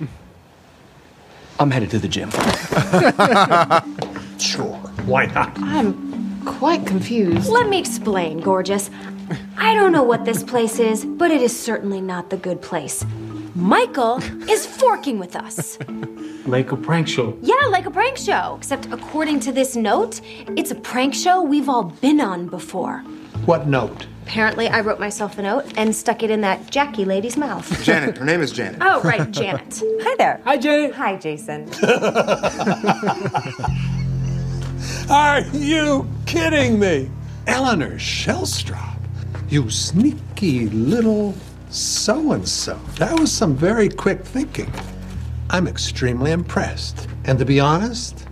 [1.59, 2.31] I'm headed to the gym.
[4.41, 4.73] Sure,
[5.05, 5.51] why not?
[5.59, 7.47] I'm quite confused.
[7.47, 8.89] Let me explain, gorgeous.
[9.55, 13.05] I don't know what this place is, but it is certainly not the good place.
[13.55, 15.77] Michael is forking with us.
[16.45, 17.37] Like a prank show.
[17.41, 18.55] Yeah, like a prank show.
[18.57, 20.21] Except according to this note,
[20.55, 22.99] it's a prank show we've all been on before.
[23.45, 24.07] What note?
[24.23, 27.83] Apparently, I wrote myself a note and stuck it in that Jackie lady's mouth.
[27.83, 28.17] Janet.
[28.17, 28.77] Her name is Janet.
[28.81, 29.81] Oh, right, Janet.
[30.01, 30.39] Hi there.
[30.45, 30.95] Hi, Janet.
[30.95, 31.69] Hi, Jason.
[35.09, 37.09] Are you kidding me?
[37.47, 38.97] Eleanor Shellstrop,
[39.49, 41.33] you sneaky little
[41.71, 42.79] so and so.
[42.97, 44.71] That was some very quick thinking.
[45.49, 47.07] I'm extremely impressed.
[47.25, 48.27] And to be honest,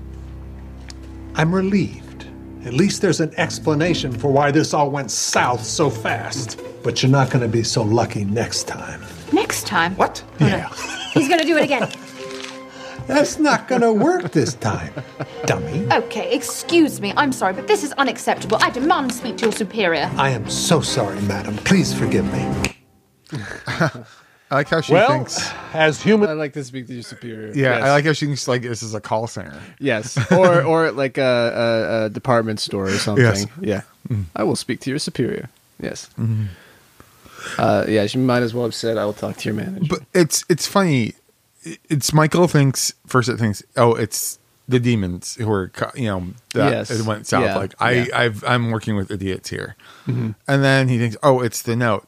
[1.36, 2.28] I'm relieved.
[2.66, 6.62] At least there's an explanation for why this all went south so fast.
[6.84, 9.02] But you're not going to be so lucky next time.
[9.32, 9.96] Next time.
[9.96, 10.24] What?
[10.40, 10.70] Oh, yeah.
[11.14, 11.90] He's gonna do it again.
[13.08, 14.94] That's not going to work this time,
[15.46, 15.92] dummy.
[15.92, 17.12] Okay, excuse me.
[17.18, 18.58] I'm sorry, but this is unacceptable.
[18.62, 20.12] I demand to speak to your superior.
[20.16, 21.56] I am so sorry, madam.
[21.58, 22.76] Please forgive me.
[24.52, 25.48] I like how she well, thinks.
[25.74, 27.50] as human, I like to speak to your superior.
[27.54, 27.84] Yeah, Yes.
[27.84, 29.60] I like how she thinks like this is a call center.
[29.80, 33.24] Yes, or or like a, a, a department store or something.
[33.26, 33.46] Yes.
[33.62, 33.82] Yeah,
[34.36, 35.50] I will speak to your superior.
[35.80, 36.10] Yes.
[36.20, 36.48] Mhm.
[37.58, 40.00] Uh, yeah, she might as well have said, "I will talk to your manager." But
[40.14, 41.14] it's it's funny.
[41.90, 43.30] It's Michael thinks first.
[43.30, 46.24] It thinks, oh, it's the demons who are you know
[46.54, 46.92] that Yes.
[46.92, 47.44] it went south.
[47.46, 47.56] Yeah.
[47.58, 48.06] Like I Yeah.
[48.20, 49.76] I've I'm working with idiots here,
[50.08, 50.36] Mhm.
[50.48, 52.08] and then he thinks, oh, it's the note.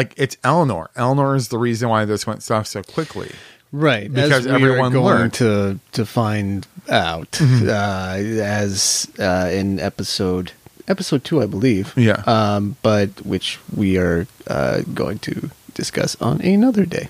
[0.00, 0.88] Like it's Eleanor.
[0.96, 3.30] Eleanor is the reason why this went south so quickly.
[3.72, 5.34] right because we everyone going learned.
[5.34, 7.68] to to find out Mhm.
[7.68, 10.52] uh, as uh, in episode
[10.88, 11.92] episode two, I believe.
[11.96, 12.22] Yeah.
[12.26, 17.08] Um, but which we are uh, going to discuss on another day.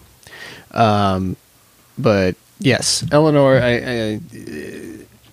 [0.72, 1.36] Um,
[1.96, 4.18] but yes, Eleanor, I, I uh,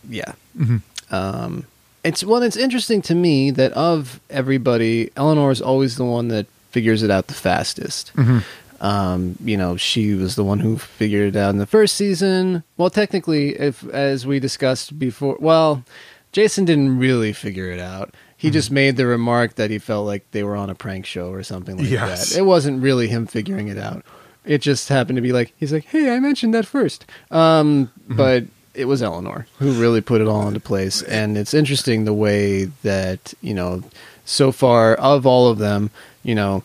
[0.09, 0.31] yeah.
[0.57, 0.81] Mhm.
[1.11, 1.65] Um,
[2.03, 6.45] it's well, it's interesting to me that of everybody, Eleanor is always the one that
[6.71, 8.11] figures it out the fastest.
[8.15, 8.43] Mhm.
[8.79, 12.63] Um, you know, she was the one who figured it out in the first season.
[12.77, 15.83] Well, technically, if as we discussed before, well,
[16.31, 18.13] Jason didn't really figure it out.
[18.39, 21.29] He just made the remark that he felt like they were on a prank show
[21.31, 22.29] or something like Yes.
[22.33, 22.39] that.
[22.39, 24.05] It wasn't really him figuring it out.
[24.45, 27.05] It just happened to be like he's like, "Hey, I mentioned that first.
[27.31, 28.43] Um, but
[28.75, 32.65] it was Eleanor who really put it all into place, and it's interesting the way
[32.83, 33.81] that you know,
[34.23, 35.89] so far of all of them,
[36.27, 36.63] you know,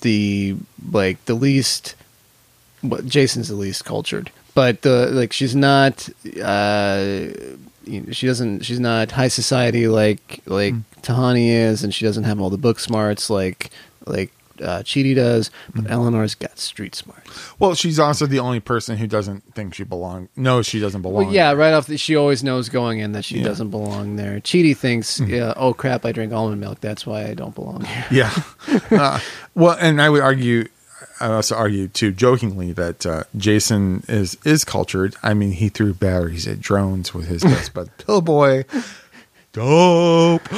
[0.00, 0.56] the
[0.90, 1.94] like the least
[2.80, 6.08] what Jason's the least cultured, but the like she's not.
[6.42, 7.28] Uh,
[7.84, 8.64] you know, she doesn't.
[8.64, 12.80] She's not high society like like Tahani is, and she doesn't have all the book
[12.80, 13.70] smarts like
[14.06, 15.50] like uh, Chidi does.
[15.74, 17.26] But Eleanor's got street smart.
[17.58, 20.28] Well, she's also the only person who doesn't think she belongs.
[20.36, 21.26] knows she doesn't belong.
[21.26, 21.86] Well, yeah, right off.
[21.86, 23.44] The, she always knows going in that she Yeah.
[23.44, 24.40] Doesn't belong there.
[24.40, 26.80] Chidi thinks, yeah, oh crap, I drink almond milk.
[26.80, 28.04] That's why I don't belong here.
[28.10, 28.32] Yeah.
[28.90, 29.18] uh,
[29.54, 30.68] well, and I would argue,
[31.20, 35.16] I also argue too, jokingly, that uh, Jason is is cultured.
[35.22, 38.64] I mean, he threw batteries at drones with his best bud Pillboi.
[39.52, 40.48] Dope.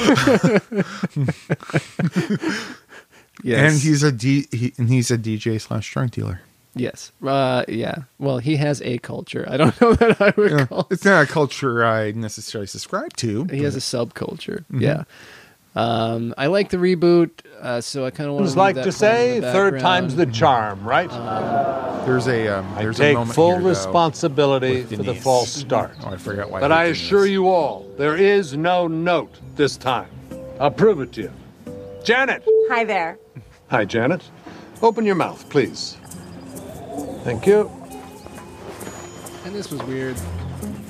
[3.43, 3.71] Yes.
[3.73, 6.41] And he's a D, he, and he's a DJ slash drug dealer.
[6.75, 7.11] Yes.
[7.25, 7.95] Uh, yeah.
[8.19, 9.45] Well, he has a culture.
[9.49, 10.87] I don't know that I would call.
[10.91, 13.45] It's not a culture I necessarily subscribe to.
[13.45, 14.63] He has a subculture.
[14.71, 14.81] Mhm.
[14.81, 15.03] Yeah.
[15.75, 17.29] Um, I like the reboot,
[17.61, 21.07] uh, so I kind of want It's like to say, third time's the charm, right?
[22.07, 25.51] There's a um, I there's a moment full here, though, responsibility with for the false
[25.51, 25.91] start.
[26.03, 26.61] Oh, I forgot why.
[26.61, 27.31] But I assure this.
[27.31, 30.09] you all, there is no note this time.
[30.59, 31.31] I'll prove it to you.
[32.07, 32.41] Janet!
[32.69, 33.19] Hi there.
[33.67, 34.23] Hi, Janet.
[34.81, 35.97] Open your mouth, please.
[37.25, 37.69] Thank you.
[39.43, 40.15] And this was weird.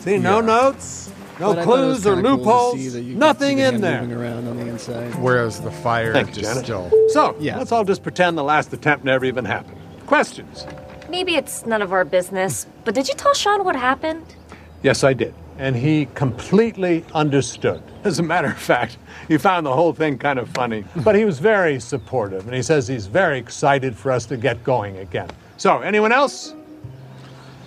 [0.02, 2.89] See, no notes, no But I thought it was clues or kinda cool loopholes, see
[2.89, 4.02] that you could nothing in there.
[4.02, 5.15] Moving around on the inside.
[5.15, 6.65] Whereas the fire Thank you, just Janet.
[6.65, 6.91] still.
[7.10, 9.80] So, let's all just pretend the last attempt never even happened.
[10.06, 10.68] Questions?
[11.10, 14.35] Maybe it's none of our business, but did you tell Shawn what happened?
[14.84, 15.34] Yes, I did.
[15.59, 17.81] And he completely understood.
[18.03, 18.97] As a matter of fact,
[19.27, 20.84] he found the whole thing kind of funny.
[20.97, 24.63] But he was very supportive, and he says he's very excited for us to get
[24.63, 25.29] going again.
[25.57, 26.53] So, anyone else?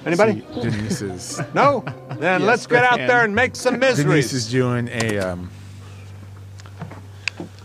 [0.07, 0.45] Anybody?
[0.55, 1.41] See, Denise is.
[1.55, 1.85] No?
[2.19, 3.11] Then Yes, let's get out backhand.
[3.11, 5.51] there and make some Denise is doing a um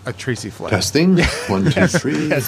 [0.07, 0.69] a Tracy Flick.
[0.71, 1.17] Testing.
[1.47, 2.27] One, two, Yes, three.
[2.27, 2.47] yes.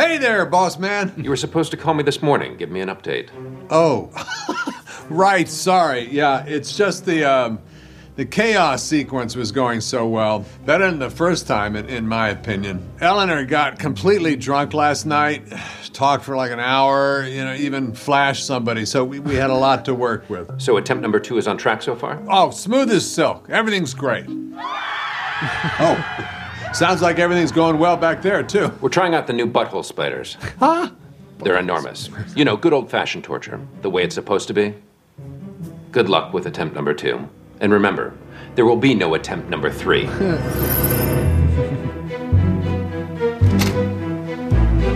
[0.00, 1.12] Hey there, boss man.
[1.18, 3.28] You were supposed to call me this morning, give me an update.
[3.68, 4.10] Oh,
[5.10, 5.46] right.
[5.46, 6.08] Sorry.
[6.10, 7.58] Yeah, it's just the um,
[8.16, 10.46] the chaos sequence was going so well.
[10.64, 12.82] Better than the first time, in, in my opinion.
[13.02, 15.42] Eleanor got completely drunk last night,
[15.92, 17.26] talked for like an hour.
[17.26, 18.86] You know, even flashed somebody.
[18.86, 20.62] So we, we had a lot to work with.
[20.62, 22.22] So attempt number two is on track so far?
[22.26, 23.50] Oh, smooth as silk.
[23.50, 24.24] Everything's great.
[24.30, 26.36] oh,
[26.72, 28.72] sounds like everything's going well back there too.
[28.80, 30.36] We're trying out the new butthole spiders.
[30.58, 30.90] Huh?
[31.38, 32.10] They're enormous.
[32.36, 34.74] You know, good old fashioned torture, the way it's supposed to be.
[35.90, 37.28] Good luck with attempt number two.
[37.60, 38.14] And remember,
[38.54, 40.04] there will be no attempt number three.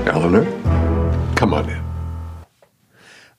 [0.07, 0.45] Eleanor,
[1.35, 1.83] come on in.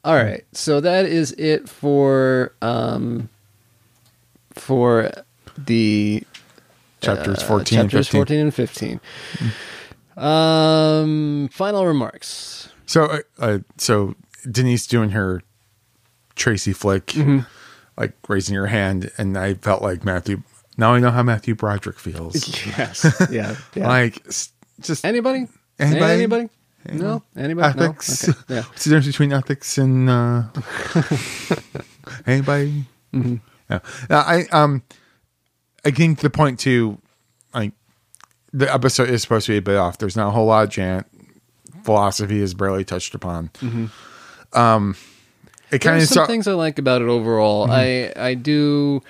[0.03, 3.29] All right, so that is it for um
[4.51, 5.11] for
[5.57, 6.23] the
[7.01, 8.19] Chapters uh, 14 and chapters 15.
[8.19, 8.99] 14 and 15.
[10.17, 12.69] Um final remarks.
[12.85, 14.15] So, uh, uh, so
[14.49, 15.41] Denise doing her
[16.35, 17.45] Tracy Flick, Mhm.
[17.97, 20.43] like raising her hand, and I felt like Matthew.
[20.77, 22.35] Now I know how Matthew Broderick feels.
[22.77, 23.05] Yes.
[23.31, 23.55] Yeah.
[23.75, 23.87] yeah.
[23.87, 24.23] like
[24.79, 25.47] just anybody?
[25.79, 26.13] Anybody?
[26.13, 26.49] Anybody?
[26.93, 27.23] No?
[27.35, 27.79] Anybody?
[27.79, 27.85] No?
[27.85, 28.29] Ethics.
[28.29, 28.37] Okay.
[28.47, 28.61] Yeah.
[28.69, 30.43] What's the difference between ethics and uh,
[32.27, 32.85] anybody?
[33.13, 33.41] Mhm.
[33.69, 33.79] Yeah.
[34.09, 34.83] I um,
[35.85, 36.97] I think the point too,
[37.53, 37.71] like
[38.51, 39.97] the episode is supposed to be a bit off.
[39.99, 41.05] There's not a whole lot of Janet.
[41.83, 43.49] Philosophy is barely touched upon.
[43.61, 43.89] Mhm.
[44.57, 44.95] Um,
[45.71, 47.67] it kind of some things I like about it overall.
[47.67, 47.71] Mhm.
[48.17, 49.01] I I do.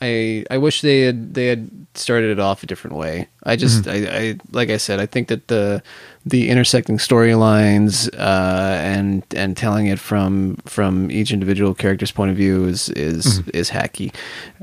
[0.00, 3.28] I I wish they had they had started it off a different way.
[3.44, 3.90] I just Mhm.
[4.08, 5.82] I, I like I said I think that the
[6.24, 12.36] the intersecting storylines uh, and and telling it from from each individual character's point of
[12.36, 13.50] view is is Mhm.
[13.54, 14.14] is hacky.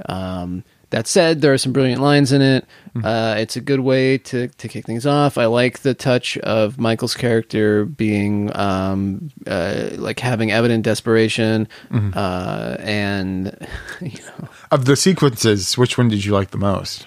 [0.08, 2.66] Um, that said, there are some brilliant lines in it.
[3.04, 5.38] Uh, it's a good way to, to kick things off.
[5.38, 12.16] I like the touch of Michael's character being um, uh, like having evident desperation, Mhm.
[12.16, 13.56] uh, and
[14.02, 17.06] you know, of the sequences, which one did you like the most?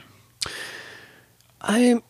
[1.65, 2.03] I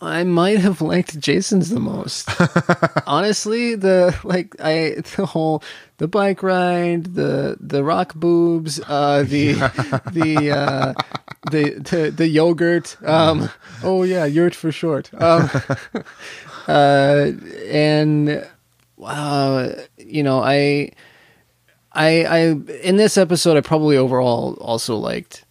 [0.00, 2.28] I might have liked Jason's the most.
[3.06, 5.62] Honestly, the like I the whole
[5.98, 9.52] the bike ride, the the rock boobs, uh the
[10.12, 10.94] the uh
[11.50, 12.96] the the, the yogurt.
[13.04, 13.50] Um
[13.82, 15.10] oh yeah, yurt for short.
[15.20, 15.50] Um
[16.66, 17.30] uh
[17.68, 18.46] and
[18.96, 20.92] wow, you know, I
[21.92, 22.38] I I
[22.82, 25.43] in this episode I probably overall also liked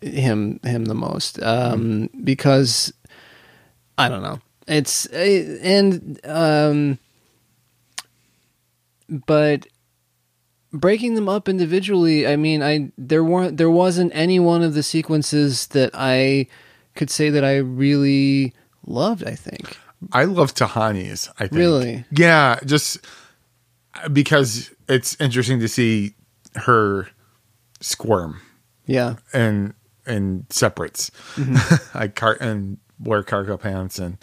[0.00, 2.92] him him the most um because
[3.96, 6.98] i don't know it's eh, and um
[9.08, 9.66] but
[10.72, 14.82] breaking them up individually i mean i there weren't there wasn't any one of the
[14.82, 16.46] sequences that i
[16.94, 18.52] could say that i really
[18.86, 19.78] loved i think
[20.12, 21.28] I love Tahani's.
[21.38, 21.52] I think.
[21.52, 22.04] Really?
[22.10, 22.98] Yeah, just
[24.12, 26.14] because it's interesting to see
[26.54, 27.08] her
[27.80, 28.40] squirm.
[28.86, 29.16] Yeah.
[29.32, 29.74] and
[30.08, 31.94] and separates, Mhm.
[31.94, 34.18] like car and wear cargo pants and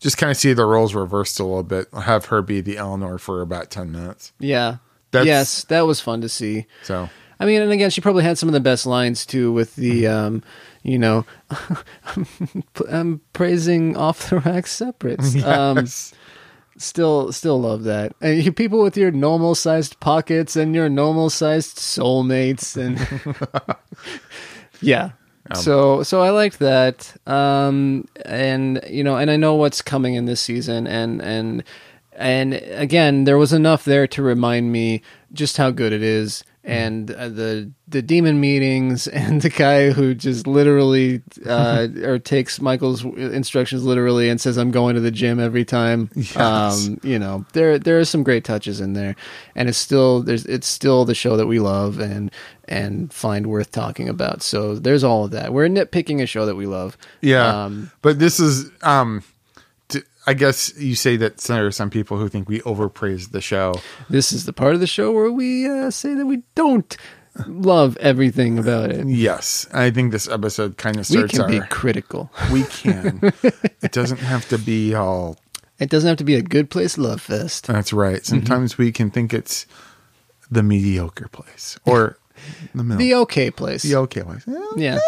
[0.00, 1.88] just kind of see the roles reversed a little bit.
[1.94, 4.32] Have her be the Eleanor for about ten minutes.
[4.38, 4.76] Yeah.
[5.10, 6.66] That's- yes, that was fun to see.
[6.82, 7.08] So
[7.40, 10.06] I mean, and again, she probably had some of the best lines too, with the,
[10.08, 10.42] um,
[10.82, 11.24] you know,
[12.90, 15.34] I'm praising off the rack separates.
[15.44, 16.12] Um, Yes.
[16.76, 18.12] still, still love that.
[18.20, 22.98] And you people with your normal sized pockets and your normal sized soulmates, and
[24.80, 25.10] yeah.
[25.50, 27.14] Um, so, so I liked that.
[27.26, 31.64] Um, and you know, and I know what's coming in this season, and and
[32.12, 35.02] and again, there was enough there to remind me
[35.32, 40.14] just how good it is, and uh, the the demon meetings, and the guy who
[40.14, 45.40] just literally uh, or takes Michael's instructions literally and says, "I'm going to the gym
[45.40, 46.36] every time." Yes.
[46.36, 49.16] Um, you know, there there are some great touches in there,
[49.54, 52.30] and it's still there's it's still the show that we love and
[52.68, 54.42] and find worth talking about.
[54.42, 55.54] So there's all of that.
[55.54, 56.98] We're nitpicking a show that we love.
[57.22, 59.22] Yeah, Um, but this is, um,
[60.28, 63.76] I guess you say that there are some people who think we overpraise the show.
[64.10, 66.94] This is the part of the show where we uh, say that we don't
[67.46, 69.06] love everything about it.
[69.06, 71.32] Yes, I think this episode kind of starts.
[71.32, 72.30] We can be critical.
[72.52, 73.20] We can.
[73.80, 75.38] it doesn't have to be all.
[75.78, 77.66] It doesn't have to be a good place love fest.
[77.66, 78.16] That's right.
[78.16, 78.22] Mm-hmm.
[78.24, 79.64] Sometimes we can think it's
[80.50, 82.18] the mediocre place or
[82.74, 82.98] the middle.
[82.98, 83.82] The okay place.
[83.82, 84.44] The okay place.
[84.76, 84.98] Yeah.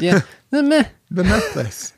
[0.00, 0.20] yeah.
[0.48, 0.84] The meh.
[1.10, 1.92] The meh place.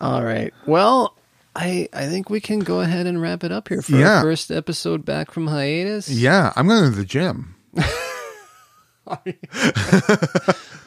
[0.00, 0.52] All right.
[0.66, 1.14] Well,
[1.54, 4.16] I I think we can go ahead and wrap it up here for Yeah.
[4.16, 6.08] our first episode back from hiatus.
[6.08, 7.54] Yeah, I'm going to the gym.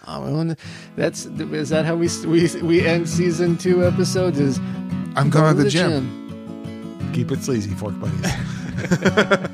[0.06, 0.56] Oh,
[0.96, 4.40] that's is that how we we we end season two episodes?
[4.40, 4.60] Is
[5.16, 5.92] I'm going to the, gym.
[5.92, 7.12] gym.
[7.14, 8.32] Keep it sleazy, fork buddies.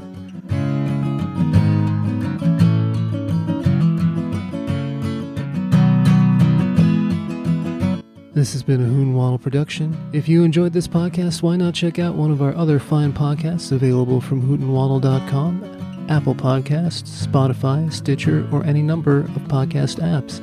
[8.39, 9.97] This has been a Hoon Waddle production.
[10.13, 13.73] If you enjoyed this podcast, why not check out one of our other fine podcasts
[13.73, 20.39] available from hootenwaddle.com, Apple Podcasts, Spotify, Stitcher, or any number of podcast apps.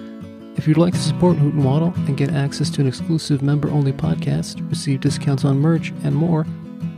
[0.58, 3.94] If you'd like to support Hoot and Waddle and get access to an exclusive member-only
[3.94, 6.44] podcast, receive discounts on merch, and more,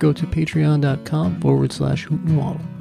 [0.00, 2.77] go to patreon.com forward slash Hoot and Waddle.